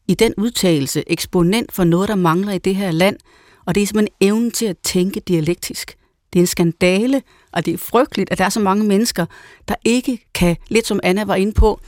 i 0.07 0.13
den 0.13 0.33
udtalelse 0.37 1.03
eksponent 1.07 1.71
for 1.71 1.83
noget, 1.83 2.09
der 2.09 2.15
mangler 2.15 2.53
i 2.53 2.57
det 2.57 2.75
her 2.75 2.91
land, 2.91 3.17
og 3.65 3.75
det 3.75 3.83
er 3.83 3.87
simpelthen 3.87 4.15
evnen 4.21 4.51
til 4.51 4.65
at 4.65 4.77
tænke 4.83 5.19
dialektisk. 5.19 5.98
Det 6.33 6.39
er 6.39 6.43
en 6.43 6.47
skandale, 6.47 7.21
og 7.53 7.65
det 7.65 7.73
er 7.73 7.77
frygteligt, 7.77 8.31
at 8.31 8.37
der 8.37 8.45
er 8.45 8.49
så 8.49 8.59
mange 8.59 8.83
mennesker, 8.83 9.25
der 9.67 9.75
ikke 9.85 10.25
kan, 10.33 10.57
lidt 10.67 10.87
som 10.87 10.99
Anna 11.03 11.23
var 11.23 11.35
inde 11.35 11.53
på, 11.53 11.79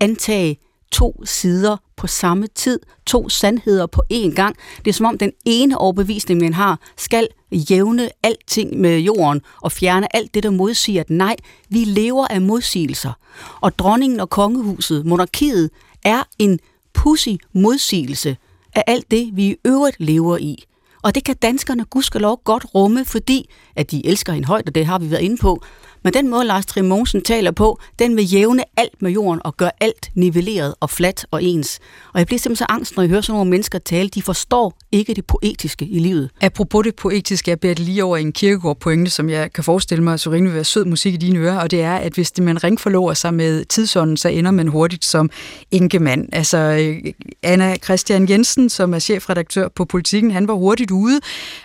antage 0.00 0.58
to 0.92 1.22
sider 1.24 1.76
på 1.96 2.06
samme 2.06 2.46
tid, 2.54 2.80
to 3.06 3.28
sandheder 3.28 3.86
på 3.86 4.02
én 4.12 4.34
gang. 4.34 4.56
Det 4.78 4.90
er 4.90 4.92
som 4.92 5.06
om 5.06 5.18
den 5.18 5.32
ene 5.44 5.78
overbevisning, 5.78 6.40
man 6.40 6.54
har, 6.54 6.80
skal 6.96 7.28
jævne 7.52 8.08
alting 8.22 8.80
med 8.80 8.98
jorden 8.98 9.40
og 9.62 9.72
fjerne 9.72 10.16
alt 10.16 10.34
det, 10.34 10.42
der 10.42 10.50
modsiger, 10.50 11.00
at 11.00 11.10
nej, 11.10 11.36
vi 11.68 11.84
lever 11.84 12.26
af 12.26 12.40
modsigelser. 12.40 13.12
Og 13.60 13.78
dronningen 13.78 14.20
og 14.20 14.30
kongehuset, 14.30 15.06
monarkiet, 15.06 15.70
er 16.04 16.22
en 16.38 16.58
pussy 16.94 17.28
modsigelse 17.52 18.36
af 18.74 18.84
alt 18.86 19.10
det, 19.10 19.30
vi 19.32 19.44
i 19.44 19.56
øvrigt 19.64 19.96
lever 19.98 20.36
i. 20.36 20.64
Og 21.02 21.14
det 21.14 21.24
kan 21.24 21.36
danskerne 21.42 21.84
gudskelov 21.84 22.40
godt 22.44 22.66
rumme, 22.74 23.04
fordi 23.04 23.50
at 23.76 23.90
de 23.90 24.06
elsker 24.06 24.32
hende 24.32 24.46
højt, 24.46 24.68
og 24.68 24.74
det 24.74 24.86
har 24.86 24.98
vi 24.98 25.10
været 25.10 25.22
inde 25.22 25.36
på. 25.36 25.62
Men 26.04 26.14
den 26.14 26.28
måde, 26.28 26.44
Lars 26.44 26.66
Trimonsen 26.66 27.22
taler 27.22 27.50
på, 27.50 27.80
den 27.98 28.16
vil 28.16 28.32
jævne 28.32 28.62
alt 28.76 29.02
med 29.02 29.10
jorden 29.10 29.40
og 29.44 29.56
gøre 29.56 29.70
alt 29.80 30.10
nivelleret 30.14 30.74
og 30.80 30.90
fladt 30.90 31.26
og 31.30 31.42
ens. 31.42 31.78
Og 32.12 32.18
jeg 32.18 32.26
bliver 32.26 32.38
simpelthen 32.38 32.66
så 32.66 32.66
angst, 32.68 32.96
når 32.96 33.02
jeg 33.02 33.10
hører 33.10 33.20
sådan 33.20 33.34
nogle 33.34 33.50
mennesker 33.50 33.78
tale. 33.78 34.08
De 34.08 34.22
forstår 34.22 34.74
ikke 34.92 35.14
det 35.14 35.26
poetiske 35.26 35.84
i 35.84 35.98
livet. 35.98 36.30
Apropos 36.40 36.84
det 36.84 36.94
poetiske, 36.94 37.50
jeg 37.50 37.60
beder 37.60 37.74
det 37.74 37.84
lige 37.84 38.04
over 38.04 38.16
i 38.16 38.20
en 38.20 38.32
kirkegård-pointe, 38.32 39.10
som 39.10 39.30
jeg 39.30 39.52
kan 39.52 39.64
forestille 39.64 40.04
mig, 40.04 40.20
så 40.20 40.30
vil 40.30 40.54
være 40.54 40.64
sød 40.64 40.84
musik 40.84 41.14
i 41.14 41.16
dine 41.16 41.38
ører, 41.38 41.58
og 41.58 41.70
det 41.70 41.82
er, 41.82 41.94
at 41.94 42.12
hvis 42.12 42.30
det, 42.30 42.44
man 42.44 42.64
ringforlover 42.64 43.14
sig 43.14 43.34
med 43.34 43.64
tidsånden, 43.64 44.16
så 44.16 44.28
ender 44.28 44.50
man 44.50 44.68
hurtigt 44.68 45.04
som 45.04 45.30
enkemand. 45.70 46.28
Altså, 46.32 46.58
øh, 46.58 47.12
Anna 47.42 47.76
Christian 47.76 48.28
Jensen, 48.28 48.68
som 48.68 48.94
er 48.94 48.98
chefredaktør 48.98 49.68
på 49.68 49.84
Politiken, 49.84 50.30
han 50.30 50.48
var 50.48 50.54
hurtigt 50.54 50.90
ude 50.90 51.20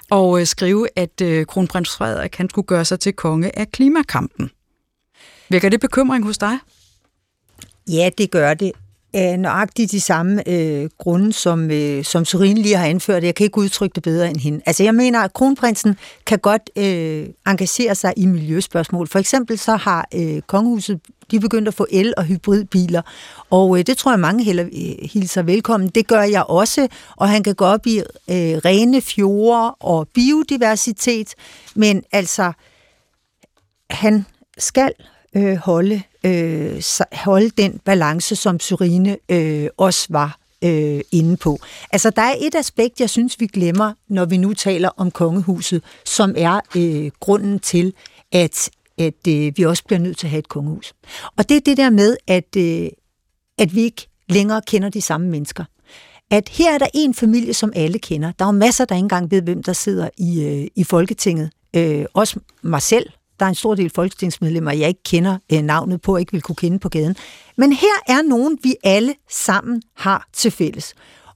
og 0.10 0.40
øh, 0.40 0.46
skrive, 0.46 0.88
at 0.96 1.22
øh, 1.22 1.46
kronprins 1.46 1.90
Frederik 1.90 2.36
han 2.36 2.50
skulle 2.50 2.68
gøre 2.68 2.86
sig 2.86 3.00
til 3.00 3.14
konge 3.14 3.60
af 3.60 3.72
klimakampen. 3.72 4.50
Vækker 5.50 5.70
det 5.70 5.80
bekymring 5.80 6.26
hos 6.26 6.38
dig? 6.38 6.58
Ja, 7.90 8.10
det 8.18 8.32
gør 8.32 8.54
det. 8.54 8.72
Af 9.14 9.40
nøjagtigt 9.40 9.92
de 9.92 10.02
samme 10.02 10.50
øh, 10.50 10.90
grunde, 10.98 11.34
som, 11.34 11.72
øh, 11.72 12.04
som 12.04 12.26
Sorin 12.26 12.58
lige 12.58 12.76
har 12.76 12.86
anført. 12.86 13.24
Jeg 13.24 13.36
kan 13.36 13.44
ikke 13.44 13.58
udtrykke 13.58 13.96
det 13.96 14.04
bedre 14.04 14.30
end 14.30 14.38
hende. 14.38 14.62
Altså, 14.66 14.84
jeg 14.84 14.96
mener, 14.96 15.20
at 15.20 15.34
kronprinsen 15.34 15.98
kan 16.26 16.40
godt 16.40 16.70
øh, 16.76 17.28
engagere 17.48 17.96
sig 17.96 18.14
i 18.18 18.26
miljøspørgsmål. 18.26 19.08
For 19.08 19.20
eksempel 19.20 19.60
så 19.60 19.76
har 19.76 20.08
øh, 20.16 20.42
kongehuset 20.42 21.00
de 21.32 21.40
begyndt 21.40 21.68
at 21.68 21.74
få 21.74 21.88
el- 21.92 22.14
og 22.18 22.24
hybridbiler, 22.24 23.02
og 23.50 23.80
øh, 23.80 23.86
det 23.88 23.98
tror 23.98 24.12
jeg 24.12 24.20
mange 24.20 24.44
heller, 24.44 24.66
øh, 24.66 25.10
hilser 25.10 25.42
velkommen. 25.42 25.90
Det 25.90 26.08
gør 26.08 26.22
jeg 26.22 26.44
også, 26.44 26.88
og 27.16 27.30
han 27.30 27.44
kan 27.44 27.56
gå 27.56 27.66
op 27.66 27.88
i 27.88 27.98
øh, 27.98 28.06
rene 28.66 29.02
fjorde 29.02 29.76
og 29.80 30.08
biodiversitet, 30.14 31.34
men 31.76 32.04
altså, 32.12 32.52
han 33.90 34.26
skal 34.58 34.92
øh, 35.36 35.56
holde, 35.56 36.02
øh, 36.24 36.84
holde 37.14 37.50
den 37.50 37.80
balance, 37.86 38.36
som 38.36 38.60
Syrine 38.60 39.18
øh, 39.30 39.68
også 39.78 40.08
var 40.10 40.38
øh, 40.64 41.02
inde 41.12 41.38
på. 41.38 41.60
Altså, 41.92 42.10
der 42.10 42.22
er 42.22 42.36
et 42.42 42.56
aspekt, 42.56 43.00
jeg 43.00 43.10
synes, 43.10 43.40
vi 43.40 43.48
glemmer, 43.48 43.94
når 44.08 44.26
vi 44.26 44.38
nu 44.38 44.54
taler 44.54 44.90
om 44.98 45.12
kongehuset, 45.12 45.84
som 46.06 46.34
er 46.38 46.60
øh, 46.76 47.12
grunden 47.20 47.60
til, 47.60 47.94
at 48.32 48.70
at 48.98 49.28
øh, 49.28 49.54
vi 49.56 49.64
også 49.64 49.84
bliver 49.84 50.00
nødt 50.00 50.18
til 50.18 50.28
at 50.28 50.32
have 50.32 50.40
et 50.40 50.50
kongehus. 50.50 50.94
Og 51.38 51.50
det 51.50 51.58
er 51.58 51.62
det 51.62 51.78
der 51.78 51.90
med, 51.90 52.18
at, 52.28 52.56
øh, 52.58 52.88
at 53.58 53.76
vi 53.76 53.82
ikke 53.82 54.08
længere 54.30 54.62
kender 54.68 54.90
de 54.90 55.02
samme 55.02 55.28
mennesker. 55.28 55.64
At 56.32 56.50
her 56.50 56.74
er 56.74 56.78
der 56.78 56.88
en 56.94 57.14
familie, 57.14 57.54
som 57.54 57.74
alle 57.76 58.00
kender. 58.00 58.32
Der 58.40 58.46
er 58.46 58.50
jo 58.50 58.52
masser, 58.52 58.86
der 58.86 58.96
ikke 58.96 59.04
engang 59.04 59.32
ved, 59.32 59.42
hvem 59.42 59.64
der 59.64 59.74
sidder 59.74 60.10
i, 60.18 60.44
øh, 60.44 60.68
i 60.76 60.84
Folketinget. 60.84 61.52
Øh, 61.76 62.06
også 62.14 62.40
mig 62.64 62.82
selv. 62.82 63.10
Der 63.40 63.46
er 63.46 63.50
en 63.50 63.56
stor 63.56 63.76
del 63.76 63.92
folketingsmedlemmer, 63.96 64.72
jeg 64.72 64.88
ikke 64.88 65.04
kender 65.04 65.38
øh, 65.54 65.62
navnet 65.62 66.02
på, 66.02 66.18
ikke 66.18 66.32
vil 66.32 66.42
kunne 66.42 66.56
kende 66.56 66.80
på 66.80 66.90
gaden. 66.90 67.16
Men 67.58 67.74
her 67.74 67.96
er 68.08 68.22
nogen, 68.22 68.58
vi 68.64 68.76
alle 68.84 69.16
sammen 69.30 69.82
har 69.96 70.28
til 70.34 70.52
fælles 70.52 70.94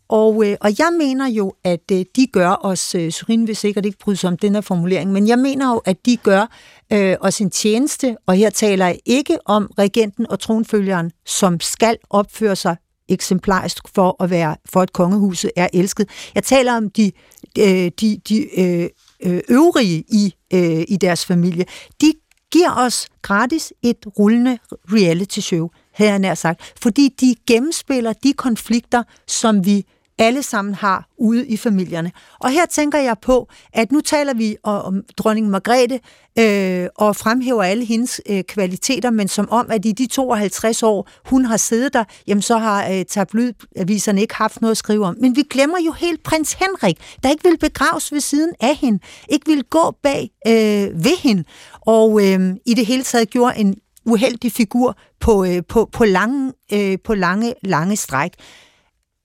og, 0.10 0.47
øh, 0.47 0.57
og 0.62 0.80
jeg 0.80 0.89
mener 0.97 1.28
jo, 1.28 1.53
at 1.64 1.91
øh, 1.91 2.05
de 2.16 2.28
gør 2.28 2.60
os, 2.62 2.95
øh, 2.95 3.12
Surin 3.12 3.47
vil 3.47 3.55
sikkert 3.55 3.86
ikke 3.86 3.97
bryde 3.97 4.18
sig 4.18 4.28
om 4.28 4.38
den 4.38 4.53
her 4.53 4.62
formulering, 4.62 5.12
men 5.12 5.28
jeg 5.28 5.39
mener 5.39 5.72
jo, 5.72 5.82
at 5.86 6.05
de 6.05 6.18
gør 6.18 6.45
øh, 6.93 7.16
os 7.22 7.39
en 7.41 7.49
tjeneste, 7.49 8.18
og 8.26 8.36
her 8.36 8.49
taler 8.49 8.86
jeg 8.86 8.99
ikke 9.05 9.38
om 9.45 9.72
regenten 9.78 10.30
og 10.30 10.39
tronfølgeren, 10.39 11.12
som 11.26 11.60
skal 11.60 11.97
opføre 12.10 12.55
sig 12.55 12.76
eksemplarisk 13.10 13.84
for 13.95 14.24
at 14.24 14.30
være 14.30 14.55
for 14.66 14.82
at 14.82 14.93
kongehuset 14.93 15.51
er 15.55 15.68
elsket. 15.74 16.10
Jeg 16.36 16.43
taler 16.43 16.74
om 16.74 16.89
de, 16.89 17.12
øh, 17.60 17.91
de, 18.01 18.22
de 18.30 18.60
øh, 18.60 18.89
øh 19.24 19.41
øvrige 19.49 20.03
i, 20.07 20.34
øh, 20.53 20.84
i 20.88 20.97
deres 21.01 21.26
familie. 21.26 21.66
De 22.01 22.14
giver 22.51 22.72
os 22.78 23.07
gratis 23.22 23.74
et 23.84 24.05
rullende 24.20 24.57
reality 24.72 25.39
show, 25.39 25.70
havde 25.93 26.12
jeg 26.12 26.20
nær 26.20 26.34
sagt, 26.34 26.74
fordi 26.82 27.16
de 27.22 27.36
gennemspiller 27.47 28.14
de 28.14 28.34
konflikter, 28.34 29.03
som 29.28 29.66
vi 29.66 29.86
alle 30.20 30.43
sammen 30.43 30.76
har 30.76 31.07
ude 31.17 31.47
i 31.47 31.57
familierne. 31.57 32.11
Og 32.39 32.49
her 32.49 32.65
tænker 32.65 32.99
jeg 32.99 33.15
på, 33.22 33.47
at 33.74 33.91
nu 33.91 34.01
taler 34.01 34.34
vi 34.34 34.57
om 34.63 35.03
dronning 35.17 35.49
Margrethe 35.49 35.99
øh, 36.39 36.88
og 36.95 37.15
fremhæver 37.15 37.63
alle 37.63 37.86
hendes 37.86 38.22
øh, 38.30 38.43
kvaliteter, 38.43 39.09
men 39.09 39.28
som 39.28 39.49
om, 39.49 39.67
at 39.72 39.86
i 39.86 39.91
de 39.91 40.07
52 40.07 40.84
år, 40.84 41.09
hun 41.26 41.45
har 41.45 41.57
siddet 41.57 41.93
der, 41.93 42.03
jamen 42.28 42.41
så 42.41 42.57
har 42.57 42.89
øh, 42.89 43.05
tabloidaviserne 43.05 44.22
ikke 44.22 44.36
haft 44.36 44.61
noget 44.61 44.72
at 44.72 44.78
skrive 44.78 45.05
om. 45.05 45.15
Men 45.22 45.36
vi 45.36 45.43
glemmer 45.49 45.78
jo 45.86 45.91
helt 45.91 46.24
prins 46.24 46.53
Henrik, 46.53 46.97
der 47.24 47.30
ikke 47.30 47.43
vil 47.43 47.57
begraves 47.57 48.11
ved 48.11 48.20
siden 48.20 48.53
af 48.59 48.76
hende, 48.76 48.99
ikke 49.30 49.45
vil 49.45 49.63
gå 49.63 49.95
bag 50.03 50.30
øh, 50.47 51.03
ved 51.03 51.17
hende, 51.17 51.43
og 51.82 52.22
øh, 52.26 52.55
i 52.65 52.74
det 52.74 52.86
hele 52.86 53.03
taget 53.03 53.30
gjorde 53.30 53.57
en 53.57 53.76
uheldig 54.05 54.51
figur 54.51 54.97
på, 55.20 55.45
øh, 55.45 55.63
på, 55.70 55.89
på, 55.93 56.05
lange, 56.05 56.53
øh, 56.74 56.97
på 57.03 57.13
lange, 57.13 57.53
lange 57.63 57.95
stræk. 57.95 58.32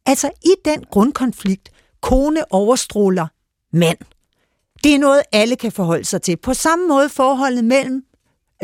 Altså 0.07 0.31
i 0.43 0.55
den 0.65 0.85
grundkonflikt, 0.91 1.71
kone 2.01 2.53
overstråler 2.53 3.27
mand. 3.73 3.99
Det 4.85 4.95
er 4.95 4.99
noget, 4.99 5.23
alle 5.33 5.57
kan 5.57 5.73
forholde 5.73 6.05
sig 6.05 6.23
til. 6.23 6.37
På 6.37 6.55
samme 6.55 6.89
måde 6.89 7.09
forholdet 7.09 7.65
mellem 7.65 8.05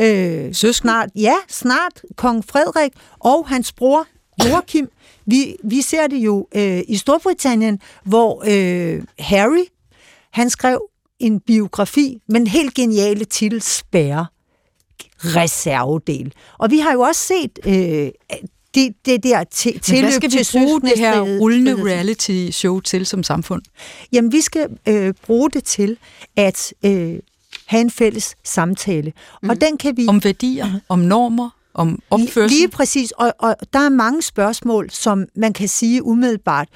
øh, 0.01 0.53
snart, 0.53 1.09
ja, 1.15 1.35
snart 1.49 2.01
kong 2.15 2.45
Frederik 2.45 2.91
og 3.19 3.47
hans 3.47 3.73
bror 3.73 4.07
Joachim. 4.45 4.89
Vi, 5.25 5.55
vi 5.63 5.81
ser 5.81 6.07
det 6.07 6.17
jo 6.17 6.47
øh, 6.55 6.81
i 6.87 6.97
Storbritannien, 6.97 7.79
hvor 8.03 8.43
øh, 8.47 9.03
Harry, 9.19 9.65
han 10.31 10.49
skrev 10.49 10.81
en 11.19 11.39
biografi 11.39 12.21
med 12.27 12.41
en 12.41 12.47
helt 12.47 12.73
geniale 12.73 13.25
titel, 13.25 13.61
Spærre 13.61 14.25
reservedel. 15.23 16.33
Og 16.57 16.71
vi 16.71 16.79
har 16.79 16.93
jo 16.93 17.01
også 17.01 17.21
set 17.21 17.59
øh, 17.65 18.11
det, 18.75 18.93
det 19.05 19.23
der 19.23 19.43
til, 19.43 19.79
tilløb 19.79 20.03
hvad 20.03 20.11
skal 20.11 20.31
vi 20.31 20.65
bruge 20.65 20.81
det 20.81 20.99
her 20.99 21.21
rullende 21.21 21.83
reality 21.85 22.49
show 22.51 22.79
til 22.79 23.05
som 23.05 23.23
samfund? 23.23 23.61
Jamen, 24.11 24.31
vi 24.31 24.41
skal 24.41 24.67
øh, 24.87 25.13
bruge 25.25 25.49
det 25.49 25.63
til 25.63 25.97
at 26.35 26.73
øh, 26.85 27.19
have 27.65 27.81
en 27.81 27.91
fælles 27.91 28.35
samtale. 28.43 29.13
Mm. 29.43 29.49
Og 29.49 29.61
den 29.61 29.77
kan 29.77 29.97
vi... 29.97 30.07
Om 30.07 30.23
værdier, 30.23 30.79
om 30.89 30.99
normer, 30.99 31.49
om 31.73 32.01
opførsel? 32.09 32.57
Lige 32.57 32.67
præcis, 32.67 33.11
og, 33.11 33.33
og 33.39 33.55
der 33.73 33.79
er 33.79 33.89
mange 33.89 34.21
spørgsmål, 34.21 34.89
som 34.89 35.25
man 35.35 35.53
kan 35.53 35.67
sige 35.67 36.03
umiddelbart, 36.03 36.67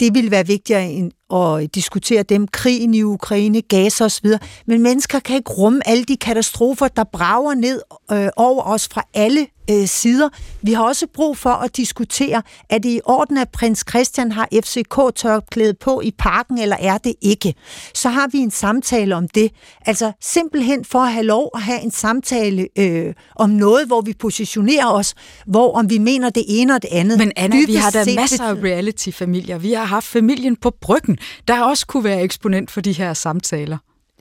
det 0.00 0.14
vil 0.14 0.30
være 0.30 0.46
vigtigere 0.46 0.90
end 0.90 1.12
at 1.34 1.74
diskutere 1.74 2.22
dem, 2.22 2.48
krigen 2.48 2.94
i 2.94 3.02
Ukraine, 3.02 3.62
gas 3.62 4.00
osv. 4.00 4.26
Men 4.66 4.82
mennesker 4.82 5.18
kan 5.18 5.36
ikke 5.36 5.50
rumme 5.50 5.88
alle 5.88 6.04
de 6.04 6.16
katastrofer, 6.16 6.88
der 6.88 7.04
brager 7.04 7.54
ned 7.54 7.80
øh, 8.12 8.28
over 8.36 8.62
os 8.62 8.88
fra 8.88 9.02
alle 9.14 9.46
øh, 9.70 9.88
sider. 9.88 10.28
Vi 10.62 10.72
har 10.72 10.84
også 10.84 11.06
brug 11.14 11.36
for 11.36 11.50
at 11.50 11.76
diskutere, 11.76 12.42
er 12.70 12.78
det 12.78 12.88
i 12.88 13.00
orden, 13.04 13.38
at 13.38 13.48
prins 13.48 13.84
Christian 13.88 14.32
har 14.32 14.48
FCK-tørklæde 14.54 15.74
på 15.74 16.00
i 16.00 16.10
parken, 16.18 16.58
eller 16.58 16.76
er 16.80 16.98
det 16.98 17.14
ikke? 17.20 17.54
Så 17.94 18.08
har 18.08 18.28
vi 18.32 18.38
en 18.38 18.50
samtale 18.50 19.16
om 19.16 19.28
det. 19.28 19.52
Altså 19.86 20.12
simpelthen 20.20 20.84
for 20.84 20.98
at 20.98 21.12
have 21.12 21.26
lov 21.26 21.50
at 21.54 21.62
have 21.62 21.80
en 21.80 21.90
samtale 21.90 22.68
øh, 22.78 23.14
om 23.36 23.50
noget, 23.50 23.86
hvor 23.86 24.00
vi 24.00 24.14
positionerer 24.18 24.86
os, 24.86 25.14
hvor 25.46 25.72
om 25.72 25.90
vi 25.90 25.98
mener 25.98 26.30
det 26.30 26.44
ene 26.48 26.74
og 26.74 26.82
det 26.82 26.88
andet. 26.92 27.18
Men 27.18 27.32
Anna, 27.36 27.56
vi 27.66 27.74
har 27.74 27.90
da 27.90 28.04
masser 28.16 28.44
af 28.44 28.54
reality-familier. 28.54 29.58
Vi 29.58 29.72
har 29.72 29.84
haft 29.84 30.06
familien 30.06 30.56
på 30.56 30.72
bryggen, 30.80 31.18
der 31.48 31.62
også 31.62 31.86
kunne 31.86 32.04
være 32.04 32.22
eksponent 32.22 32.70
for 32.70 32.80
de 32.80 32.92
her 32.92 33.14
samtaler. 33.14 33.78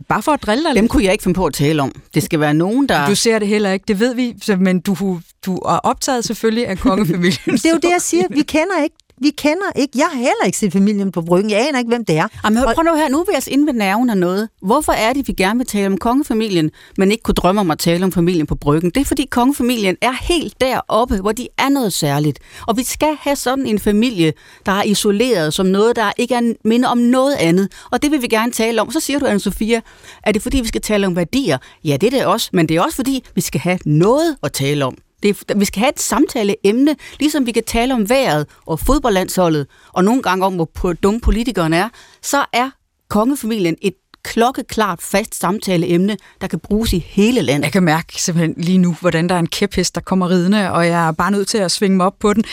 Bare 0.07 0.21
for 0.21 0.31
at 0.31 0.43
drille 0.43 0.63
dig 0.63 0.75
Dem 0.75 0.83
lidt. 0.83 0.91
kunne 0.91 1.03
jeg 1.03 1.11
ikke 1.11 1.23
finde 1.23 1.35
på 1.35 1.45
at 1.45 1.53
tale 1.53 1.81
om. 1.81 1.91
Det 2.13 2.23
skal 2.23 2.39
være 2.39 2.53
nogen, 2.53 2.89
der... 2.89 3.07
Du 3.07 3.15
ser 3.15 3.39
det 3.39 3.47
heller 3.47 3.71
ikke, 3.71 3.83
det 3.87 3.99
ved 3.99 4.15
vi, 4.15 4.33
men 4.59 4.79
du, 4.79 5.19
du 5.45 5.55
er 5.55 5.77
optaget 5.83 6.25
selvfølgelig 6.25 6.67
af 6.67 6.77
kongefamilien. 6.77 7.39
det 7.45 7.65
er 7.65 7.69
jo 7.69 7.75
det, 7.83 7.89
jeg 7.89 8.01
siger. 8.01 8.23
Vi 8.29 8.41
kender 8.41 8.83
ikke 8.83 8.95
vi 9.21 9.29
kender 9.29 9.71
ikke, 9.75 9.91
jeg 9.95 10.05
har 10.11 10.17
heller 10.17 10.45
ikke 10.45 10.57
set 10.57 10.73
familien 10.73 11.11
på 11.11 11.21
bryggen, 11.21 11.51
jeg 11.51 11.67
aner 11.67 11.79
ikke, 11.79 11.89
hvem 11.89 12.05
det 12.05 12.17
er. 12.17 12.27
Jamen, 12.43 12.63
prøv 12.63 12.83
nu 12.83 12.95
her, 12.95 13.09
nu 13.09 13.19
er 13.19 13.23
vi 13.23 13.31
altså 13.35 13.51
inde 13.51 13.65
ved 13.65 13.73
nerven 13.73 14.09
af 14.09 14.17
noget. 14.17 14.49
Hvorfor 14.61 14.91
er 14.91 15.13
det, 15.13 15.27
vi 15.27 15.33
gerne 15.33 15.59
vil 15.59 15.67
tale 15.67 15.87
om 15.87 15.97
kongefamilien, 15.97 16.71
men 16.97 17.11
ikke 17.11 17.23
kunne 17.23 17.35
drømme 17.35 17.61
om 17.61 17.71
at 17.71 17.79
tale 17.79 18.03
om 18.03 18.11
familien 18.11 18.45
på 18.45 18.55
bryggen? 18.55 18.89
Det 18.89 19.01
er, 19.01 19.05
fordi 19.05 19.27
kongefamilien 19.31 19.97
er 20.01 20.11
helt 20.21 20.61
deroppe, 20.61 21.17
hvor 21.17 21.31
de 21.31 21.47
er 21.57 21.69
noget 21.69 21.93
særligt. 21.93 22.39
Og 22.67 22.77
vi 22.77 22.83
skal 22.83 23.17
have 23.21 23.35
sådan 23.35 23.65
en 23.65 23.79
familie, 23.79 24.33
der 24.65 24.71
er 24.71 24.83
isoleret 24.83 25.53
som 25.53 25.65
noget, 25.65 25.95
der 25.95 26.11
ikke 26.17 26.35
er 26.35 26.53
minde 26.65 26.87
om 26.87 26.97
noget 26.97 27.35
andet. 27.35 27.71
Og 27.91 28.01
det 28.01 28.11
vil 28.11 28.21
vi 28.21 28.27
gerne 28.27 28.51
tale 28.51 28.81
om. 28.81 28.91
Så 28.91 28.99
siger 28.99 29.19
du, 29.19 29.25
anne 29.25 29.39
Sofia, 29.39 29.81
er 30.23 30.31
det 30.31 30.41
fordi, 30.41 30.61
vi 30.61 30.67
skal 30.67 30.81
tale 30.81 31.07
om 31.07 31.15
værdier? 31.15 31.57
Ja, 31.83 31.97
det 31.97 32.13
er 32.13 32.17
det 32.17 32.25
også, 32.25 32.49
men 32.53 32.69
det 32.69 32.77
er 32.77 32.81
også 32.81 32.95
fordi, 32.95 33.23
vi 33.35 33.41
skal 33.41 33.61
have 33.61 33.79
noget 33.85 34.35
at 34.43 34.51
tale 34.51 34.85
om. 34.85 34.97
Det 35.23 35.43
er, 35.49 35.57
vi 35.57 35.65
skal 35.65 35.79
have 35.79 35.89
et 35.89 35.99
samtaleemne, 35.99 36.95
ligesom 37.19 37.45
vi 37.45 37.51
kan 37.51 37.63
tale 37.63 37.93
om 37.93 38.09
vejret 38.09 38.47
og 38.65 38.79
fodboldlandsholdet, 38.79 39.67
og 39.93 40.03
nogle 40.03 40.21
gange 40.21 40.45
om, 40.45 40.53
hvor 40.53 40.93
dumme 40.93 41.19
politikerne 41.19 41.77
er, 41.77 41.89
så 42.21 42.45
er 42.53 42.69
kongefamilien 43.09 43.75
et 43.81 43.93
klokkeklart 44.23 45.01
fast 45.01 45.35
samtaleemne, 45.39 46.17
der 46.41 46.47
kan 46.47 46.59
bruges 46.59 46.93
i 46.93 47.05
hele 47.07 47.41
landet. 47.41 47.63
Jeg 47.63 47.71
kan 47.71 47.83
mærke 47.83 48.21
simpelthen 48.21 48.63
lige 48.63 48.77
nu, 48.77 48.95
hvordan 48.99 49.29
der 49.29 49.35
er 49.35 49.39
en 49.39 49.47
kæphest, 49.47 49.95
der 49.95 50.01
kommer 50.01 50.29
ridende, 50.29 50.71
og 50.71 50.87
jeg 50.87 51.07
er 51.07 51.11
bare 51.11 51.31
nødt 51.31 51.47
til 51.47 51.57
at 51.57 51.71
svinge 51.71 51.97
mig 51.97 52.05
op 52.05 52.19
på 52.19 52.33
den. 52.33 52.43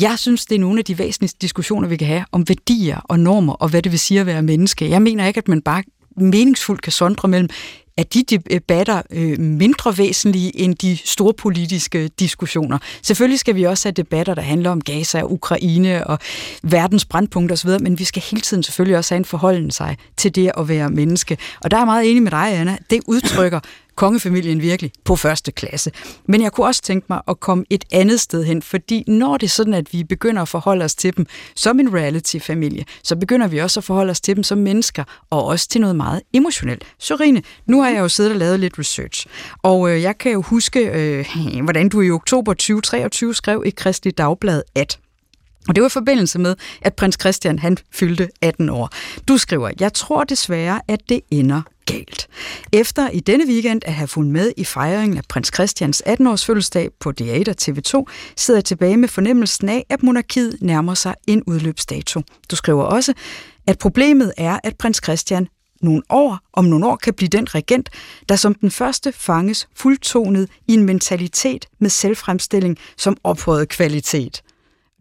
Jeg 0.00 0.18
synes, 0.18 0.46
det 0.46 0.54
er 0.54 0.60
nogle 0.60 0.78
af 0.78 0.84
de 0.84 0.98
væsentligste 0.98 1.38
diskussioner, 1.40 1.88
vi 1.88 1.96
kan 1.96 2.06
have 2.06 2.24
om 2.32 2.48
værdier 2.48 3.00
og 3.04 3.20
normer, 3.20 3.52
og 3.52 3.68
hvad 3.68 3.82
det 3.82 3.92
vil 3.92 3.98
sige 3.98 4.20
at 4.20 4.26
være 4.26 4.42
menneske. 4.42 4.90
Jeg 4.90 5.02
mener 5.02 5.26
ikke, 5.26 5.38
at 5.38 5.48
man 5.48 5.62
bare 5.62 5.82
meningsfuldt 6.16 6.82
kan 6.82 6.92
sondre 6.92 7.28
mellem 7.28 7.48
er 7.96 8.02
de 8.02 8.22
debatter 8.22 9.02
øh, 9.10 9.40
mindre 9.40 9.98
væsentlige 9.98 10.60
end 10.60 10.74
de 10.74 10.98
store 11.04 11.34
politiske 11.34 12.08
diskussioner. 12.08 12.78
Selvfølgelig 13.02 13.38
skal 13.38 13.54
vi 13.54 13.62
også 13.62 13.88
have 13.88 13.92
debatter, 13.92 14.34
der 14.34 14.42
handler 14.42 14.70
om 14.70 14.80
Gaza 14.80 15.22
og 15.22 15.32
Ukraine 15.32 16.06
og 16.06 16.18
verdens 16.62 17.04
brandpunkter 17.04 17.52
osv., 17.52 17.70
men 17.80 17.98
vi 17.98 18.04
skal 18.04 18.22
hele 18.30 18.40
tiden 18.40 18.62
selvfølgelig 18.62 18.96
også 18.96 19.14
have 19.14 19.18
en 19.18 19.24
forholden 19.24 19.70
sig 19.70 19.96
til 20.16 20.34
det 20.34 20.52
at 20.58 20.68
være 20.68 20.90
menneske. 20.90 21.38
Og 21.60 21.70
der 21.70 21.76
er 21.76 21.80
jeg 21.80 21.86
meget 21.86 22.10
enig 22.10 22.22
med 22.22 22.30
dig, 22.30 22.58
Anna. 22.58 22.76
Det 22.90 23.00
udtrykker 23.06 23.60
kongefamilien 23.96 24.62
virkelig 24.62 24.92
på 25.04 25.16
første 25.16 25.52
klasse. 25.52 25.90
Men 26.28 26.42
jeg 26.42 26.52
kunne 26.52 26.66
også 26.66 26.82
tænke 26.82 27.06
mig 27.10 27.20
at 27.28 27.40
komme 27.40 27.64
et 27.70 27.84
andet 27.92 28.20
sted 28.20 28.44
hen, 28.44 28.62
fordi 28.62 29.04
når 29.06 29.36
det 29.36 29.46
er 29.46 29.50
sådan, 29.50 29.74
at 29.74 29.92
vi 29.92 30.04
begynder 30.04 30.42
at 30.42 30.48
forholde 30.48 30.84
os 30.84 30.94
til 30.94 31.16
dem 31.16 31.26
som 31.56 31.80
en 31.80 31.94
reality-familie, 31.94 32.84
så 33.02 33.16
begynder 33.16 33.46
vi 33.46 33.58
også 33.58 33.80
at 33.80 33.84
forholde 33.84 34.10
os 34.10 34.20
til 34.20 34.36
dem 34.36 34.42
som 34.42 34.58
mennesker, 34.58 35.04
og 35.30 35.44
også 35.44 35.68
til 35.68 35.80
noget 35.80 35.96
meget 35.96 36.22
emotionelt. 36.32 36.84
Sorine, 36.98 37.42
nu 37.66 37.82
har 37.82 37.90
jeg 37.90 38.00
jo 38.00 38.08
siddet 38.08 38.32
og 38.32 38.38
lavet 38.38 38.60
lidt 38.60 38.78
research, 38.78 39.26
og 39.62 39.90
øh, 39.90 40.02
jeg 40.02 40.18
kan 40.18 40.32
jo 40.32 40.42
huske, 40.42 40.80
øh, 40.80 41.36
hvordan 41.64 41.88
du 41.88 42.00
i 42.00 42.10
oktober 42.10 42.52
2023 42.52 43.34
skrev 43.34 43.62
i 43.66 43.70
Kristelig 43.70 44.18
Dagblad, 44.18 44.62
at 44.74 44.98
og 45.68 45.74
det 45.74 45.82
var 45.82 45.88
i 45.88 45.90
forbindelse 45.90 46.38
med, 46.38 46.56
at 46.82 46.94
prins 46.94 47.16
Christian 47.20 47.58
han 47.58 47.76
fyldte 47.92 48.28
18 48.42 48.68
år. 48.68 48.90
Du 49.28 49.38
skriver, 49.38 49.70
jeg 49.80 49.92
tror 49.92 50.24
desværre, 50.24 50.80
at 50.88 51.00
det 51.08 51.20
ender 51.30 51.62
galt. 51.86 52.28
Efter 52.72 53.10
i 53.10 53.20
denne 53.20 53.46
weekend 53.46 53.82
at 53.84 53.94
have 53.94 54.08
fulgt 54.08 54.30
med 54.30 54.52
i 54.56 54.64
fejringen 54.64 55.18
af 55.18 55.24
prins 55.28 55.50
Christians 55.54 56.02
18-års 56.06 56.44
fødselsdag 56.44 56.88
på 57.00 57.12
DR1 57.20 57.50
og 57.50 57.56
TV2, 57.62 58.04
sidder 58.36 58.58
jeg 58.58 58.64
tilbage 58.64 58.96
med 58.96 59.08
fornemmelsen 59.08 59.68
af, 59.68 59.86
at 59.88 60.02
monarkiet 60.02 60.58
nærmer 60.60 60.94
sig 60.94 61.14
en 61.26 61.42
udløbsdato. 61.46 62.22
Du 62.50 62.56
skriver 62.56 62.84
også, 62.84 63.12
at 63.66 63.78
problemet 63.78 64.32
er, 64.36 64.58
at 64.64 64.76
prins 64.76 65.00
Christian 65.04 65.48
nogle 65.82 66.02
år, 66.10 66.38
om 66.52 66.64
nogle 66.64 66.86
år 66.86 66.96
kan 66.96 67.14
blive 67.14 67.28
den 67.28 67.54
regent, 67.54 67.90
der 68.28 68.36
som 68.36 68.54
den 68.54 68.70
første 68.70 69.12
fanges 69.12 69.68
fuldtonet 69.76 70.48
i 70.68 70.74
en 70.74 70.84
mentalitet 70.84 71.66
med 71.78 71.90
selvfremstilling 71.90 72.78
som 72.96 73.16
ophøjet 73.24 73.68
kvalitet. 73.68 74.42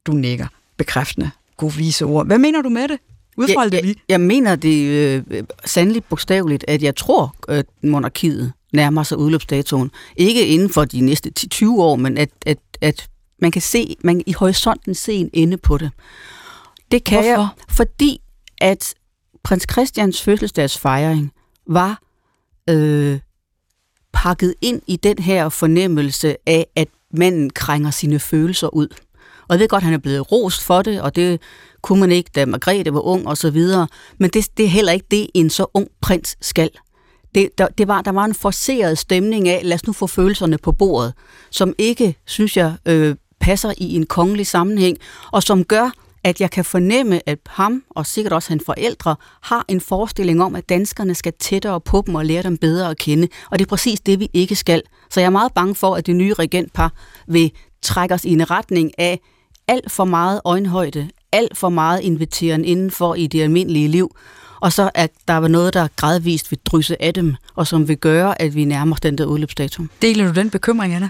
Du 0.06 0.12
nikker 0.12 0.48
bekræftende. 0.78 1.32
God 1.58 1.72
vise 1.72 2.06
ord. 2.06 2.26
Hvad 2.26 2.38
mener 2.38 2.62
du 2.62 2.70
med 2.70 2.88
det? 2.88 3.00
Udfold 3.38 3.72
det 3.72 3.82
lige. 3.82 3.96
Jeg, 3.96 4.14
jeg 4.14 4.22
mener 4.22 4.56
det 4.56 4.86
øh, 4.86 5.44
sandelig 5.66 6.04
bogstaveligt, 6.04 6.66
at 6.68 6.84
jeg 6.84 6.96
tror, 6.96 7.36
at 7.48 7.66
monarkiet 7.84 8.54
nærmer 8.74 9.04
sig 9.04 9.18
udløbsdatoen. 9.18 9.92
Ikke 10.16 10.48
inden 10.48 10.70
for 10.70 10.86
de 10.86 11.02
næste 11.02 11.32
10-20 11.40 11.70
år, 11.70 11.96
men 11.96 12.18
at, 12.18 12.30
at, 12.46 12.58
at 12.82 13.10
man 13.42 13.52
kan 13.52 13.62
se, 13.62 13.96
man 14.04 14.24
i 14.26 14.32
horisonten 14.34 14.96
se 14.96 15.14
en 15.14 15.30
ende 15.34 15.58
på 15.58 15.78
det. 15.78 15.92
Det 16.92 17.04
kan 17.04 17.24
Hvorfor? 17.24 17.42
jeg, 17.42 17.48
fordi 17.70 18.22
at 18.62 18.94
prins 19.44 19.66
Christians 19.72 20.22
fødselsdagsfejring 20.22 21.32
var 21.68 22.02
øh, 22.70 23.20
pakket 24.14 24.56
ind 24.62 24.82
i 24.88 24.96
den 24.96 25.20
her 25.20 25.50
fornemmelse 25.50 26.36
af, 26.46 26.68
at 26.76 26.88
manden 27.14 27.50
krænger 27.50 27.92
sine 27.92 28.20
følelser 28.20 28.68
ud. 28.68 28.88
Og 29.48 29.54
jeg 29.56 29.60
ved 29.60 29.68
godt, 29.68 29.82
at 29.82 29.86
han 29.86 29.94
er 29.94 29.98
blevet 29.98 30.32
rost 30.32 30.64
for 30.64 30.82
det, 30.82 31.02
og 31.02 31.16
det 31.16 31.42
kunne 31.82 32.00
man 32.00 32.12
ikke, 32.12 32.30
da 32.36 32.46
Margrethe 32.46 32.94
var 32.94 33.00
ung 33.00 33.28
og 33.28 33.38
så 33.38 33.50
videre. 33.50 33.88
Men 34.18 34.30
det, 34.30 34.48
det 34.58 34.66
er 34.66 34.70
heller 34.70 34.92
ikke 34.92 35.08
det, 35.12 35.28
en 35.34 35.50
så 35.50 35.66
ung 35.74 35.88
prins 36.02 36.38
skal. 36.42 36.70
Det, 37.36 37.50
der, 37.58 37.68
det 37.68 37.88
var, 37.88 38.02
der 38.02 38.12
var 38.12 38.26
en 38.26 38.34
forceret 38.34 38.98
stemning 38.98 39.48
af, 39.48 39.62
lad 39.64 39.76
os 39.76 39.88
nu 39.88 39.94
få 39.94 40.08
følelserne 40.08 40.58
på 40.58 40.72
bordet, 40.72 41.14
som 41.52 41.74
ikke, 41.78 42.16
synes 42.26 42.58
jeg, 42.58 42.74
øh, 42.86 43.16
passer 43.40 43.74
i 43.78 43.96
en 43.96 44.06
kongelig 44.06 44.48
sammenhæng, 44.48 44.98
og 45.32 45.44
som 45.44 45.64
gør, 45.64 45.92
at 46.24 46.42
jeg 46.42 46.52
kan 46.52 46.66
fornemme, 46.66 47.30
at 47.30 47.40
ham 47.48 47.84
og 47.90 48.06
sikkert 48.06 48.34
også 48.34 48.50
hans 48.50 48.64
forældre 48.66 49.16
har 49.42 49.66
en 49.68 49.82
forestilling 49.82 50.44
om, 50.44 50.56
at 50.56 50.70
danskerne 50.70 51.16
skal 51.16 51.34
tættere 51.40 51.82
på 51.82 52.04
dem 52.08 52.16
og 52.16 52.26
lære 52.26 52.44
dem 52.44 52.58
bedre 52.58 52.90
at 52.90 52.98
kende. 52.98 53.28
Og 53.52 53.60
det 53.60 53.66
er 53.66 53.70
præcis 53.70 54.00
det, 54.00 54.20
vi 54.20 54.30
ikke 54.34 54.56
skal. 54.56 54.82
Så 55.10 55.20
jeg 55.20 55.26
er 55.28 55.32
meget 55.32 55.54
bange 55.54 55.76
for, 55.76 55.96
at 55.96 56.06
det 56.06 56.16
nye 56.16 56.34
regentpar 56.34 56.94
vil 57.28 57.52
trække 57.84 58.16
os 58.16 58.26
i 58.26 58.30
en 58.30 58.52
retning 58.52 58.92
af 58.98 59.20
alt 59.68 59.92
for 59.92 60.06
meget 60.06 60.42
øjenhøjde, 60.46 61.10
alt 61.32 61.58
for 61.58 61.70
meget 61.70 62.02
inviteren 62.02 62.66
indenfor 62.66 63.16
i 63.16 63.28
det 63.28 63.42
almindelige 63.42 63.88
liv, 63.88 64.16
og 64.62 64.74
så 64.74 64.92
at 64.94 65.12
der 65.28 65.34
var 65.34 65.48
noget, 65.48 65.74
der 65.74 65.88
gradvist 65.96 66.52
vil 66.52 66.60
drysse 66.66 67.02
af 67.02 67.14
dem, 67.14 67.36
og 67.56 67.68
som 67.68 67.88
vil 67.88 67.98
gøre, 67.98 68.42
at 68.42 68.56
vi 68.56 68.66
nærmer 68.66 68.96
os 68.96 69.02
den 69.02 69.18
der 69.18 69.26
udløbsdato. 69.26 69.84
Deler 70.02 70.28
du 70.28 70.34
den 70.34 70.50
bekymring, 70.50 70.94
Anna? 70.94 71.10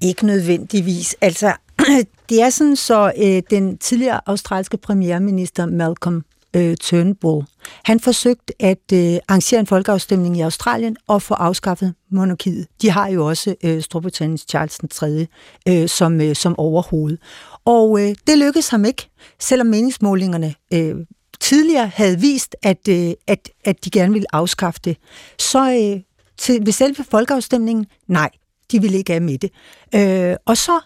Ikke 0.00 0.26
nødvendigvis. 0.26 1.16
Altså, 1.20 1.52
det 2.28 2.42
er 2.42 2.50
sådan, 2.50 2.76
så 2.76 3.12
øh, 3.22 3.42
den 3.50 3.78
tidligere 3.78 4.20
australske 4.26 4.76
premierminister 4.76 5.66
Malcolm 5.66 6.24
øh, 6.56 6.76
Turnbull, 6.76 7.46
han 7.84 8.00
forsøgte 8.00 8.62
at 8.62 8.92
øh, 8.92 9.18
arrangere 9.28 9.60
en 9.60 9.66
folkeafstemning 9.66 10.36
i 10.36 10.40
Australien 10.40 10.96
og 11.06 11.22
få 11.22 11.34
afskaffet 11.34 11.94
monarkiet. 12.10 12.66
De 12.82 12.90
har 12.90 13.08
jo 13.08 13.26
også 13.26 13.54
øh, 13.64 13.82
Storbritanniens 13.82 14.46
Charles 14.48 14.78
den 14.78 14.88
3. 14.88 15.26
Øh, 15.68 15.88
som, 15.88 16.20
øh, 16.20 16.36
som 16.36 16.58
overhoved. 16.58 17.18
Og 17.64 18.00
øh, 18.00 18.14
det 18.26 18.38
lykkedes 18.38 18.68
ham 18.68 18.84
ikke, 18.84 19.08
selvom 19.38 19.66
meningsmålingerne 19.66 20.54
øh, 20.72 20.94
tidligere 21.40 21.86
havde 21.94 22.20
vist, 22.20 22.56
at, 22.62 22.88
øh, 22.88 23.12
at, 23.26 23.50
at 23.64 23.84
de 23.84 23.90
gerne 23.90 24.12
ville 24.12 24.34
afskaffe 24.34 24.80
det. 24.84 24.96
Så 25.38 25.70
øh, 25.72 26.02
til, 26.38 26.66
ved 26.66 26.72
selve 26.72 27.04
folkeafstemningen, 27.10 27.86
nej, 28.08 28.30
de 28.72 28.80
ville 28.80 28.98
ikke 28.98 29.14
af 29.14 29.22
med 29.22 29.38
det. 29.38 29.50
Øh, 29.94 30.36
og 30.46 30.56
så 30.56 30.80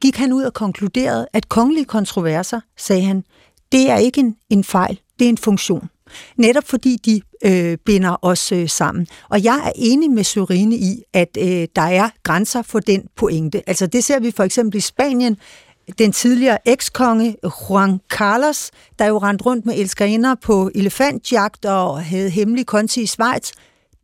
gik 0.00 0.16
han 0.16 0.32
ud 0.32 0.42
og 0.42 0.54
konkluderede, 0.54 1.26
at 1.32 1.48
kongelige 1.48 1.84
kontroverser, 1.84 2.60
sagde 2.76 3.02
han, 3.02 3.24
det 3.72 3.90
er 3.90 3.96
ikke 3.96 4.20
en, 4.20 4.36
en 4.50 4.64
fejl, 4.64 5.00
det 5.18 5.24
er 5.24 5.28
en 5.28 5.38
funktion. 5.38 5.88
Netop 6.36 6.64
fordi 6.68 6.96
de 7.04 7.20
øh, 7.44 7.78
binder 7.84 8.16
os 8.22 8.52
øh, 8.52 8.68
sammen. 8.68 9.06
Og 9.28 9.44
jeg 9.44 9.62
er 9.66 9.72
enig 9.76 10.10
med 10.10 10.24
Sørine 10.24 10.76
i, 10.76 11.02
at 11.12 11.38
øh, 11.40 11.68
der 11.76 11.82
er 11.82 12.08
grænser 12.22 12.62
for 12.62 12.80
den 12.80 13.02
pointe. 13.16 13.68
Altså 13.68 13.86
det 13.86 14.04
ser 14.04 14.20
vi 14.20 14.30
for 14.30 14.44
eksempel 14.44 14.76
i 14.76 14.80
Spanien, 14.80 15.36
den 15.98 16.12
tidligere 16.12 16.68
ekskonge 16.68 17.36
Juan 17.70 18.00
Carlos, 18.08 18.70
der 18.98 19.06
jo 19.06 19.18
rendte 19.18 19.44
rundt 19.44 19.66
med 19.66 19.74
elskerinder 19.78 20.34
på 20.34 20.70
elefantjagt 20.74 21.64
og 21.64 22.04
havde 22.04 22.30
hemmelig 22.30 22.66
konti 22.66 23.02
i 23.02 23.06
Schweiz, 23.06 23.50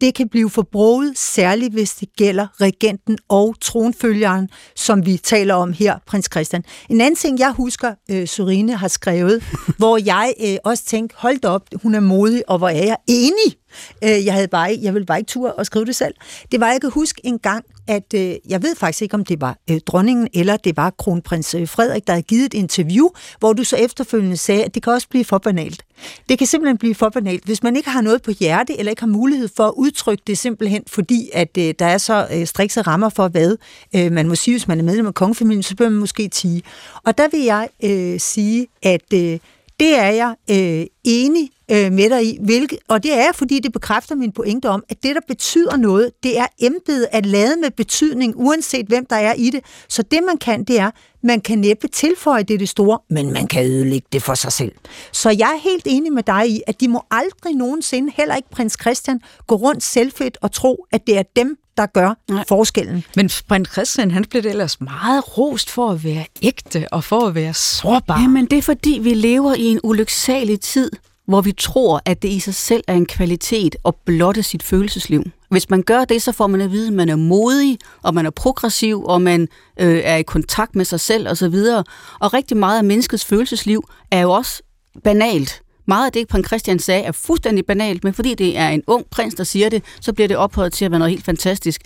det 0.03 0.14
kan 0.14 0.28
blive 0.28 0.50
forbruget, 0.50 1.18
særligt 1.18 1.72
hvis 1.72 1.94
det 1.94 2.09
gælder 2.16 2.61
regenten 2.61 3.18
og 3.28 3.55
tronfølgeren, 3.61 4.48
som 4.76 5.07
vi 5.07 5.16
taler 5.16 5.55
om 5.55 5.72
her, 5.72 5.98
prins 6.07 6.28
Christian. 6.32 6.64
En 6.88 7.00
anden 7.00 7.16
ting, 7.16 7.38
jeg 7.38 7.53
husker, 7.53 7.94
øh, 8.11 8.26
Sorine 8.26 8.76
har 8.76 8.88
skrevet, 8.88 9.42
hvor 9.78 9.98
jeg 10.05 10.34
øh, 10.44 10.57
også 10.64 10.84
tænkte, 10.84 11.16
hold 11.18 11.44
op, 11.44 11.62
hun 11.82 11.94
er 11.94 12.00
modig, 12.00 12.42
og 12.48 12.59
hvor 12.59 12.68
er 12.68 12.84
jeg 12.84 12.96
enig 13.09 13.57
Øh, 14.05 14.26
jeg, 14.26 14.34
havde 14.34 14.48
bare, 14.48 14.78
jeg 14.82 14.94
ville 14.94 15.07
bare 15.07 15.18
ikke 15.18 15.28
tur 15.28 15.50
og 15.50 15.66
skrive 15.66 15.84
det 15.84 15.96
selv. 15.96 16.14
Det 16.53 16.61
var, 16.61 16.70
jeg 16.70 16.80
kan 16.80 16.90
huske 16.90 17.20
en 17.24 17.38
gang, 17.38 17.64
at 17.89 18.14
øh, 18.14 18.35
jeg 18.49 18.62
ved 18.62 18.76
faktisk 18.76 19.03
ikke, 19.03 19.14
om 19.14 19.24
det 19.24 19.41
var 19.41 19.59
øh, 19.70 19.80
dronningen 19.87 20.28
eller 20.35 20.57
det 20.57 20.76
var 20.76 20.91
kronprins 20.91 21.55
øh, 21.55 21.68
Frederik, 21.68 22.07
der 22.07 22.12
havde 22.12 22.22
givet 22.22 22.45
et 22.45 22.55
interview, 22.55 23.09
hvor 23.39 23.53
du 23.53 23.64
så 23.64 23.76
efterfølgende 23.76 24.37
sagde, 24.37 24.64
at 24.64 24.74
det 24.74 24.83
kan 24.83 24.93
også 24.93 25.09
blive 25.09 25.24
for 25.24 25.39
banalt. 25.39 25.85
Det 26.28 26.39
kan 26.39 26.47
simpelthen 26.47 26.78
blive 26.78 26.95
for 26.95 27.09
banalt. 27.09 27.45
Hvis 27.45 27.62
man 27.62 27.76
ikke 27.76 27.91
har 27.91 28.01
noget 28.01 28.22
på 28.22 28.30
hjerte, 28.41 28.78
eller 28.78 28.91
ikke 28.91 29.03
har 29.03 29.07
mulighed 29.07 29.49
for 29.57 29.64
at 29.64 29.74
udtrykke 29.76 30.22
det 30.26 30.39
simpelthen, 30.39 30.83
fordi 30.87 31.30
at 31.33 31.59
øh, 31.59 31.74
der 31.78 31.87
er 31.87 31.99
så 31.99 32.28
øh, 32.33 32.47
strikse 32.47 32.83
rammer 32.83 33.09
for, 33.09 33.28
hvad 33.28 33.57
øh, 33.97 34.12
man 34.12 34.28
må 34.28 34.35
sige, 34.35 34.55
hvis 34.55 34.68
man 34.68 34.78
er 34.78 34.85
medlem 34.85 35.07
af 35.07 35.14
kongefamilien, 35.14 35.62
så 35.62 35.76
bør 35.76 35.89
man 35.89 35.99
måske 35.99 36.28
tige. 36.28 36.62
Og 37.05 37.18
der 37.18 37.28
vil 37.28 37.41
jeg 37.41 37.68
øh, 37.85 38.20
sige, 38.20 38.66
at 38.83 39.12
øh, 39.14 39.39
det 39.80 39.99
er 39.99 40.11
jeg 40.11 40.35
øh, 40.51 40.87
enig 41.05 41.51
øh, 41.73 41.93
med 41.93 42.11
dig 42.11 42.27
i, 42.27 42.39
hvilket, 42.41 42.79
og 42.89 43.03
det 43.03 43.12
er 43.18 43.33
fordi 43.33 43.59
det 43.59 43.73
bekræfter 43.73 44.14
min 44.14 44.33
pointe 44.33 44.68
om, 44.68 44.85
at 44.89 45.03
det, 45.03 45.14
der 45.14 45.20
betyder 45.29 45.77
noget, 45.77 46.11
det 46.23 46.39
er 46.39 46.47
embedet 46.59 47.09
at 47.12 47.27
lade 47.27 47.57
med 47.57 47.70
betydning, 47.70 48.35
uanset 48.37 48.87
hvem 48.87 49.07
der 49.07 49.16
er 49.16 49.35
i 49.35 49.51
det. 49.51 49.61
Så 49.89 50.03
det, 50.03 50.20
man 50.27 50.37
kan, 50.37 50.64
det 50.64 50.79
er, 50.79 50.91
man 51.23 51.41
kan 51.41 51.59
næppe 51.59 51.89
tilføje 51.89 52.43
det 52.43 52.61
det 52.61 52.68
store, 52.68 52.99
men 53.11 53.33
man 53.33 53.47
kan 53.47 53.66
ødelægge 53.66 54.07
det 54.12 54.23
for 54.23 54.35
sig 54.35 54.53
selv. 54.53 54.73
Så 55.12 55.31
jeg 55.31 55.53
er 55.55 55.61
helt 55.61 55.87
enig 55.87 56.12
med 56.12 56.23
dig 56.23 56.51
i, 56.51 56.62
at 56.66 56.81
de 56.81 56.89
må 56.89 57.03
aldrig 57.11 57.55
nogensinde, 57.55 58.12
heller 58.16 58.37
ikke 58.37 58.51
prins 58.51 58.77
Christian, 58.81 59.20
gå 59.47 59.55
rundt 59.55 59.83
selvfedt 59.83 60.39
og 60.41 60.53
tro, 60.53 60.87
at 60.93 61.07
det 61.07 61.18
er 61.18 61.23
dem, 61.37 61.59
der 61.77 61.87
gør 61.87 62.14
Nej. 62.29 62.45
forskellen. 62.49 63.05
Men 63.16 63.31
prins 63.49 63.68
Christian, 63.73 64.11
han 64.11 64.25
blev 64.25 64.43
ellers 64.47 64.81
meget 64.81 65.39
rost 65.39 65.70
for 65.70 65.91
at 65.91 66.05
være 66.05 66.25
ægte 66.43 66.87
og 66.93 67.05
for 67.05 67.27
at 67.27 67.35
være 67.35 67.55
sårbar. 67.55 68.20
Jamen, 68.20 68.47
det 68.47 68.59
er 68.59 68.62
fordi, 68.62 68.99
vi 69.03 69.14
lever 69.14 69.55
i 69.55 69.64
en 69.64 69.81
ulyksalig 69.83 70.61
tid, 70.61 70.91
hvor 71.33 71.41
vi 71.41 71.53
tror, 71.53 72.03
at 72.05 72.22
det 72.22 72.28
i 72.28 72.41
sig 72.41 72.55
selv 72.55 72.85
er 72.89 72.95
en 72.95 73.07
kvalitet 73.07 73.76
at 73.85 73.95
blotte 74.07 74.43
sit 74.43 74.62
følelsesliv. 74.62 75.22
Hvis 75.51 75.70
man 75.70 75.83
gør 75.83 76.05
det, 76.05 76.22
så 76.22 76.33
får 76.33 76.47
man 76.47 76.61
at 76.61 76.70
vide, 76.70 76.87
at 76.87 76.93
man 76.93 77.09
er 77.09 77.16
modig, 77.16 77.78
og 78.03 78.14
man 78.14 78.26
er 78.26 78.30
progressiv, 78.30 79.05
og 79.05 79.22
man 79.22 79.49
øh, 79.80 80.01
er 80.05 80.16
i 80.16 80.22
kontakt 80.22 80.76
med 80.76 80.85
sig 80.85 81.01
selv 81.01 81.28
osv. 81.28 81.55
Og, 81.76 81.85
og 82.20 82.35
rigtig 82.35 82.57
meget 82.57 82.78
af 82.78 82.85
menneskets 82.85 83.24
følelsesliv 83.24 83.89
er 84.11 84.20
jo 84.20 84.30
også 84.30 84.62
banalt. 85.05 85.62
Meget 85.87 86.07
af 86.07 86.12
det, 86.12 86.28
prins 86.28 86.47
Christian 86.47 86.78
sagde, 86.78 87.03
er 87.03 87.12
fuldstændig 87.12 87.66
banalt, 87.66 88.05
men 88.05 88.14
fordi 88.14 88.35
det 88.35 88.59
er 88.59 88.68
en 88.68 88.83
ung 88.87 89.07
prins, 89.11 89.35
der 89.35 89.45
siger 89.45 89.68
det, 89.68 89.85
så 90.01 90.12
bliver 90.12 90.28
det 90.28 90.37
ophøjet 90.37 90.72
til 90.72 90.85
at 90.85 90.91
være 90.91 90.99
noget 90.99 91.11
helt 91.11 91.24
fantastisk. 91.24 91.80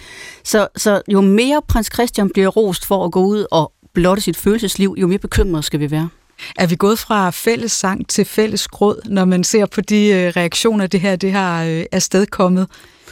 Så, 0.45 0.69
så 0.77 1.03
jo 1.09 1.21
mere 1.21 1.63
prins 1.69 1.91
Christian 1.95 2.31
bliver 2.31 2.49
rost 2.49 2.87
for 2.87 3.05
at 3.05 3.13
gå 3.13 3.25
ud 3.25 3.47
og 3.51 3.73
blotte 3.95 4.23
sit 4.23 4.37
følelsesliv, 4.37 4.95
jo 4.99 5.07
mere 5.07 5.19
bekymret 5.19 5.65
skal 5.65 5.81
vi 5.81 5.91
være. 5.91 6.09
Er 6.57 6.67
vi 6.67 6.77
gået 6.77 6.99
fra 6.99 7.31
fælles 7.31 7.73
sang 7.73 8.09
til 8.09 8.25
fælles 8.25 8.69
gråd, 8.69 9.01
når 9.05 9.25
man 9.25 9.45
ser 9.45 9.67
på 9.67 9.81
de 9.81 10.07
øh, 10.07 10.33
reaktioner, 10.37 10.87
det 10.87 11.01
her 11.01 11.17
det 11.17 11.33
har 11.33 11.65
øh, 11.65 11.85
afstedkommet? 11.93 12.67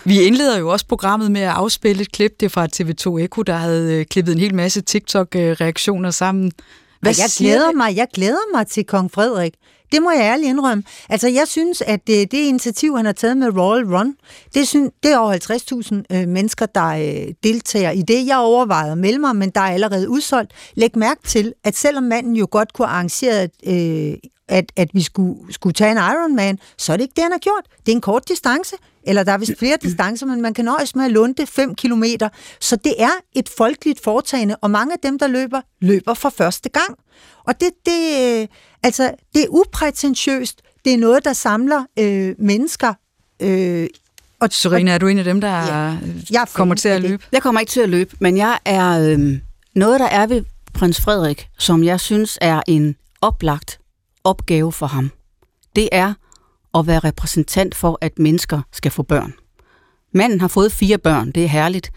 Vi 0.05 0.21
indleder 0.21 0.59
jo 0.59 0.69
også 0.69 0.87
programmet 0.87 1.31
med 1.31 1.41
at 1.41 1.51
afspille 1.51 2.03
et 2.03 2.13
klip, 2.13 2.41
det 2.41 2.47
er 2.47 2.51
fra 2.51 2.69
TV2 2.77 3.19
Eko, 3.25 3.43
der 3.43 3.57
havde 3.57 3.95
øh, 3.95 4.07
klippet 4.07 4.33
en 4.33 4.39
hel 4.39 4.55
masse 4.55 4.81
TikTok-reaktioner 4.81 6.11
sammen. 6.11 6.53
Hvad 7.01 7.15
jeg 7.19 7.31
glæder 7.39 7.73
mig, 7.73 7.97
jeg 7.97 8.07
glæder 8.15 8.57
mig 8.57 8.67
til 8.67 8.85
kong 8.85 9.11
Frederik. 9.13 9.53
Det 9.93 10.03
må 10.03 10.11
jeg 10.11 10.21
ærligt 10.21 10.49
indrømme. 10.49 10.85
Altså, 11.09 11.29
jeg 11.29 11.49
synes, 11.49 11.81
at 11.81 12.07
det, 12.07 12.33
det 12.33 12.39
initiativ, 12.39 12.97
han 12.97 13.05
har 13.05 13.13
taget 13.13 13.37
med 13.37 13.59
Royal 13.59 13.97
Run, 13.97 14.17
det, 14.55 14.69
synes, 14.69 14.91
det 15.03 15.13
er 15.13 15.19
over 15.19 16.03
50.000 16.11 16.17
øh, 16.17 16.29
mennesker, 16.29 16.67
der 16.67 16.89
øh, 16.89 17.35
deltager 17.43 17.91
i 17.91 18.03
det. 18.03 18.27
Jeg 18.27 18.39
overvejede 18.39 18.93
at 18.93 18.99
melde 18.99 19.19
mig, 19.19 19.37
men 19.37 19.51
der 19.51 19.61
er 19.61 19.73
allerede 19.75 20.11
udsolgt. 20.11 20.53
Læg 20.75 20.99
mærke 20.99 21.21
til, 21.27 21.53
at 21.65 21.77
selvom 21.77 22.05
manden 22.05 22.37
jo 22.37 22.49
godt 22.51 22.73
kunne 22.73 22.89
arrangere 22.89 23.49
øh, 23.67 24.15
at, 24.49 24.73
at 24.77 24.89
vi 24.93 25.03
skulle, 25.03 25.53
skulle 25.53 25.75
tage 25.75 25.91
en 25.91 25.97
Ironman, 25.97 26.59
så 26.79 26.93
er 26.93 26.97
det 26.97 27.05
ikke 27.05 27.15
det, 27.17 27.23
han 27.23 27.33
har 27.33 27.39
gjort. 27.39 27.65
Det 27.87 27.93
er 27.93 27.97
en 27.97 28.01
kort 28.01 28.29
distance, 28.29 28.77
eller 29.07 29.23
der 29.23 29.33
er 29.33 29.39
vist 29.39 29.59
flere 29.59 29.77
distancer, 29.83 30.27
men 30.27 30.43
man 30.43 30.55
kan 30.55 30.65
nøjes 30.65 30.97
med 30.97 31.05
at 31.05 31.11
lunde 31.11 31.47
5 31.47 31.75
kilometer. 31.75 32.29
Så 32.61 32.77
det 32.77 32.95
er 32.99 33.11
et 33.33 33.49
folkeligt 33.57 34.05
foretagende, 34.05 34.57
og 34.57 34.71
mange 34.71 34.93
af 34.93 34.99
dem, 35.03 35.19
der 35.19 35.27
løber, 35.27 35.61
løber 35.81 36.15
for 36.15 36.29
første 36.29 36.69
gang. 36.69 36.99
Og 37.45 37.61
det, 37.61 37.71
det, 37.87 38.49
altså, 38.83 39.11
det 39.35 39.43
er 39.43 39.49
uprætentiøst. 39.49 40.63
Det 40.85 40.93
er 40.93 40.99
noget, 40.99 41.25
der 41.25 41.33
samler 41.33 41.85
øh, 41.99 42.35
mennesker. 42.39 42.95
Øh, 43.43 43.87
og, 44.41 44.49
Serena, 44.53 44.91
er 44.91 44.99
du 44.99 45.07
en 45.07 45.19
af 45.19 45.25
dem, 45.25 45.41
der 45.41 45.49
ja, 45.49 45.97
jeg 46.31 46.47
kommer 46.55 46.75
til 46.75 46.89
at 46.89 47.03
løbe? 47.03 47.25
Jeg 47.33 47.43
kommer 47.43 47.61
ikke 47.61 47.71
til 47.71 47.81
at 47.81 47.89
løbe, 47.89 48.17
men 48.21 48.37
jeg 48.37 48.59
er 48.65 49.11
øh, 49.11 49.39
noget, 49.75 50.01
der 50.01 50.07
er 50.07 50.27
ved 50.27 50.45
prins 50.75 51.01
Frederik, 51.01 51.49
som 51.59 51.85
jeg 51.85 52.01
synes 52.01 52.39
er 52.41 52.63
en 52.67 52.97
oplagt 53.21 53.79
opgave 54.25 54.73
for 54.73 54.87
ham. 54.87 55.11
Det 55.77 55.89
er 55.93 56.15
at 56.75 56.87
være 56.87 56.99
repræsentant 56.99 57.75
for, 57.75 57.99
at 58.01 58.19
mennesker 58.19 58.61
skal 58.73 58.91
få 58.91 59.03
børn. 59.03 59.35
Manden 60.13 60.41
har 60.41 60.49
fået 60.49 60.73
fire 60.73 60.99
børn, 60.99 61.31
det 61.31 61.45
er 61.45 61.49
herligt, 61.49 61.91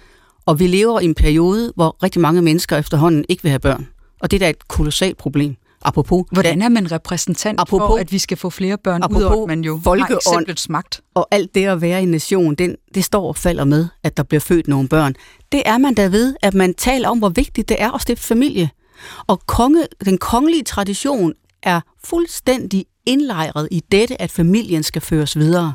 og 0.45 0.59
vi 0.59 0.67
lever 0.67 0.99
i 0.99 1.05
en 1.05 1.15
periode, 1.15 1.73
hvor 1.75 1.97
rigtig 2.03 2.21
mange 2.21 2.41
mennesker 2.41 2.77
efterhånden 2.77 3.25
ikke 3.29 3.43
vil 3.43 3.49
have 3.49 3.59
børn. 3.59 3.87
Og 4.19 4.31
det 4.31 4.37
er 4.37 4.39
da 4.39 4.49
et 4.49 4.67
kolossalt 4.67 5.17
problem. 5.17 5.55
Apropos, 5.81 6.25
Hvordan 6.31 6.61
er 6.61 6.69
man 6.69 6.91
repræsentant 6.91 7.59
apropos, 7.59 7.87
for, 7.87 7.97
at 7.97 8.11
vi 8.11 8.17
skal 8.17 8.37
få 8.37 8.49
flere 8.49 8.77
børn, 8.77 9.03
apropos, 9.03 9.23
udover 9.23 9.43
at 9.43 9.47
man 9.47 9.61
jo 9.61 9.81
har 9.85 10.15
eksemplets 10.15 10.69
magt? 10.69 11.01
Og 11.13 11.27
alt 11.31 11.55
det 11.55 11.65
at 11.65 11.81
være 11.81 11.99
i 11.99 12.03
en 12.03 12.11
nation, 12.11 12.55
den, 12.55 12.75
det 12.95 13.03
står 13.03 13.27
og 13.27 13.35
falder 13.35 13.63
med, 13.63 13.87
at 14.03 14.17
der 14.17 14.23
bliver 14.23 14.39
født 14.41 14.67
nogle 14.67 14.87
børn. 14.89 15.15
Det 15.51 15.63
er 15.65 15.77
man 15.77 15.93
da 15.93 16.07
ved, 16.07 16.35
at 16.41 16.53
man 16.53 16.73
taler 16.73 17.09
om, 17.09 17.17
hvor 17.17 17.29
vigtigt 17.29 17.69
det 17.69 17.81
er 17.81 17.91
at 17.91 18.01
stifte 18.01 18.27
familie. 18.27 18.69
Og 19.27 19.41
konge, 19.45 19.83
den 20.05 20.17
kongelige 20.17 20.63
tradition 20.63 21.33
er 21.63 21.81
fuldstændig 22.03 22.85
indlejret 23.07 23.67
i 23.71 23.83
dette, 23.91 24.21
at 24.21 24.31
familien 24.31 24.83
skal 24.83 25.01
føres 25.01 25.37
videre. 25.37 25.73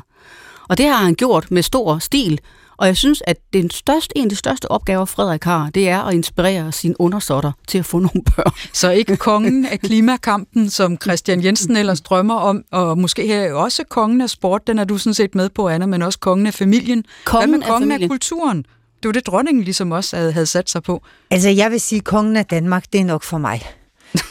Og 0.69 0.77
det 0.77 0.85
har 0.85 0.95
han 0.97 1.15
gjort 1.15 1.51
med 1.51 1.63
stor 1.63 1.97
stil. 1.99 2.39
Og 2.77 2.87
jeg 2.87 2.97
synes, 2.97 3.23
at 3.27 3.37
den 3.53 3.69
største, 3.69 4.17
en 4.17 4.23
af 4.23 4.29
de 4.29 4.35
største 4.35 4.71
opgaver, 4.71 5.05
Frederik 5.05 5.43
har, 5.43 5.69
det 5.69 5.89
er 5.89 6.01
at 6.01 6.13
inspirere 6.13 6.71
sine 6.71 7.01
undersåtter 7.01 7.51
til 7.67 7.77
at 7.77 7.85
få 7.85 7.99
nogle 7.99 8.23
børn. 8.35 8.51
Så 8.73 8.91
ikke 8.91 9.17
kongen 9.17 9.65
af 9.71 9.79
klimakampen, 9.79 10.69
som 10.69 10.97
Christian 11.01 11.43
Jensen 11.43 11.75
ellers 11.75 12.01
drømmer 12.01 12.35
om, 12.35 12.63
og 12.71 12.97
måske 12.97 13.27
her 13.27 13.53
også 13.53 13.83
kongen 13.89 14.21
af 14.21 14.29
sport, 14.29 14.67
den 14.67 14.79
er 14.79 14.83
du 14.83 14.97
sådan 14.97 15.13
set 15.13 15.35
med 15.35 15.49
på, 15.49 15.69
Anna, 15.69 15.85
men 15.85 16.01
også 16.01 16.19
kongen 16.19 16.47
af 16.47 16.53
familien. 16.53 17.05
Kongen 17.25 17.49
Hvad 17.49 17.57
med 17.57 17.65
af 17.65 17.71
kongen 17.71 17.91
af, 17.91 17.95
familien? 17.95 18.09
kulturen? 18.09 18.65
Det 19.03 19.07
var 19.09 19.11
det, 19.13 19.27
dronningen 19.27 19.63
ligesom 19.63 19.91
også 19.91 20.15
havde, 20.17 20.31
havde 20.31 20.45
sat 20.45 20.69
sig 20.69 20.83
på. 20.83 21.03
Altså, 21.31 21.49
jeg 21.49 21.71
vil 21.71 21.81
sige, 21.81 21.99
at 21.99 22.05
kongen 22.05 22.37
af 22.37 22.45
Danmark, 22.45 22.85
det 22.93 23.01
er 23.01 23.05
nok 23.05 23.23
for 23.23 23.37
mig. 23.37 23.61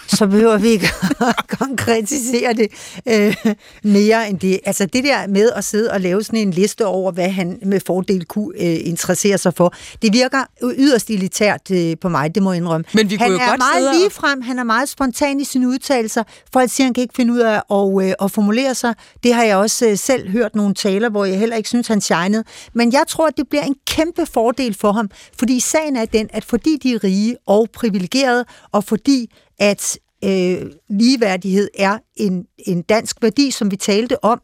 Så 0.08 0.26
behøver 0.26 0.58
vi 0.58 0.68
ikke 0.68 0.88
at 1.20 1.48
konkretisere 1.58 2.52
det 2.52 2.68
øh, 3.08 3.54
mere 3.82 4.28
end 4.28 4.38
det. 4.38 4.60
Altså 4.64 4.86
det 4.86 5.04
der 5.04 5.26
med 5.26 5.50
at 5.56 5.64
sidde 5.64 5.90
og 5.90 6.00
lave 6.00 6.22
sådan 6.22 6.38
en 6.38 6.50
liste 6.50 6.86
over, 6.86 7.12
hvad 7.12 7.28
han 7.28 7.58
med 7.66 7.80
fordel 7.86 8.24
kunne 8.24 8.52
øh, 8.56 8.78
interessere 8.88 9.38
sig 9.38 9.54
for, 9.54 9.74
det 10.02 10.12
virker 10.12 10.38
yderst 10.62 11.10
elitært 11.10 11.70
øh, 11.70 11.96
på 12.00 12.08
mig, 12.08 12.34
det 12.34 12.42
må 12.42 12.52
jeg 12.52 12.56
indrømme. 12.56 12.84
Men 12.94 13.10
vi 13.10 13.16
kunne 13.16 13.22
han 13.22 13.32
jo 13.32 13.38
er 13.38 13.48
godt 13.48 13.58
meget 13.58 13.82
sidde 13.82 13.98
lige 13.98 14.10
frem, 14.10 14.40
han 14.42 14.58
er 14.58 14.64
meget 14.64 14.88
spontan 14.88 15.40
i 15.40 15.44
sine 15.44 15.68
udtalelser. 15.68 16.22
Folk 16.52 16.70
siger, 16.70 16.86
han 16.86 16.94
kan 16.94 17.02
ikke 17.02 17.14
finde 17.16 17.32
ud 17.32 17.38
af 17.38 17.62
at, 17.70 18.08
øh, 18.08 18.14
at 18.22 18.30
formulere 18.30 18.74
sig. 18.74 18.94
Det 19.22 19.34
har 19.34 19.42
jeg 19.44 19.56
også 19.56 19.88
øh, 19.88 19.98
selv 19.98 20.28
hørt 20.28 20.54
nogle 20.54 20.74
taler, 20.74 21.10
hvor 21.10 21.24
jeg 21.24 21.38
heller 21.38 21.56
ikke 21.56 21.68
synes, 21.68 21.88
han 21.88 22.00
shinede. 22.00 22.44
Men 22.74 22.92
jeg 22.92 23.02
tror, 23.08 23.26
at 23.26 23.36
det 23.36 23.48
bliver 23.48 23.64
en 23.64 23.76
kæmpe 23.86 24.26
fordel 24.26 24.74
for 24.74 24.92
ham, 24.92 25.10
fordi 25.38 25.60
sagen 25.60 25.96
er 25.96 26.04
den, 26.04 26.28
at 26.32 26.44
fordi 26.44 26.78
de 26.82 26.94
er 26.94 27.04
rige 27.04 27.36
og 27.46 27.68
privilegerede, 27.72 28.44
og 28.72 28.84
fordi 28.84 29.30
at 29.58 29.98
øh, 30.24 30.70
ligeværdighed 30.88 31.68
er 31.78 31.98
en, 32.16 32.46
en 32.58 32.82
dansk 32.82 33.16
værdi, 33.22 33.50
som 33.50 33.70
vi 33.70 33.76
talte 33.76 34.24
om, 34.24 34.40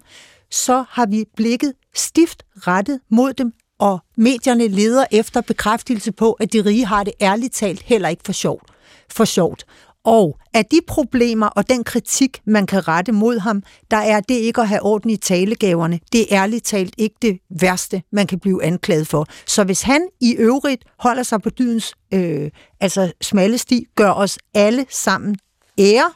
så 0.50 0.84
har 0.88 1.06
vi 1.06 1.24
blikket 1.36 1.72
stift 1.94 2.42
rettet 2.56 3.00
mod 3.10 3.32
dem, 3.32 3.52
og 3.78 3.98
medierne 4.16 4.68
leder 4.68 5.04
efter 5.12 5.40
bekræftelse 5.40 6.12
på, 6.12 6.32
at 6.32 6.52
de 6.52 6.64
rige 6.64 6.86
har 6.86 7.04
det 7.04 7.12
ærligt 7.20 7.54
talt 7.54 7.82
heller 7.82 8.08
ikke 8.08 8.22
for 8.24 8.32
sjovt. 8.32 8.64
For 9.10 9.24
sjovt. 9.24 9.64
Og 10.08 10.38
at 10.54 10.70
de 10.70 10.80
problemer 10.86 11.46
og 11.46 11.68
den 11.68 11.84
kritik, 11.84 12.40
man 12.44 12.66
kan 12.66 12.88
rette 12.88 13.12
mod 13.12 13.38
ham, 13.38 13.62
der 13.90 13.96
er 13.96 14.20
det 14.20 14.34
ikke 14.34 14.60
at 14.60 14.68
have 14.68 14.82
orden 14.82 15.10
i 15.10 15.16
talegaverne. 15.16 16.00
Det 16.12 16.20
er 16.20 16.42
ærligt 16.42 16.64
talt 16.64 16.94
ikke 16.98 17.16
det 17.22 17.38
værste, 17.60 18.02
man 18.12 18.26
kan 18.26 18.40
blive 18.40 18.64
anklaget 18.64 19.06
for. 19.06 19.26
Så 19.46 19.64
hvis 19.64 19.82
han 19.82 20.08
i 20.20 20.34
øvrigt 20.34 20.84
holder 20.98 21.22
sig 21.22 21.42
på 21.42 21.50
dydens 21.50 21.94
øh, 22.14 22.50
altså 22.80 23.12
smalle 23.20 23.58
sti, 23.58 23.86
gør 23.94 24.10
os 24.10 24.38
alle 24.54 24.86
sammen 24.90 25.36
ære, 25.78 26.12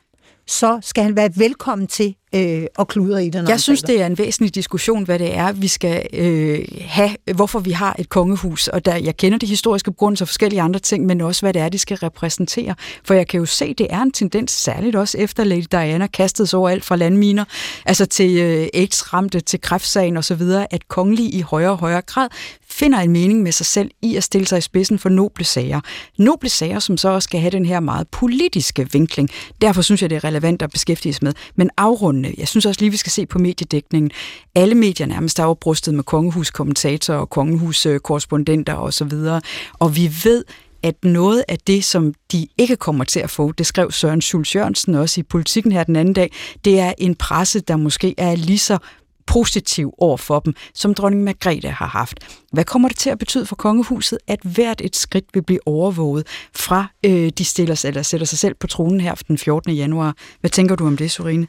så 0.47 0.79
skal 0.83 1.05
han 1.05 1.17
være 1.17 1.31
velkommen 1.37 1.87
til 1.87 2.17
øh, 2.35 2.67
at 2.79 2.89
kludre 2.89 3.27
i 3.27 3.31
den. 3.31 3.49
Jeg 3.49 3.61
synes, 3.61 3.83
det 3.83 4.01
er 4.01 4.07
en 4.07 4.19
væsentlig 4.19 4.55
diskussion, 4.55 5.05
hvad 5.05 5.19
det 5.19 5.37
er, 5.37 5.53
vi 5.53 5.69
skal 5.69 6.07
øh, 6.13 6.65
have, 6.81 7.11
hvorfor 7.35 7.59
vi 7.59 7.71
har 7.71 7.97
et 7.99 8.09
kongehus. 8.09 8.69
Og 8.69 8.85
der, 8.85 8.97
jeg 8.97 9.17
kender 9.17 9.39
de 9.39 9.47
historiske 9.47 9.93
grunde 9.93 10.23
og 10.23 10.29
forskellige 10.29 10.63
andre 10.63 10.81
ting, 10.81 11.07
men 11.07 11.21
også, 11.21 11.43
hvad 11.43 11.53
det 11.53 11.63
er, 11.63 11.69
de 11.69 11.79
skal 11.79 11.97
repræsentere. 11.97 12.75
For 13.05 13.15
jeg 13.15 13.29
kan 13.29 13.41
jo 13.41 13.47
se, 13.47 13.75
det 13.75 13.87
er 13.91 14.03
en 14.03 14.13
tendens, 14.13 14.51
særligt 14.51 14.97
også 14.97 15.19
efter 15.19 15.45
Lady 15.45 15.65
Diana 15.73 16.07
kastede 16.07 16.47
sig 16.47 16.59
over 16.59 16.69
alt 16.69 16.85
fra 16.85 16.97
landminer, 16.97 17.45
altså 17.87 18.07
til 18.07 18.37
øh, 18.37 18.69
AIDS-ramte, 18.75 19.41
til 19.41 19.61
kræftsagen 19.61 20.17
osv., 20.17 20.43
at 20.71 20.89
kongelige 20.89 21.31
i 21.31 21.41
højere 21.41 21.71
og 21.71 21.79
højere 21.79 22.03
grad 22.03 22.29
finder 22.73 22.99
en 22.99 23.11
mening 23.11 23.43
med 23.43 23.53
sig 23.53 23.67
selv 23.67 23.91
i 24.03 24.17
at 24.17 24.25
stille 24.25 24.47
sig 24.47 24.59
i 24.59 24.61
spidsen 24.61 24.99
for 24.99 25.09
noble 25.09 25.45
sager. 25.45 25.81
Noble 26.19 26.49
sager, 26.49 26.79
som 26.79 26.97
så 26.97 27.09
også 27.09 27.27
skal 27.27 27.41
have 27.41 27.51
den 27.51 27.65
her 27.65 27.81
meget 27.81 28.09
politiske 28.09 28.93
vinkling. 28.93 29.31
Derfor 29.61 29.83
synes 29.83 30.03
jeg, 30.03 30.11
det 30.11 30.17
er 30.17 30.25
relevant 30.25 30.63
at 30.63 30.71
beskæftige 30.71 31.13
sig 31.13 31.25
med. 31.25 31.33
Men 31.57 31.71
afrundende, 32.25 32.29
øh, 32.29 32.41
jeg 32.41 32.49
synes 32.49 32.67
også 32.67 32.81
lige, 32.81 32.91
vi 32.91 32.97
skal 32.97 33.13
se 33.13 33.27
på 33.27 33.39
mediedækningen. 33.39 34.11
Alle 34.55 34.75
medier 34.75 35.07
nærmest 35.07 35.39
er 35.39 35.45
jo 35.45 35.55
brustet 35.55 35.95
med 35.95 36.05
kongehuskommentatorer 36.05 37.19
og 37.19 37.31
kongehuskorrespondenter 37.31 38.75
osv. 38.75 39.13
Og 39.79 39.97
vi 39.97 40.11
ved, 40.25 40.45
at 40.83 41.05
noget 41.05 41.45
af 41.49 41.59
det, 41.59 41.85
som 41.85 42.15
de 42.33 42.47
ikke 42.59 42.77
kommer 42.77 43.05
til 43.05 43.21
at 43.21 43.31
få, 43.31 43.53
det 43.53 43.67
skrev 43.67 43.91
Søren 43.91 44.23
Schulz 44.23 44.55
Jørgensen 44.55 44.95
også 44.95 45.21
i 45.21 45.23
politikken 45.23 45.73
her 45.73 45.85
den 45.85 45.97
anden 45.97 46.15
dag, 46.15 46.33
det 46.65 46.79
er 46.79 46.93
en 46.99 47.15
presse, 47.15 47.61
der 47.61 47.77
måske 47.77 48.15
er 48.19 48.37
lige 48.37 48.59
så 48.59 48.79
positiv 49.27 49.95
over 49.99 50.17
for 50.17 50.41
dem, 50.41 50.55
som 50.75 50.95
dronning 50.95 51.25
Margrethe 51.25 51.71
har 51.71 51.87
haft. 51.87 52.19
Hvad 52.53 52.65
kommer 52.65 52.89
det 52.89 52.99
til 52.99 53.11
at 53.11 53.19
betyde 53.19 53.47
for 53.47 53.57
kongehuset, 53.57 54.19
at 54.27 54.41
hvert 54.43 54.81
et 54.81 54.97
skridt 54.97 55.25
vil 55.35 55.43
blive 55.43 55.61
overvåget 55.67 56.27
fra 56.55 56.87
øh, 57.05 57.31
de 57.39 57.45
stiller 57.45 57.75
sig, 57.75 57.89
eller 57.89 58.03
sætter 58.03 58.27
sig 58.27 58.39
selv 58.39 58.55
på 58.55 58.67
tronen 58.67 59.01
her 59.01 59.15
den 59.15 59.39
14. 59.39 59.73
januar? 59.73 60.15
Hvad 60.41 60.51
tænker 60.51 60.77
du 60.77 60.87
om 60.87 60.97
det, 60.97 61.11
Sorine? 61.11 61.47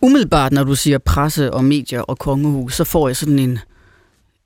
Umiddelbart, 0.00 0.52
når 0.52 0.64
du 0.64 0.74
siger 0.74 0.98
presse 0.98 1.54
og 1.54 1.64
medier 1.64 2.00
og 2.00 2.18
kongehus, 2.18 2.74
så 2.74 2.84
får 2.84 3.08
jeg 3.08 3.16
sådan 3.16 3.38
en 3.38 3.58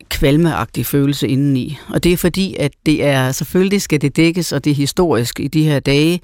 kvalmeagtig 0.08 0.86
følelse 0.86 1.28
indeni. 1.28 1.78
Og 1.88 2.04
det 2.04 2.12
er 2.12 2.16
fordi, 2.16 2.56
at 2.58 2.72
det 2.86 3.04
er, 3.04 3.32
selvfølgelig 3.32 3.82
skal 3.82 4.00
det 4.00 4.16
dækkes, 4.16 4.52
og 4.52 4.64
det 4.64 4.70
er 4.70 4.74
historisk 4.74 5.40
i 5.40 5.48
de 5.48 5.64
her 5.64 5.80
dage, 5.80 6.20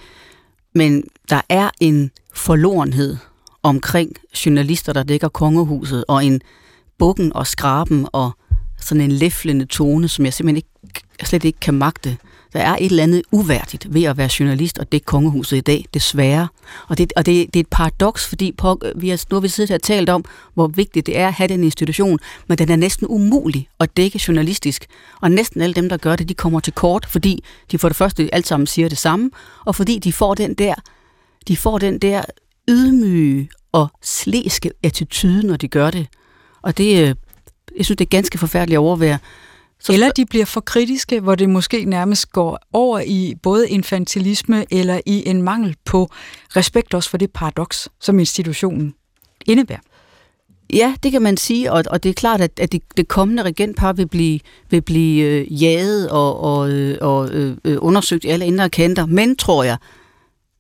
men 0.75 1.05
der 1.31 1.41
er 1.49 1.71
en 1.81 2.11
forlorenhed 2.35 3.17
omkring 3.63 4.17
journalister, 4.47 4.93
der 4.93 5.03
dækker 5.03 5.29
kongehuset, 5.29 6.05
og 6.09 6.25
en 6.25 6.41
bukken 6.99 7.33
og 7.33 7.47
skraben 7.47 8.07
og 8.13 8.31
sådan 8.81 9.01
en 9.01 9.13
læflende 9.13 9.65
tone, 9.65 10.09
som 10.09 10.25
jeg 10.25 10.35
simpelthen 10.35 10.57
ikke, 10.57 11.01
slet 11.23 11.45
ikke 11.45 11.61
kan 11.61 11.75
magte. 11.75 12.17
Der 12.53 12.61
er 12.61 12.77
et 12.77 12.87
eller 12.87 13.03
andet 13.03 13.23
uværdigt 13.33 13.95
ved 13.95 14.03
at 14.03 14.17
være 14.17 14.29
journalist 14.41 14.79
og 14.79 14.93
dække 14.93 15.05
kongehuset 15.05 15.57
i 15.57 15.61
dag, 15.61 15.85
desværre. 15.95 16.49
Og 16.89 16.99
det, 16.99 17.13
og 17.17 17.27
det, 17.27 17.55
det 17.55 17.61
er 17.61 17.65
et 17.65 17.69
paradoks, 17.71 18.27
fordi 18.27 18.53
på, 18.53 18.81
vi 18.97 19.09
har, 19.09 19.25
nu 19.31 19.37
har 19.37 19.41
vi 19.41 19.49
siddet 19.49 19.69
her 19.69 19.77
og 19.77 19.83
talt 19.83 20.09
om, 20.09 20.25
hvor 20.55 20.67
vigtigt 20.67 21.07
det 21.07 21.19
er 21.19 21.27
at 21.27 21.33
have 21.33 21.49
den 21.49 21.65
institution, 21.65 22.19
men 22.47 22.59
den 22.59 22.71
er 22.71 22.77
næsten 22.77 23.07
umulig 23.11 23.69
at 23.81 23.97
dække 23.97 24.21
journalistisk. 24.29 24.87
Og 25.21 25.31
næsten 25.31 25.61
alle 25.61 25.75
dem, 25.75 25.89
der 25.89 25.97
gør 25.97 26.17
det, 26.17 26.29
de 26.29 26.35
kommer 26.35 26.61
til 26.61 26.73
kort, 26.73 27.07
fordi 27.07 27.45
de 27.73 27.79
for 27.79 27.89
det 27.89 27.97
første 27.97 28.29
alt 28.33 28.47
sammen 28.47 28.67
siger 28.67 28.89
det 28.89 28.99
samme, 28.99 29.31
og 29.65 29.75
fordi 29.75 29.99
de 29.99 30.13
får 30.13 30.35
den 30.35 30.55
der, 30.55 30.75
de 31.49 31.57
får 31.57 31.79
den 31.79 31.99
der 31.99 32.23
ydmyge 32.69 33.49
og 33.73 33.89
slæske 34.03 34.71
attitude, 34.83 35.47
når 35.47 35.57
de 35.57 35.69
gør 35.69 35.91
det. 35.91 36.07
Og 36.63 36.79
det, 36.79 37.03
øh, 37.03 37.15
jeg 37.77 37.85
synes, 37.85 37.97
det 37.97 38.01
er 38.01 38.09
ganske 38.09 38.39
forfærdeligt 38.39 38.77
at 38.77 38.81
overvære. 38.81 39.19
Så 39.81 39.93
eller 39.93 40.11
de 40.11 40.27
bliver 40.27 40.45
for 40.45 40.61
kritiske, 40.61 41.21
hvor 41.21 41.35
det 41.35 41.51
måske 41.51 41.85
nærmest 41.85 42.33
går 42.33 42.59
over 42.73 43.01
i 43.01 43.35
både 43.43 43.69
infantilisme 43.69 44.65
eller 44.71 45.01
i 45.07 45.29
en 45.29 45.43
mangel 45.43 45.77
på 45.85 46.11
respekt 46.57 46.95
også 46.95 47.11
for 47.11 47.19
det 47.19 47.31
paradoks, 47.33 47.89
som 48.01 48.19
institutionen 48.19 48.95
indebærer. 49.47 49.81
Ja, 50.73 50.95
det 51.03 51.13
kan 51.13 51.23
man 51.23 51.37
sige, 51.37 51.73
og, 51.73 51.85
og 51.91 52.03
det 52.03 52.09
er 52.09 52.15
klart, 52.15 52.41
at, 52.41 52.61
at 52.61 52.73
det, 52.73 52.83
det 52.97 53.09
kommende 53.09 53.43
regentpar 53.43 53.93
vil 53.93 54.09
blive, 54.09 54.41
vil 54.71 54.83
blive 54.83 55.25
øh, 55.25 55.63
jaget 55.63 56.11
og, 56.11 56.41
og, 56.41 56.71
øh, 56.71 56.99
og 57.01 57.31
øh, 57.31 57.57
undersøgt 57.79 58.25
i 58.25 58.29
alle 58.29 58.47
indre 58.47 58.71
kanter, 58.71 59.07
men 59.07 59.37
tror 59.37 59.63
jeg, 59.65 59.77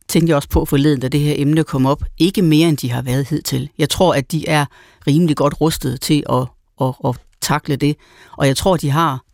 tænkte 0.09 0.31
jeg 0.31 0.37
også 0.37 0.49
på 0.49 0.65
forleden, 0.65 1.01
da 1.01 1.09
det 1.09 1.21
her 1.21 1.35
emne 1.37 1.65
kom 1.65 1.87
op, 1.87 2.05
ikke 2.19 2.43
mere 2.43 2.69
end 2.69 2.77
de 2.77 2.91
har 2.91 3.03
været 3.03 3.29
hidtil. 3.29 3.71
Jeg 3.79 3.89
tror, 3.89 4.15
at 4.15 4.33
de 4.33 4.49
er 4.49 4.65
rimelig 5.07 5.37
godt 5.37 5.61
rustet 5.61 6.01
til 6.01 6.23
at, 6.29 6.47
at, 6.81 6.95
at 7.05 7.21
takle 7.41 7.77
det, 7.77 7.97
og 8.37 8.47
jeg 8.47 8.57
tror, 8.57 8.77
de 8.77 8.91
har 8.91 9.25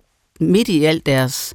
midt 0.40 0.68
i 0.68 0.84
alt 0.84 1.06
deres 1.06 1.54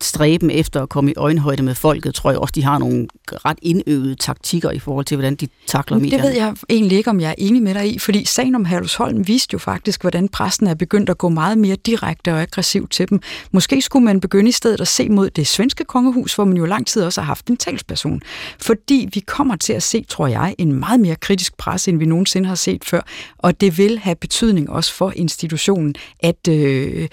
stræben 0.00 0.50
efter 0.50 0.82
at 0.82 0.88
komme 0.88 1.10
i 1.10 1.14
øjenhøjde 1.16 1.62
med 1.62 1.74
folket, 1.74 2.14
tror 2.14 2.30
jeg 2.30 2.38
også, 2.38 2.52
de 2.52 2.62
har 2.62 2.78
nogle 2.78 3.08
ret 3.32 3.58
indøvede 3.62 4.14
taktikker 4.14 4.70
i 4.70 4.78
forhold 4.78 5.04
til, 5.04 5.16
hvordan 5.16 5.34
de 5.34 5.48
takler 5.66 5.98
medierne. 5.98 6.22
Det 6.22 6.30
ved 6.30 6.36
jeg 6.36 6.56
egentlig 6.70 6.98
ikke, 6.98 7.10
om 7.10 7.20
jeg 7.20 7.30
er 7.30 7.34
enig 7.38 7.62
med 7.62 7.74
dig 7.74 7.94
i, 7.94 7.98
fordi 7.98 8.24
sagen 8.24 8.54
om 8.54 8.64
Herlufsholm 8.64 9.26
viste 9.26 9.52
jo 9.52 9.58
faktisk, 9.58 10.00
hvordan 10.00 10.28
pressen 10.28 10.66
er 10.66 10.74
begyndt 10.74 11.10
at 11.10 11.18
gå 11.18 11.28
meget 11.28 11.58
mere 11.58 11.76
direkte 11.76 12.32
og 12.32 12.42
aggressivt 12.42 12.90
til 12.90 13.08
dem. 13.08 13.20
Måske 13.52 13.82
skulle 13.82 14.04
man 14.04 14.20
begynde 14.20 14.48
i 14.48 14.52
stedet 14.52 14.80
at 14.80 14.88
se 14.88 15.08
mod 15.08 15.30
det 15.30 15.46
svenske 15.46 15.84
kongehus, 15.84 16.34
hvor 16.34 16.44
man 16.44 16.56
jo 16.56 16.64
lang 16.64 16.86
tid 16.86 17.02
også 17.02 17.20
har 17.20 17.26
haft 17.26 17.46
en 17.46 17.56
talsperson. 17.56 18.22
Fordi 18.60 19.08
vi 19.12 19.20
kommer 19.20 19.56
til 19.56 19.72
at 19.72 19.82
se, 19.82 20.04
tror 20.08 20.26
jeg, 20.26 20.54
en 20.58 20.72
meget 20.72 21.00
mere 21.00 21.16
kritisk 21.16 21.56
presse, 21.56 21.90
end 21.90 21.98
vi 21.98 22.06
nogensinde 22.06 22.48
har 22.48 22.54
set 22.54 22.84
før, 22.84 23.00
og 23.38 23.60
det 23.60 23.78
vil 23.78 23.98
have 23.98 24.16
betydning 24.16 24.70
også 24.70 24.94
for 24.94 25.12
institutionen, 25.16 25.94
at 26.20 26.48
øh, 26.48 27.08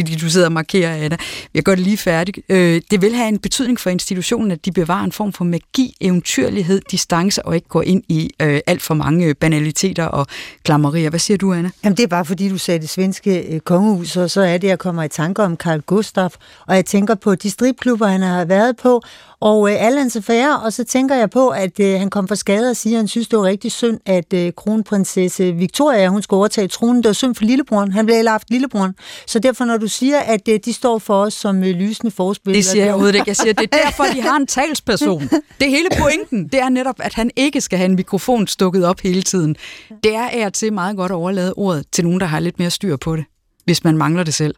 du 0.00 0.30
sidder 0.30 0.46
og 0.46 0.52
markerer, 0.52 0.94
Anna. 0.94 1.16
Jeg 1.54 1.62
gør 1.62 1.74
det 1.74 1.84
lige 1.84 1.96
færdigt. 1.96 2.38
Øh, 2.48 2.80
det 2.90 3.02
vil 3.02 3.14
have 3.14 3.28
en 3.28 3.38
betydning 3.38 3.80
for 3.80 3.90
institutionen, 3.90 4.50
at 4.50 4.64
de 4.64 4.72
bevarer 4.72 5.04
en 5.04 5.12
form 5.12 5.32
for 5.32 5.44
magi, 5.44 5.96
eventyrlighed, 6.00 6.80
distance 6.90 7.46
og 7.46 7.54
ikke 7.54 7.68
går 7.68 7.82
ind 7.82 8.02
i 8.08 8.30
øh, 8.42 8.60
alt 8.66 8.82
for 8.82 8.94
mange 8.94 9.26
øh, 9.26 9.34
banaliteter 9.34 10.04
og 10.04 10.26
klammerier. 10.64 11.10
Hvad 11.10 11.20
siger 11.20 11.38
du, 11.38 11.52
Anna? 11.52 11.70
Jamen, 11.84 11.96
det 11.96 12.02
er 12.02 12.06
bare 12.06 12.24
fordi, 12.24 12.48
du 12.48 12.58
sagde 12.58 12.80
det 12.80 12.88
svenske 12.88 13.54
øh, 13.54 13.60
kongehus, 13.60 14.16
og 14.16 14.30
så 14.30 14.40
er 14.40 14.58
det, 14.58 14.68
jeg 14.68 14.78
kommer 14.78 15.02
i 15.02 15.08
tanke 15.08 15.42
om 15.42 15.56
Carl 15.56 15.80
Gustaf, 15.80 16.34
og 16.66 16.76
jeg 16.76 16.86
tænker 16.86 17.14
på 17.14 17.34
de 17.34 17.50
stripklubber, 17.50 18.06
han 18.06 18.22
har 18.22 18.44
været 18.44 18.76
på, 18.76 19.02
og 19.42 19.70
øh, 19.70 19.86
alle 19.86 19.98
hans 19.98 20.16
affærer, 20.16 20.54
og 20.54 20.72
så 20.72 20.84
tænker 20.84 21.14
jeg 21.14 21.30
på, 21.30 21.48
at 21.48 21.80
øh, 21.80 21.98
han 21.98 22.10
kom 22.10 22.28
for 22.28 22.34
skade 22.34 22.70
og 22.70 22.76
siger, 22.76 22.96
at 22.96 22.98
han 22.98 23.08
synes, 23.08 23.28
det 23.28 23.38
var 23.38 23.44
rigtig 23.44 23.72
synd, 23.72 24.00
at 24.06 24.32
øh, 24.34 24.52
kronprinsesse 24.56 25.52
Victoria, 25.52 26.08
hun 26.08 26.22
skulle 26.22 26.38
overtage 26.38 26.68
tronen. 26.68 26.96
Det 26.96 27.06
var 27.06 27.12
synd 27.12 27.34
for 27.34 27.44
lillebroren. 27.44 27.92
Han 27.92 28.06
blev 28.06 28.28
haft 28.28 28.50
lillebroren. 28.50 28.94
Så 29.26 29.38
derfor, 29.38 29.64
når 29.64 29.76
du 29.76 29.88
siger, 29.88 30.18
at 30.18 30.48
øh, 30.48 30.60
de 30.64 30.72
står 30.72 30.98
for 30.98 31.22
os 31.22 31.34
som 31.34 31.64
øh, 31.64 31.70
lysende 31.70 32.10
forspillere... 32.10 32.56
Det 32.56 32.64
siger 32.64 32.84
jeg 32.84 32.92
overhovedet 32.92 33.14
ikke. 33.14 33.28
Jeg 33.28 33.36
siger, 33.36 33.52
det 33.52 33.68
er 33.72 33.76
derfor, 33.84 34.04
de 34.04 34.22
har 34.22 34.36
en 34.36 34.46
talsperson. 34.46 35.30
Det 35.60 35.70
hele 35.70 35.88
pointen. 35.98 36.48
Det 36.48 36.60
er 36.60 36.68
netop, 36.68 36.96
at 36.98 37.14
han 37.14 37.30
ikke 37.36 37.60
skal 37.60 37.78
have 37.78 37.88
en 37.88 37.96
mikrofon 37.96 38.46
stukket 38.46 38.84
op 38.84 39.00
hele 39.00 39.22
tiden. 39.22 39.56
Det 40.04 40.14
er 40.14 40.28
af 40.28 40.46
og 40.46 40.52
til 40.52 40.72
meget 40.72 40.96
godt 40.96 41.12
at 41.12 41.16
overlade 41.16 41.54
ordet 41.56 41.84
til 41.92 42.04
nogen, 42.04 42.20
der 42.20 42.26
har 42.26 42.40
lidt 42.40 42.58
mere 42.58 42.70
styr 42.70 42.96
på 42.96 43.16
det, 43.16 43.24
hvis 43.64 43.84
man 43.84 43.96
mangler 43.96 44.22
det 44.22 44.34
selv. 44.34 44.54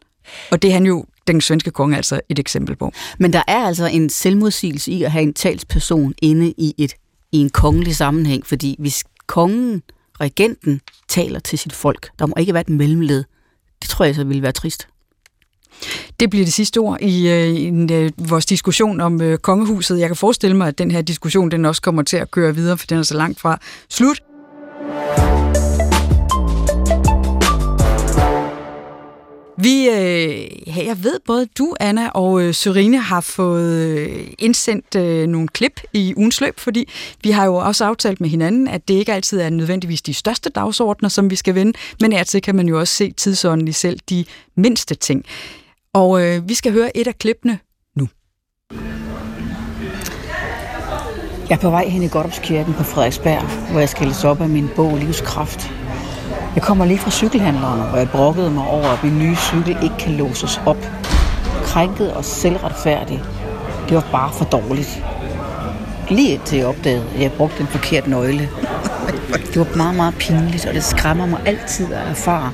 Og 0.51 0.61
det 0.61 0.67
er 0.67 0.73
han 0.73 0.85
jo, 0.85 1.05
den 1.27 1.41
svenske 1.41 1.71
konge, 1.71 1.97
altså 1.97 2.21
et 2.29 2.39
eksempel 2.39 2.75
på. 2.75 2.91
Men 3.17 3.33
der 3.33 3.43
er 3.47 3.65
altså 3.65 3.85
en 3.85 4.09
selvmodsigelse 4.09 4.91
i 4.91 5.03
at 5.03 5.11
have 5.11 5.23
en 5.23 5.33
talsperson 5.33 6.13
inde 6.21 6.53
i, 6.57 6.75
et, 6.77 6.93
i 7.31 7.37
en 7.37 7.49
kongelig 7.49 7.95
sammenhæng, 7.95 8.45
fordi 8.45 8.75
hvis 8.79 9.03
kongen, 9.27 9.81
regenten, 10.21 10.81
taler 11.07 11.39
til 11.39 11.59
sit 11.59 11.73
folk, 11.73 12.09
der 12.19 12.25
må 12.25 12.33
ikke 12.39 12.53
være 12.53 12.61
et 12.61 12.69
mellemled, 12.69 13.23
det 13.81 13.89
tror 13.89 14.05
jeg 14.05 14.15
så 14.15 14.23
ville 14.23 14.41
være 14.41 14.51
trist. 14.51 14.87
Det 16.19 16.29
bliver 16.29 16.45
det 16.45 16.53
sidste 16.53 16.77
ord 16.77 17.01
i, 17.01 17.29
øh, 17.29 17.47
i 17.47 17.93
øh, 17.93 18.11
vores 18.17 18.45
diskussion 18.45 19.01
om 19.01 19.21
øh, 19.21 19.37
kongehuset. 19.37 19.99
Jeg 19.99 20.09
kan 20.09 20.15
forestille 20.15 20.57
mig, 20.57 20.67
at 20.67 20.77
den 20.77 20.91
her 20.91 21.01
diskussion 21.01 21.51
den 21.51 21.65
også 21.65 21.81
kommer 21.81 22.03
til 22.03 22.17
at 22.17 22.31
køre 22.31 22.55
videre, 22.55 22.77
for 22.77 22.87
den 22.87 22.97
er 22.97 23.03
så 23.03 23.17
langt 23.17 23.39
fra 23.39 23.59
slut. 23.89 24.21
Vi, 29.65 29.89
øh, 29.89 30.67
ja, 30.67 30.85
jeg 30.85 31.03
ved 31.03 31.19
både 31.25 31.45
du, 31.45 31.75
Anna 31.79 32.09
og 32.09 32.41
øh, 32.41 32.53
Sørine 32.53 32.99
har 32.99 33.21
fået 33.21 33.73
øh, 33.73 34.27
indsendt 34.39 34.95
øh, 34.95 35.27
nogle 35.27 35.47
klip 35.47 35.81
i 35.93 36.13
ugens 36.17 36.41
løb, 36.41 36.59
fordi 36.59 36.89
vi 37.23 37.31
har 37.31 37.45
jo 37.45 37.55
også 37.55 37.85
aftalt 37.85 38.21
med 38.21 38.29
hinanden, 38.29 38.67
at 38.67 38.87
det 38.87 38.93
ikke 38.93 39.13
altid 39.13 39.39
er 39.39 39.49
nødvendigvis 39.49 40.01
de 40.01 40.13
største 40.13 40.49
dagsordner, 40.49 41.09
som 41.09 41.29
vi 41.29 41.35
skal 41.35 41.55
vende, 41.55 41.73
men 42.01 42.13
altid 42.13 42.41
kan 42.41 42.55
man 42.55 42.67
jo 42.67 42.79
også 42.79 42.93
se 42.93 43.11
tidsånden 43.11 43.67
i 43.67 43.71
selv 43.71 43.99
de 44.09 44.25
mindste 44.55 44.95
ting. 44.95 45.25
Og 45.93 46.21
øh, 46.21 46.49
vi 46.49 46.53
skal 46.53 46.71
høre 46.71 46.97
et 46.97 47.07
af 47.07 47.17
klippene 47.17 47.59
nu. 47.95 48.07
Jeg 51.49 51.55
er 51.55 51.61
på 51.61 51.69
vej 51.69 51.87
hen 51.87 52.03
i 52.03 52.07
Godopskirken 52.07 52.73
på 52.73 52.83
Frederiksberg, 52.83 53.71
hvor 53.71 53.79
jeg 53.79 53.89
skal 53.89 54.07
læse 54.07 54.27
op 54.27 54.41
af 54.41 54.49
min 54.49 54.69
bog 54.75 54.97
Livskraft. 54.97 55.71
Jeg 56.55 56.63
kommer 56.63 56.85
lige 56.85 56.99
fra 56.99 57.11
cykelhandleren, 57.11 57.89
hvor 57.89 57.97
jeg 57.97 58.09
brokkede 58.09 58.51
mig 58.51 58.67
over, 58.67 58.87
at 58.87 59.03
min 59.03 59.19
nye 59.19 59.35
cykel 59.35 59.77
ikke 59.83 59.97
kan 59.99 60.11
låses 60.11 60.61
op. 60.65 60.77
Krænket 61.63 62.13
og 62.13 62.25
selvretfærdig. 62.25 63.21
Det 63.89 63.95
var 63.95 64.07
bare 64.11 64.31
for 64.33 64.45
dårligt. 64.45 65.03
Lige 66.09 66.33
indtil 66.33 66.57
jeg 66.57 66.67
opdagede, 66.67 67.03
at 67.15 67.21
jeg 67.21 67.31
brugte 67.31 67.57
den 67.57 67.67
forkerte 67.67 68.09
nøgle. 68.09 68.49
Det 69.53 69.57
var 69.57 69.67
meget, 69.75 69.95
meget 69.95 70.15
pinligt, 70.15 70.65
og 70.65 70.73
det 70.73 70.83
skræmmer 70.83 71.25
mig 71.25 71.39
altid 71.45 71.93
at 71.93 72.07
erfare, 72.07 72.51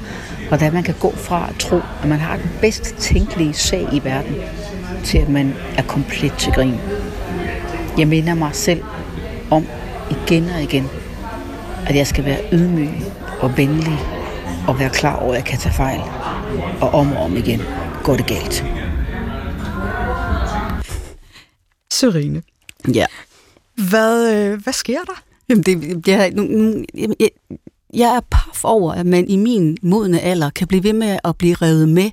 hvordan 0.47 0.74
man 0.74 0.84
kan 0.84 0.95
gå 0.99 1.14
fra 1.16 1.47
at 1.49 1.56
tro, 1.60 1.82
at 2.04 2.10
man 2.10 2.20
har 2.20 2.36
den 2.36 2.52
bedst 2.62 2.95
tænkelige 2.97 3.54
sag 3.54 3.88
i 3.91 4.02
verden, 4.04 4.36
til 5.04 5.18
at 5.18 5.30
man 5.30 5.54
er 5.78 5.84
komplet 5.84 6.34
til 6.34 6.54
grin. 6.54 6.76
Jeg 7.97 8.08
minder 8.08 8.36
mig 8.36 8.49
selv 8.54 8.84
om 9.52 9.68
igen 10.10 10.49
og 10.56 10.64
igen, 10.64 10.89
at 11.88 11.95
jeg 11.95 12.08
skal 12.08 12.26
være 12.26 12.39
ydmyg 12.52 12.89
og 13.42 13.58
venlig 13.58 14.00
og 14.68 14.80
være 14.80 14.89
klar 14.89 15.16
over, 15.16 15.32
at 15.32 15.38
jeg 15.38 15.46
kan 15.46 15.60
tage 15.60 15.76
fejl. 15.76 16.00
Og 16.82 16.89
om 16.89 17.12
og 17.12 17.24
om 17.24 17.38
igen 17.38 17.62
går 18.04 18.16
det 18.16 18.28
galt. 18.28 18.66
Sørine, 21.94 22.42
Ja. 22.94 23.06
hvad, 23.89 24.36
øh, 24.36 24.64
hvad 24.64 24.74
sker 24.74 25.00
der? 25.04 25.24
Jamen, 25.50 25.64
det, 25.64 26.08
jeg, 26.08 26.32
nu- 26.32 26.84
jeg, 27.20 27.30
jeg 27.94 28.16
er 28.16 28.20
paf 28.32 28.64
over, 28.66 28.94
at 28.94 29.06
man 29.06 29.28
i 29.30 29.36
min 29.36 29.78
modne 29.82 30.20
alder 30.20 30.50
kan 30.50 30.68
blive 30.68 30.84
ved 30.84 30.94
med 30.94 31.20
at 31.24 31.38
blive 31.38 31.56
revet 31.56 31.89
med 31.89 32.12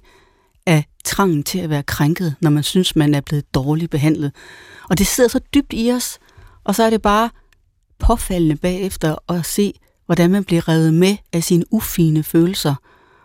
af 0.67 0.85
trangen 1.05 1.43
til 1.43 1.59
at 1.59 1.71
være 1.71 1.83
krænket, 1.83 2.35
når 2.41 2.51
man 2.51 2.63
synes, 2.63 2.97
man 2.97 3.15
er 3.15 3.21
blevet 3.21 3.55
dårligt 3.55 3.91
behandlet. 3.91 4.33
Og 4.91 4.99
det 4.99 5.07
sidder 5.07 5.31
så 5.31 5.41
dybt 5.55 5.73
i 5.73 5.93
os, 5.93 6.19
og 6.65 6.75
så 6.75 6.83
er 6.83 6.91
det 6.91 7.03
bare 7.03 7.31
påfaldende 7.99 8.57
bagefter 8.57 9.17
at 9.33 9.47
se, 9.47 9.73
hvordan 10.09 10.31
man 10.31 10.45
bliver 10.45 10.69
revet 10.69 10.95
med 10.95 11.17
af 11.33 11.45
sine 11.45 11.65
ufine 11.71 12.23
følelser. 12.23 12.75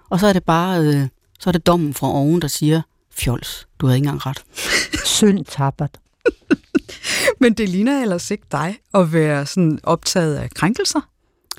Og 0.09 0.19
så 0.19 0.27
er 0.27 0.33
det 0.33 0.43
bare, 0.43 0.79
øh, 0.83 1.07
så 1.39 1.49
er 1.49 1.51
det 1.51 1.67
dommen 1.67 1.93
fra 1.93 2.07
oven, 2.07 2.41
der 2.41 2.47
siger, 2.47 2.81
fjols, 3.11 3.67
du 3.79 3.85
havde 3.85 3.97
ikke 3.97 4.05
engang 4.07 4.25
ret. 4.25 4.43
Synd 5.17 5.45
tappert. 5.45 5.99
Men 7.41 7.53
det 7.53 7.69
ligner 7.69 8.01
ellers 8.01 8.31
ikke 8.31 8.43
dig 8.51 8.77
at 8.93 9.13
være 9.13 9.45
sådan 9.45 9.79
optaget 9.83 10.35
af 10.35 10.49
krænkelser. 10.49 10.99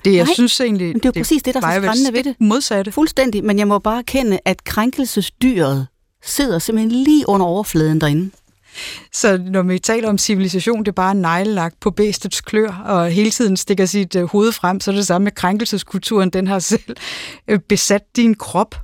Det, 0.05 0.15
jeg 0.15 0.25
Nej, 0.25 0.35
synes 0.35 0.61
egentlig, 0.61 0.87
men 0.87 0.95
det 0.97 1.05
er 1.05 1.13
jo 1.17 1.21
præcis 1.21 1.43
det, 1.43 1.55
der 1.55 1.61
er 1.61 1.75
så 1.75 1.83
skræmmende 1.83 2.13
ved 2.13 2.25
det. 2.25 2.37
modsatte. 2.41 2.93
Fuldstændig, 2.93 3.45
men 3.45 3.59
jeg 3.59 3.69
må 3.69 3.79
bare 3.79 3.99
erkende, 3.99 4.39
at 4.45 4.65
krænkelsesdyret 4.65 5.87
sidder 6.25 6.59
simpelthen 6.59 7.05
lige 7.05 7.29
under 7.29 7.47
overfladen 7.47 8.01
derinde. 8.01 8.31
Så 9.13 9.39
når 9.39 9.63
vi 9.63 9.79
taler 9.79 10.09
om 10.09 10.19
civilisation, 10.19 10.79
det 10.79 10.89
er 10.89 10.93
bare 10.93 11.15
neglelagt 11.15 11.81
på 11.81 11.91
bæstets 11.91 12.41
klør, 12.41 12.83
og 12.85 13.11
hele 13.11 13.31
tiden 13.31 13.57
stikker 13.57 13.87
sit 13.87 14.17
øh, 14.17 14.25
hoved 14.25 14.53
frem, 14.53 14.81
så 14.81 14.91
er 14.91 14.95
det 14.95 15.07
samme 15.07 15.25
med 15.25 15.33
krænkelseskulturen, 15.33 16.31
den 16.31 16.47
har 16.47 16.59
selv 16.59 16.97
øh, 17.49 17.59
besat 17.69 18.03
din 18.17 18.35
krop. 18.35 18.75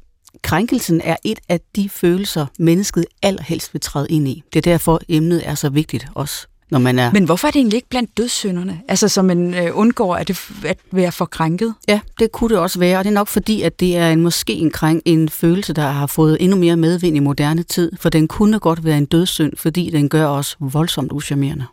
Krænkelsen 0.42 1.00
er 1.04 1.16
et 1.24 1.38
af 1.48 1.60
de 1.76 1.88
følelser, 1.88 2.46
mennesket 2.58 3.04
allerhelst 3.22 3.74
vil 3.74 3.80
træde 3.80 4.06
ind 4.10 4.28
i. 4.28 4.42
Det 4.52 4.58
er 4.58 4.72
derfor, 4.72 5.00
emnet 5.08 5.48
er 5.48 5.54
så 5.54 5.68
vigtigt 5.68 6.06
også, 6.14 6.46
når 6.70 6.78
man 6.78 6.98
er... 6.98 7.12
Men 7.12 7.24
hvorfor 7.24 7.48
er 7.48 7.52
det 7.52 7.58
egentlig 7.58 7.76
ikke 7.76 7.88
blandt 7.88 8.16
dødssynderne? 8.16 8.80
Altså, 8.88 9.08
så 9.08 9.22
man 9.22 9.54
øh, 9.54 9.70
undgår 9.72 10.16
at, 10.16 10.28
det, 10.28 10.38
at 10.64 10.78
være 10.92 11.12
for 11.12 11.24
krænket? 11.24 11.74
Ja, 11.88 12.00
det 12.18 12.32
kunne 12.32 12.50
det 12.50 12.58
også 12.58 12.78
være, 12.78 12.98
og 12.98 13.04
det 13.04 13.10
er 13.10 13.14
nok 13.14 13.28
fordi, 13.28 13.62
at 13.62 13.80
det 13.80 13.96
er 13.96 14.10
en, 14.10 14.20
måske 14.20 14.52
en, 14.52 14.70
krænk, 14.70 15.02
en 15.04 15.28
følelse, 15.28 15.72
der 15.72 15.90
har 15.90 16.06
fået 16.06 16.36
endnu 16.40 16.56
mere 16.56 16.76
medvind 16.76 17.16
i 17.16 17.20
moderne 17.20 17.62
tid, 17.62 17.92
for 18.00 18.08
den 18.08 18.28
kunne 18.28 18.58
godt 18.58 18.84
være 18.84 18.98
en 18.98 19.06
dødssynd, 19.06 19.52
fordi 19.56 19.90
den 19.90 20.08
gør 20.08 20.26
os 20.26 20.56
voldsomt 20.60 21.12
uschammerende. 21.12 21.64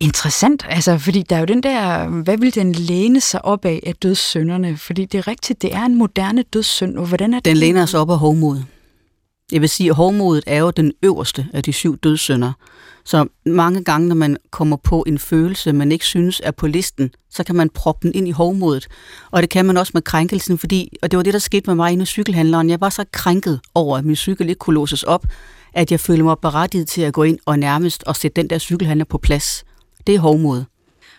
Interessant, 0.00 0.66
altså, 0.68 0.98
fordi 0.98 1.22
der 1.22 1.36
er 1.36 1.40
jo 1.40 1.46
den 1.46 1.62
der, 1.62 2.08
hvad 2.08 2.38
vil 2.38 2.54
den 2.54 2.72
læne 2.72 3.20
sig 3.20 3.44
op 3.44 3.64
af 3.64 3.80
af 3.86 3.94
dødssynderne? 3.94 4.76
Fordi 4.76 5.04
det 5.04 5.18
er 5.18 5.28
rigtigt, 5.28 5.62
det 5.62 5.74
er 5.74 5.84
en 5.84 5.94
moderne 5.94 6.42
dødssynd, 6.42 6.96
og 6.96 7.06
hvordan 7.06 7.34
er 7.34 7.36
det? 7.36 7.44
Den 7.44 7.56
læner 7.56 7.86
sig 7.86 8.00
op 8.00 8.10
af 8.10 8.18
hovmod. 8.18 8.60
Jeg 9.52 9.60
vil 9.60 9.68
sige, 9.68 9.90
at 9.90 9.96
hovmodet 9.96 10.44
er 10.46 10.58
jo 10.58 10.70
den 10.70 10.92
øverste 11.02 11.46
af 11.52 11.62
de 11.62 11.72
syv 11.72 11.96
dødssynder. 11.96 12.52
Så 13.04 13.26
mange 13.46 13.84
gange, 13.84 14.08
når 14.08 14.14
man 14.14 14.36
kommer 14.50 14.76
på 14.76 15.04
en 15.06 15.18
følelse, 15.18 15.72
man 15.72 15.92
ikke 15.92 16.04
synes 16.04 16.40
er 16.44 16.50
på 16.50 16.66
listen, 16.66 17.10
så 17.30 17.44
kan 17.44 17.54
man 17.54 17.70
proppe 17.70 18.06
den 18.06 18.14
ind 18.14 18.28
i 18.28 18.30
hovmodet. 18.30 18.88
Og 19.30 19.42
det 19.42 19.50
kan 19.50 19.64
man 19.64 19.76
også 19.76 19.90
med 19.94 20.02
krænkelsen, 20.02 20.58
fordi, 20.58 20.96
og 21.02 21.10
det 21.10 21.16
var 21.16 21.22
det, 21.22 21.32
der 21.32 21.38
skete 21.38 21.66
med 21.66 21.74
mig 21.74 21.92
inde 21.92 22.02
i 22.02 22.06
cykelhandleren. 22.06 22.70
Jeg 22.70 22.80
var 22.80 22.88
så 22.88 23.04
krænket 23.12 23.60
over, 23.74 23.98
at 23.98 24.04
min 24.04 24.16
cykel 24.16 24.48
ikke 24.48 24.58
kunne 24.58 24.74
låses 24.74 25.02
op, 25.02 25.26
at 25.74 25.90
jeg 25.90 26.00
følte 26.00 26.22
mig 26.22 26.36
berettiget 26.42 26.88
til 26.88 27.02
at 27.02 27.12
gå 27.12 27.22
ind 27.22 27.38
og 27.46 27.58
nærmest 27.58 28.04
og 28.04 28.16
sætte 28.16 28.42
den 28.42 28.50
der 28.50 28.58
cykelhandler 28.58 29.04
på 29.04 29.18
plads. 29.18 29.64
Det 30.06 30.14
er 30.14 30.18
hovmod. 30.18 30.64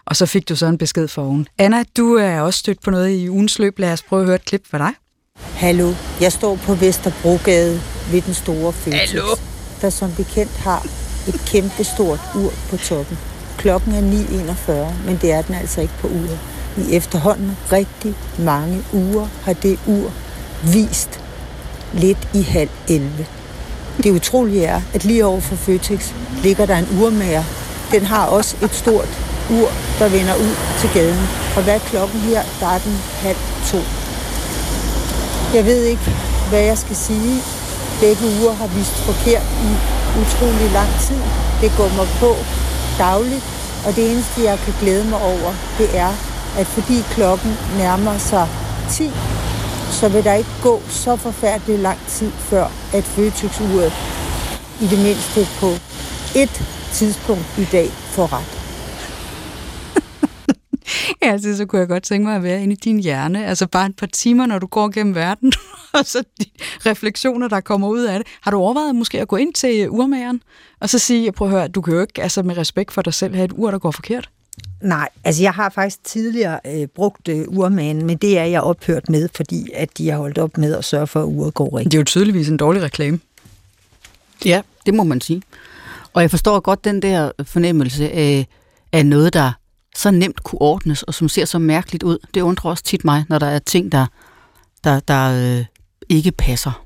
Og 0.05 0.15
så 0.15 0.25
fik 0.25 0.49
du 0.49 0.55
så 0.55 0.65
en 0.65 0.77
besked 0.77 1.07
for 1.07 1.21
oven. 1.25 1.47
Anna, 1.57 1.83
du 1.97 2.13
er 2.13 2.41
også 2.41 2.59
stødt 2.59 2.81
på 2.81 2.91
noget 2.91 3.09
i 3.09 3.29
ugens 3.29 3.59
løb. 3.59 3.79
Lad 3.79 3.93
os 3.93 4.03
prøve 4.03 4.21
at 4.21 4.25
høre 4.25 4.35
et 4.35 4.45
klip 4.45 4.67
fra 4.67 4.77
dig. 4.77 4.93
Hallo, 5.43 5.93
jeg 6.21 6.31
står 6.31 6.55
på 6.55 6.73
Vesterbrogade 6.73 7.81
ved 8.11 8.21
den 8.21 8.33
store 8.33 8.73
Føtex, 8.73 9.09
Hallo. 9.11 9.35
der 9.81 9.89
som 9.89 10.11
bekendt 10.11 10.57
har 10.57 10.85
et 11.27 11.41
kæmpe 11.47 11.83
stort 11.83 12.19
ur 12.35 12.53
på 12.69 12.77
toppen. 12.77 13.17
Klokken 13.57 13.91
er 13.93 14.01
9.41, 14.01 14.71
men 15.05 15.17
det 15.21 15.31
er 15.31 15.41
den 15.41 15.55
altså 15.55 15.81
ikke 15.81 15.93
på 15.99 16.07
uret. 16.07 16.39
I 16.77 16.95
efterhånden 16.95 17.57
rigtig 17.71 18.15
mange 18.39 18.83
uger 18.93 19.27
har 19.43 19.53
det 19.53 19.79
ur 19.87 20.11
vist 20.73 21.19
lidt 21.93 22.27
i 22.33 22.41
halv 22.41 22.69
11. 22.89 23.25
Det 24.03 24.11
utrolige 24.11 24.65
er, 24.65 24.81
at 24.93 25.05
lige 25.05 25.25
over 25.25 25.39
for 25.39 25.55
Føtex 25.55 26.11
ligger 26.43 26.65
der 26.65 26.77
en 26.77 26.87
urmager. 27.01 27.43
Den 27.91 28.05
har 28.05 28.25
også 28.25 28.55
et 28.63 28.73
stort 28.75 29.09
ur, 29.51 29.69
der 29.99 30.09
vender 30.09 30.35
ud 30.35 30.55
til 30.79 30.89
gaden. 30.93 31.27
Og 31.55 31.63
hvad 31.63 31.75
er 31.75 31.79
klokken 31.79 32.19
her? 32.19 32.41
Der 32.59 32.67
er 32.67 32.79
den 32.79 32.97
halv 33.21 33.37
to. 33.71 33.77
Jeg 35.53 35.65
ved 35.65 35.83
ikke, 35.83 36.11
hvad 36.49 36.61
jeg 36.61 36.77
skal 36.77 36.95
sige. 36.95 37.41
Begge 37.99 38.25
uger 38.25 38.53
har 38.53 38.67
vist 38.67 38.95
forkert 39.09 39.47
i 39.67 39.69
utrolig 40.21 40.71
lang 40.73 40.89
tid. 41.07 41.21
Det 41.61 41.71
går 41.77 41.89
mig 41.97 42.07
på 42.19 42.35
dagligt, 42.97 43.45
og 43.85 43.95
det 43.95 44.11
eneste, 44.11 44.43
jeg 44.43 44.59
kan 44.65 44.73
glæde 44.81 45.05
mig 45.09 45.21
over, 45.21 45.53
det 45.77 45.97
er, 45.97 46.13
at 46.57 46.67
fordi 46.67 47.03
klokken 47.11 47.57
nærmer 47.77 48.17
sig 48.17 48.47
10, 48.91 49.11
så 49.91 50.09
vil 50.09 50.23
der 50.23 50.33
ikke 50.33 50.55
gå 50.63 50.81
så 50.89 51.15
forfærdelig 51.15 51.79
lang 51.79 51.99
tid 52.07 52.31
før, 52.31 52.67
at 52.93 53.03
Føtex-uret 53.03 53.93
i 54.81 54.87
det 54.87 54.99
mindste 54.99 55.47
på 55.59 55.69
et 56.35 56.63
tidspunkt 56.93 57.45
i 57.57 57.67
dag 57.71 57.89
får 58.11 58.33
ret. 58.33 58.58
Ja, 61.21 61.31
altså, 61.31 61.57
så 61.57 61.65
kunne 61.65 61.79
jeg 61.79 61.87
godt 61.87 62.03
tænke 62.03 62.27
mig 62.27 62.35
at 62.35 62.43
være 62.43 62.63
inde 62.63 62.73
i 62.73 62.77
din 62.83 62.99
hjerne. 62.99 63.45
Altså 63.45 63.67
bare 63.67 63.85
et 63.85 63.95
par 63.95 64.07
timer, 64.07 64.45
når 64.45 64.59
du 64.59 64.67
går 64.67 64.89
gennem 64.89 65.15
verden, 65.15 65.53
og 65.93 66.05
så 66.05 66.23
de 66.39 66.45
refleksioner, 66.85 67.47
der 67.47 67.59
kommer 67.61 67.87
ud 67.87 68.03
af 68.03 68.19
det. 68.19 68.27
Har 68.41 68.51
du 68.51 68.57
overvejet 68.57 68.95
måske 68.95 69.21
at 69.21 69.27
gå 69.27 69.35
ind 69.35 69.53
til 69.53 69.89
urmageren, 69.89 70.41
og 70.79 70.89
så 70.89 70.99
sige, 70.99 71.31
prøv 71.31 71.47
at 71.47 71.53
høre, 71.53 71.67
du 71.67 71.81
kan 71.81 71.93
jo 71.93 72.01
ikke 72.01 72.21
altså, 72.23 72.43
med 72.43 72.57
respekt 72.57 72.91
for 72.91 73.01
dig 73.01 73.13
selv 73.13 73.35
have 73.35 73.45
et 73.45 73.53
ur, 73.55 73.71
der 73.71 73.79
går 73.79 73.91
forkert? 73.91 74.29
Nej, 74.81 75.09
altså 75.23 75.43
jeg 75.43 75.53
har 75.53 75.69
faktisk 75.69 76.03
tidligere 76.03 76.59
øh, 76.65 76.87
brugt 76.87 77.27
øh, 77.27 77.45
urmanen, 77.47 78.05
men 78.05 78.17
det 78.17 78.37
er 78.37 78.43
jeg 78.43 78.61
ophørt 78.61 79.09
med, 79.09 79.29
fordi 79.35 79.69
at 79.73 79.97
de 79.97 80.09
har 80.09 80.17
holdt 80.17 80.37
op 80.37 80.57
med 80.57 80.75
at 80.75 80.85
sørge 80.85 81.07
for, 81.07 81.21
at 81.21 81.25
uret 81.25 81.53
går 81.53 81.77
rigtigt. 81.77 81.91
Det 81.91 81.97
er 81.97 82.01
jo 82.01 82.05
tydeligvis 82.05 82.49
en 82.49 82.57
dårlig 82.57 82.81
reklame. 82.81 83.19
Ja, 84.45 84.61
det 84.85 84.93
må 84.93 85.03
man 85.03 85.21
sige. 85.21 85.41
Og 86.13 86.21
jeg 86.21 86.29
forstår 86.29 86.59
godt 86.59 86.83
den 86.83 87.01
der 87.01 87.31
fornemmelse 87.43 88.11
af, 88.11 88.47
af 88.91 89.05
noget, 89.05 89.33
der 89.33 89.51
så 89.95 90.11
nemt 90.11 90.43
kunne 90.43 90.61
ordnes, 90.61 91.03
og 91.03 91.13
som 91.13 91.29
ser 91.29 91.45
så 91.45 91.59
mærkeligt 91.59 92.03
ud. 92.03 92.17
Det 92.33 92.41
undrer 92.41 92.71
også 92.71 92.83
tit 92.83 93.05
mig, 93.05 93.25
når 93.29 93.39
der 93.39 93.47
er 93.47 93.59
ting, 93.59 93.91
der, 93.91 94.05
der, 94.83 94.99
der 94.99 95.57
øh, 95.59 95.65
ikke 96.09 96.31
passer. 96.31 96.85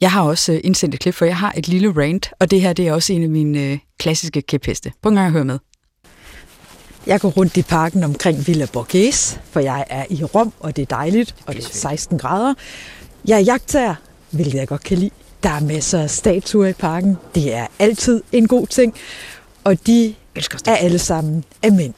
Jeg 0.00 0.12
har 0.12 0.22
også 0.22 0.52
øh, 0.52 0.60
indsendt 0.64 0.94
et 0.94 1.00
klip, 1.00 1.14
for 1.14 1.24
jeg 1.24 1.36
har 1.36 1.52
et 1.56 1.68
lille 1.68 1.92
rant, 1.96 2.32
og 2.40 2.50
det 2.50 2.60
her 2.60 2.72
det 2.72 2.88
er 2.88 2.92
også 2.92 3.12
en 3.12 3.22
af 3.22 3.28
mine 3.28 3.60
øh, 3.60 3.78
klassiske 3.98 4.42
kæpheste. 4.42 4.92
Prøv 5.02 5.10
en 5.10 5.16
gang 5.16 5.26
at 5.26 5.32
høre 5.32 5.44
med. 5.44 5.58
Jeg 7.06 7.20
går 7.20 7.28
rundt 7.28 7.56
i 7.56 7.62
parken 7.62 8.04
omkring 8.04 8.46
Villa 8.46 8.66
Borghese, 8.72 9.40
for 9.50 9.60
jeg 9.60 9.84
er 9.90 10.04
i 10.10 10.24
Rom, 10.24 10.52
og 10.60 10.76
det 10.76 10.82
er 10.82 10.86
dejligt, 10.86 11.34
og 11.46 11.54
det 11.54 11.64
er 11.64 11.68
16 11.68 12.18
grader. 12.18 12.54
Jeg 13.24 13.36
er 13.36 13.40
jagttager, 13.40 13.94
hvilket 14.30 14.54
jeg 14.54 14.68
godt 14.68 14.82
kan 14.82 14.98
lide. 14.98 15.10
Der 15.42 15.50
er 15.50 15.60
masser 15.60 16.02
af 16.02 16.10
statuer 16.10 16.66
i 16.66 16.72
parken. 16.72 17.16
Det 17.34 17.54
er 17.54 17.66
altid 17.78 18.22
en 18.32 18.48
god 18.48 18.66
ting. 18.66 18.94
Og 19.64 19.86
de 19.86 20.14
er 20.66 20.76
alle 20.76 20.98
sammen 20.98 21.44
af 21.62 21.72
mænd. 21.72 21.94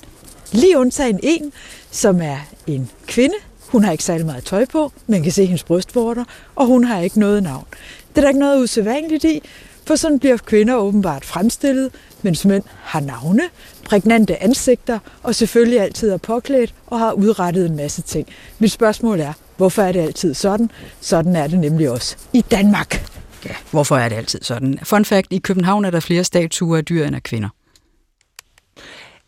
Lige 0.57 0.79
undtagen 0.79 1.21
en, 1.23 1.53
som 1.91 2.21
er 2.21 2.39
en 2.67 2.91
kvinde. 3.07 3.35
Hun 3.69 3.85
har 3.85 3.93
ikke 3.93 4.05
særlig 4.05 4.27
meget 4.27 4.45
tøj 4.45 4.65
på, 4.65 4.93
man 5.07 5.23
kan 5.23 5.33
se 5.33 5.45
hendes 5.45 5.63
brystvorter, 5.65 6.25
og 6.55 6.67
hun 6.67 6.85
har 6.85 7.01
ikke 7.01 7.21
noget 7.21 7.43
navn. 7.43 7.65
Det 8.09 8.17
er 8.17 8.21
der 8.21 8.29
ikke 8.29 8.41
noget 8.41 8.63
usædvanligt 8.63 9.25
i, 9.25 9.43
for 9.87 9.97
sådan 9.97 10.19
bliver 10.19 10.37
kvinder 10.37 10.75
åbenbart 10.75 11.25
fremstillet, 11.25 11.93
mens 12.23 12.45
mænd 12.45 12.63
har 12.83 13.01
navne, 13.01 13.43
prægnante 13.85 14.43
ansigter 14.43 14.99
og 15.23 15.35
selvfølgelig 15.35 15.81
altid 15.81 16.11
er 16.11 16.17
påklædt 16.17 16.75
og 16.87 16.99
har 16.99 17.13
udrettet 17.13 17.67
en 17.67 17.77
masse 17.77 18.03
ting. 18.03 18.29
Mit 18.59 18.73
spørgsmål 18.73 19.21
er, 19.21 19.33
hvorfor 19.57 19.83
er 19.83 19.93
det 19.93 20.01
altid 20.01 20.35
sådan? 20.35 20.71
Sådan 21.01 21.37
er 21.37 21.47
det 21.47 21.59
nemlig 21.59 21.91
også 21.91 22.17
i 22.33 22.41
Danmark. 22.41 23.11
Ja, 23.45 23.55
hvorfor 23.71 23.97
er 23.97 24.09
det 24.09 24.17
altid 24.17 24.43
sådan? 24.43 24.79
Fun 24.83 25.05
fact, 25.05 25.27
i 25.31 25.39
København 25.39 25.85
er 25.85 25.91
der 25.91 26.01
flere 26.01 26.25
statuer 26.25 26.77
af 26.77 26.85
dyr 26.85 27.07
end 27.07 27.17
af 27.17 27.23
kvinder. 27.23 27.49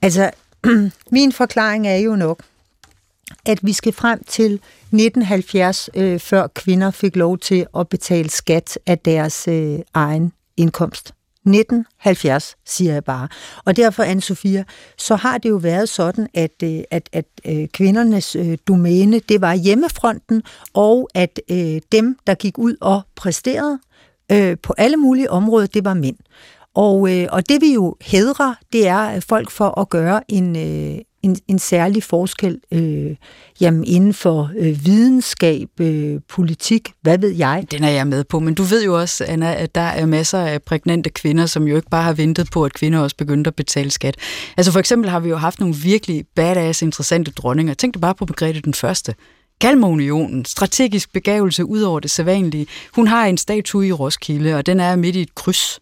Altså, 0.03 0.31
min 1.11 1.33
forklaring 1.33 1.89
er 1.89 1.97
jo 1.97 2.17
nok, 2.17 2.43
at 3.47 3.59
vi 3.63 3.73
skal 3.73 3.93
frem 3.93 4.25
til 4.25 4.53
1970, 4.53 5.91
øh, 5.95 6.21
før 6.21 6.47
kvinder 6.47 6.91
fik 6.91 7.17
lov 7.17 7.39
til 7.39 7.67
at 7.79 7.89
betale 7.89 8.31
skat 8.31 8.79
af 8.87 8.99
deres 8.99 9.49
øh, 9.49 9.79
egen 9.95 10.33
indkomst. 10.57 11.15
1970, 11.47 12.57
siger 12.67 12.93
jeg 12.93 13.05
bare. 13.05 13.29
Og 13.65 13.77
derfor, 13.77 14.03
anne 14.03 14.23
Sofia, 14.23 14.65
så 14.99 15.17
har 15.17 15.39
det 15.39 15.49
jo 15.49 15.57
været 15.57 15.89
sådan, 15.89 16.29
at, 16.35 16.63
øh, 16.65 16.81
at, 16.91 17.09
at 17.13 17.25
øh, 17.47 17.69
kvindernes 17.69 18.37
øh, 18.37 18.59
domæne, 18.69 19.19
det 19.19 19.41
var 19.41 19.55
hjemmefronten, 19.55 20.43
og 20.75 21.09
at 21.15 21.41
dem, 21.93 22.19
der 22.27 22.35
gik 22.35 22.59
ud 22.59 22.77
og 22.81 23.03
præsterede 23.17 23.79
på 24.63 24.75
alle 24.79 24.97
mulige 24.97 25.31
områder, 25.31 25.67
det 25.67 25.85
var 25.85 25.95
mænd. 25.95 26.17
Og, 26.75 27.17
øh, 27.17 27.29
og 27.33 27.49
det 27.49 27.61
vi 27.61 27.75
jo 27.75 27.97
hedrer, 28.01 28.55
det 28.73 28.87
er 28.89 29.21
folk 29.21 29.51
for 29.51 29.81
at 29.81 29.89
gøre 29.89 30.21
en, 30.29 30.57
øh, 30.57 30.99
en, 31.23 31.37
en 31.49 31.59
særlig 31.59 32.03
forskel 32.03 32.61
øh, 32.73 33.17
jamen 33.61 33.85
inden 33.85 34.15
for 34.15 34.51
øh, 34.59 34.87
videnskab, 34.87 35.69
øh, 35.81 36.21
politik, 36.29 36.93
hvad 37.03 37.19
ved 37.19 37.31
jeg. 37.31 37.67
Den 37.71 37.85
er 37.85 37.91
jeg 37.91 38.07
med 38.07 38.25
på, 38.25 38.39
men 38.39 38.55
du 38.55 38.63
ved 38.63 38.85
jo 38.85 39.01
også, 39.01 39.25
Anna, 39.29 39.55
at 39.55 39.75
der 39.75 39.81
er 39.81 40.07
masser 40.07 40.39
af 40.39 40.63
prægnante 40.63 41.11
kvinder, 41.11 41.47
som 41.47 41.69
jo 41.69 41.77
ikke 41.77 41.91
bare 41.91 42.03
har 42.03 42.13
ventet 42.13 42.49
på, 42.53 42.65
at 42.65 42.73
kvinder 42.73 42.99
også 42.99 43.17
begyndte 43.17 43.49
at 43.49 43.55
betale 43.57 43.91
skat. 43.91 44.17
Altså 44.57 44.73
for 44.73 44.79
eksempel 44.79 45.11
har 45.11 45.21
vi 45.21 45.29
jo 45.29 45.37
haft 45.37 45.61
nogle 45.61 45.75
virkelig 45.75 46.25
badass, 46.37 46.83
interessante 46.83 47.31
dronninger. 47.31 47.75
Tænk 47.75 47.95
dig 47.95 48.01
bare 48.01 48.15
på 48.15 48.27
begrebet 48.27 48.65
den 48.65 48.75
første. 48.75 49.15
Kalmarunionen, 49.61 50.45
strategisk 50.45 51.13
begavelse 51.13 51.65
ud 51.65 51.81
over 51.81 52.01
det 52.01 52.11
sædvanlige. 52.11 52.67
Hun 52.95 53.07
har 53.07 53.27
en 53.27 53.39
statue 53.39 53.87
i 53.87 53.93
Roskilde, 53.93 54.55
og 54.55 54.67
den 54.67 54.81
er 54.81 54.97
midt 54.97 55.17
i 55.17 55.23
et 55.23 55.35
kryds. 55.35 55.81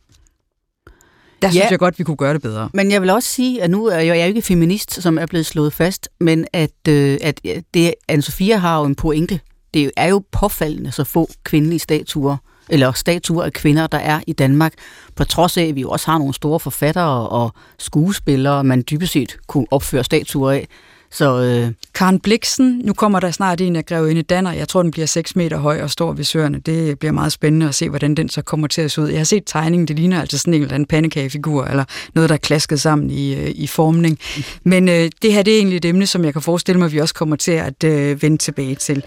Der 1.43 1.49
synes 1.51 1.65
ja, 1.65 1.71
jeg 1.71 1.79
godt, 1.79 1.99
vi 1.99 2.05
kunne 2.05 2.17
gøre 2.17 2.35
det 2.35 2.43
bedre. 2.43 2.69
Men 2.75 2.91
jeg 2.91 3.03
vil 3.03 3.11
også 3.11 3.29
sige, 3.29 3.63
at 3.63 3.71
nu 3.71 3.87
er 3.87 3.97
jeg, 3.97 4.07
jeg 4.07 4.21
er 4.21 4.25
ikke 4.25 4.43
feminist, 4.43 5.03
som 5.03 5.19
er 5.19 5.27
blevet 5.27 5.47
slået 5.47 5.73
fast, 5.73 6.09
men 6.21 6.47
at, 6.53 6.89
øh, 6.89 7.19
at 7.23 7.41
det, 7.75 7.95
Anne-Sophia 8.13 8.55
har 8.55 8.79
jo 8.79 8.85
en 8.85 8.95
pointe. 8.95 9.41
Det 9.75 9.91
er 9.97 10.07
jo 10.07 10.23
påfaldende 10.33 10.93
så 10.93 11.05
få 11.05 11.29
kvindelige 11.45 11.79
statuer, 11.79 12.37
eller 12.69 12.93
statuer 12.93 13.45
af 13.45 13.53
kvinder, 13.53 13.87
der 13.87 13.99
er 13.99 14.21
i 14.27 14.33
Danmark, 14.33 14.73
på 15.17 15.25
trods 15.25 15.57
af, 15.57 15.65
at 15.65 15.75
vi 15.75 15.81
jo 15.81 15.91
også 15.91 16.11
har 16.11 16.19
nogle 16.19 16.35
store 16.35 16.61
forfattere 16.61 17.29
og 17.29 17.53
skuespillere, 17.79 18.65
man 18.65 18.85
dybest 18.91 19.13
set 19.13 19.37
kunne 19.47 19.67
opføre 19.71 20.05
statuer 20.05 20.51
af. 20.51 20.69
Så, 21.11 21.43
øh... 21.43 21.73
Karen 21.95 22.21
Bliksen, 22.21 22.81
nu 22.85 22.93
kommer 22.93 23.21
der 23.21 23.31
snart 23.31 23.61
en 23.61 23.77
af 23.77 23.87
Grevinde 23.87 24.23
Danner. 24.23 24.53
Jeg 24.53 24.69
tror, 24.69 24.83
den 24.83 24.91
bliver 24.91 25.07
6 25.07 25.37
meter 25.37 25.59
høj 25.59 25.83
og 25.83 25.91
står 25.91 26.13
ved 26.13 26.25
søerne. 26.25 26.59
Det 26.59 26.99
bliver 26.99 27.13
meget 27.13 27.33
spændende 27.33 27.69
at 27.69 27.75
se, 27.75 27.89
hvordan 27.89 28.15
den 28.15 28.29
så 28.29 28.43
kommer 28.43 28.67
til 28.67 28.83
at 28.83 28.91
se 28.91 29.01
ud. 29.03 29.09
Jeg 29.09 29.19
har 29.19 29.25
set 29.25 29.43
tegningen, 29.47 29.89
det 29.89 29.97
ligner 29.97 30.21
altså 30.21 30.39
sådan 30.39 30.55
en 30.55 30.63
eller 30.63 30.75
anden 30.75 30.87
pandekagefigur, 30.87 31.65
eller 31.65 31.85
noget, 32.15 32.31
der 32.31 32.35
er 32.35 32.39
klasket 32.39 32.81
sammen 32.81 33.11
i, 33.11 33.35
øh, 33.35 33.51
i 33.55 33.67
formning. 33.67 34.19
Men 34.65 34.89
øh, 34.89 35.11
det 35.23 35.33
her 35.33 35.43
det 35.43 35.55
er 35.55 35.59
egentlig 35.59 35.77
et 35.77 35.85
emne, 35.85 36.07
som 36.07 36.25
jeg 36.25 36.33
kan 36.33 36.43
forestille 36.43 36.79
mig, 36.79 36.87
at 36.87 36.93
vi 36.93 36.99
også 36.99 37.15
kommer 37.15 37.37
til 37.37 37.53
at 37.53 37.85
øh, 37.85 38.23
vende 38.23 38.37
tilbage 38.37 38.75
til. 38.75 39.03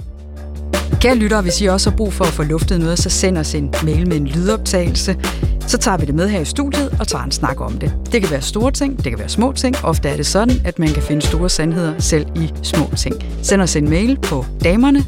Kære 1.02 1.16
lyttere, 1.16 1.42
hvis 1.42 1.62
I 1.62 1.66
også 1.66 1.90
har 1.90 1.98
brug 1.98 2.14
for 2.14 2.26
at 2.26 2.32
få 2.32 2.44
luftet 2.44 2.80
noget, 2.80 3.00
så 3.00 3.10
send 3.10 3.38
os 3.38 3.56
en 3.56 3.74
mail 3.84 4.08
med 4.08 4.18
en 4.18 4.28
lydoptagelse. 4.28 5.16
Så 5.70 5.78
tager 5.78 5.98
vi 5.98 6.06
det 6.06 6.16
med 6.16 6.30
her 6.30 6.40
i 6.40 6.46
studiet 6.46 6.98
og 7.00 7.08
tager 7.08 7.24
en 7.24 7.32
snak 7.32 7.62
om 7.62 7.78
det. 7.78 7.94
Det 8.12 8.22
kan 8.22 8.32
være 8.32 8.42
store 8.42 8.72
ting, 8.72 9.04
det 9.04 9.12
kan 9.12 9.20
være 9.20 9.30
små 9.30 9.52
ting. 9.52 9.76
Ofte 9.84 10.10
er 10.10 10.16
det 10.16 10.26
sådan, 10.26 10.62
at 10.66 10.80
man 10.80 10.90
kan 10.90 11.04
finde 11.04 11.22
store 11.22 11.50
sandheder 11.50 12.00
selv 12.00 12.26
i 12.36 12.54
små 12.64 12.90
ting. 12.98 13.16
Send 13.42 13.62
os 13.62 13.76
en 13.76 13.90
mail 13.90 14.18
på 14.22 14.46
damerne 14.64 15.06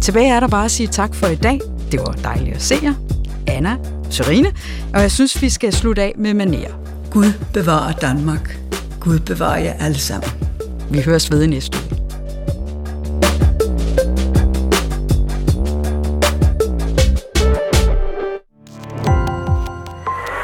Tilbage 0.00 0.34
er 0.34 0.40
der 0.40 0.48
bare 0.48 0.64
at 0.64 0.70
sige 0.70 0.86
tak 0.86 1.14
for 1.14 1.26
i 1.26 1.34
dag. 1.34 1.60
Det 1.92 2.00
var 2.00 2.12
dejligt 2.12 2.56
at 2.56 2.62
se 2.62 2.74
jer. 2.82 2.94
Anna, 3.46 3.76
Sørine, 4.10 4.52
og 4.94 5.00
jeg 5.00 5.10
synes, 5.10 5.42
vi 5.42 5.48
skal 5.48 5.72
slutte 5.72 6.02
af 6.02 6.12
med 6.16 6.34
maner. 6.34 6.68
Gud 7.10 7.32
bevarer 7.52 7.92
Danmark. 7.92 8.58
Gud 9.00 9.18
bevarer 9.18 9.58
jer 9.58 9.72
alle 9.80 9.98
sammen. 9.98 10.30
Vi 10.90 11.00
høres 11.00 11.30
ved 11.30 11.42
i 11.42 11.46
næste 11.46 11.78
uge. 11.78 11.87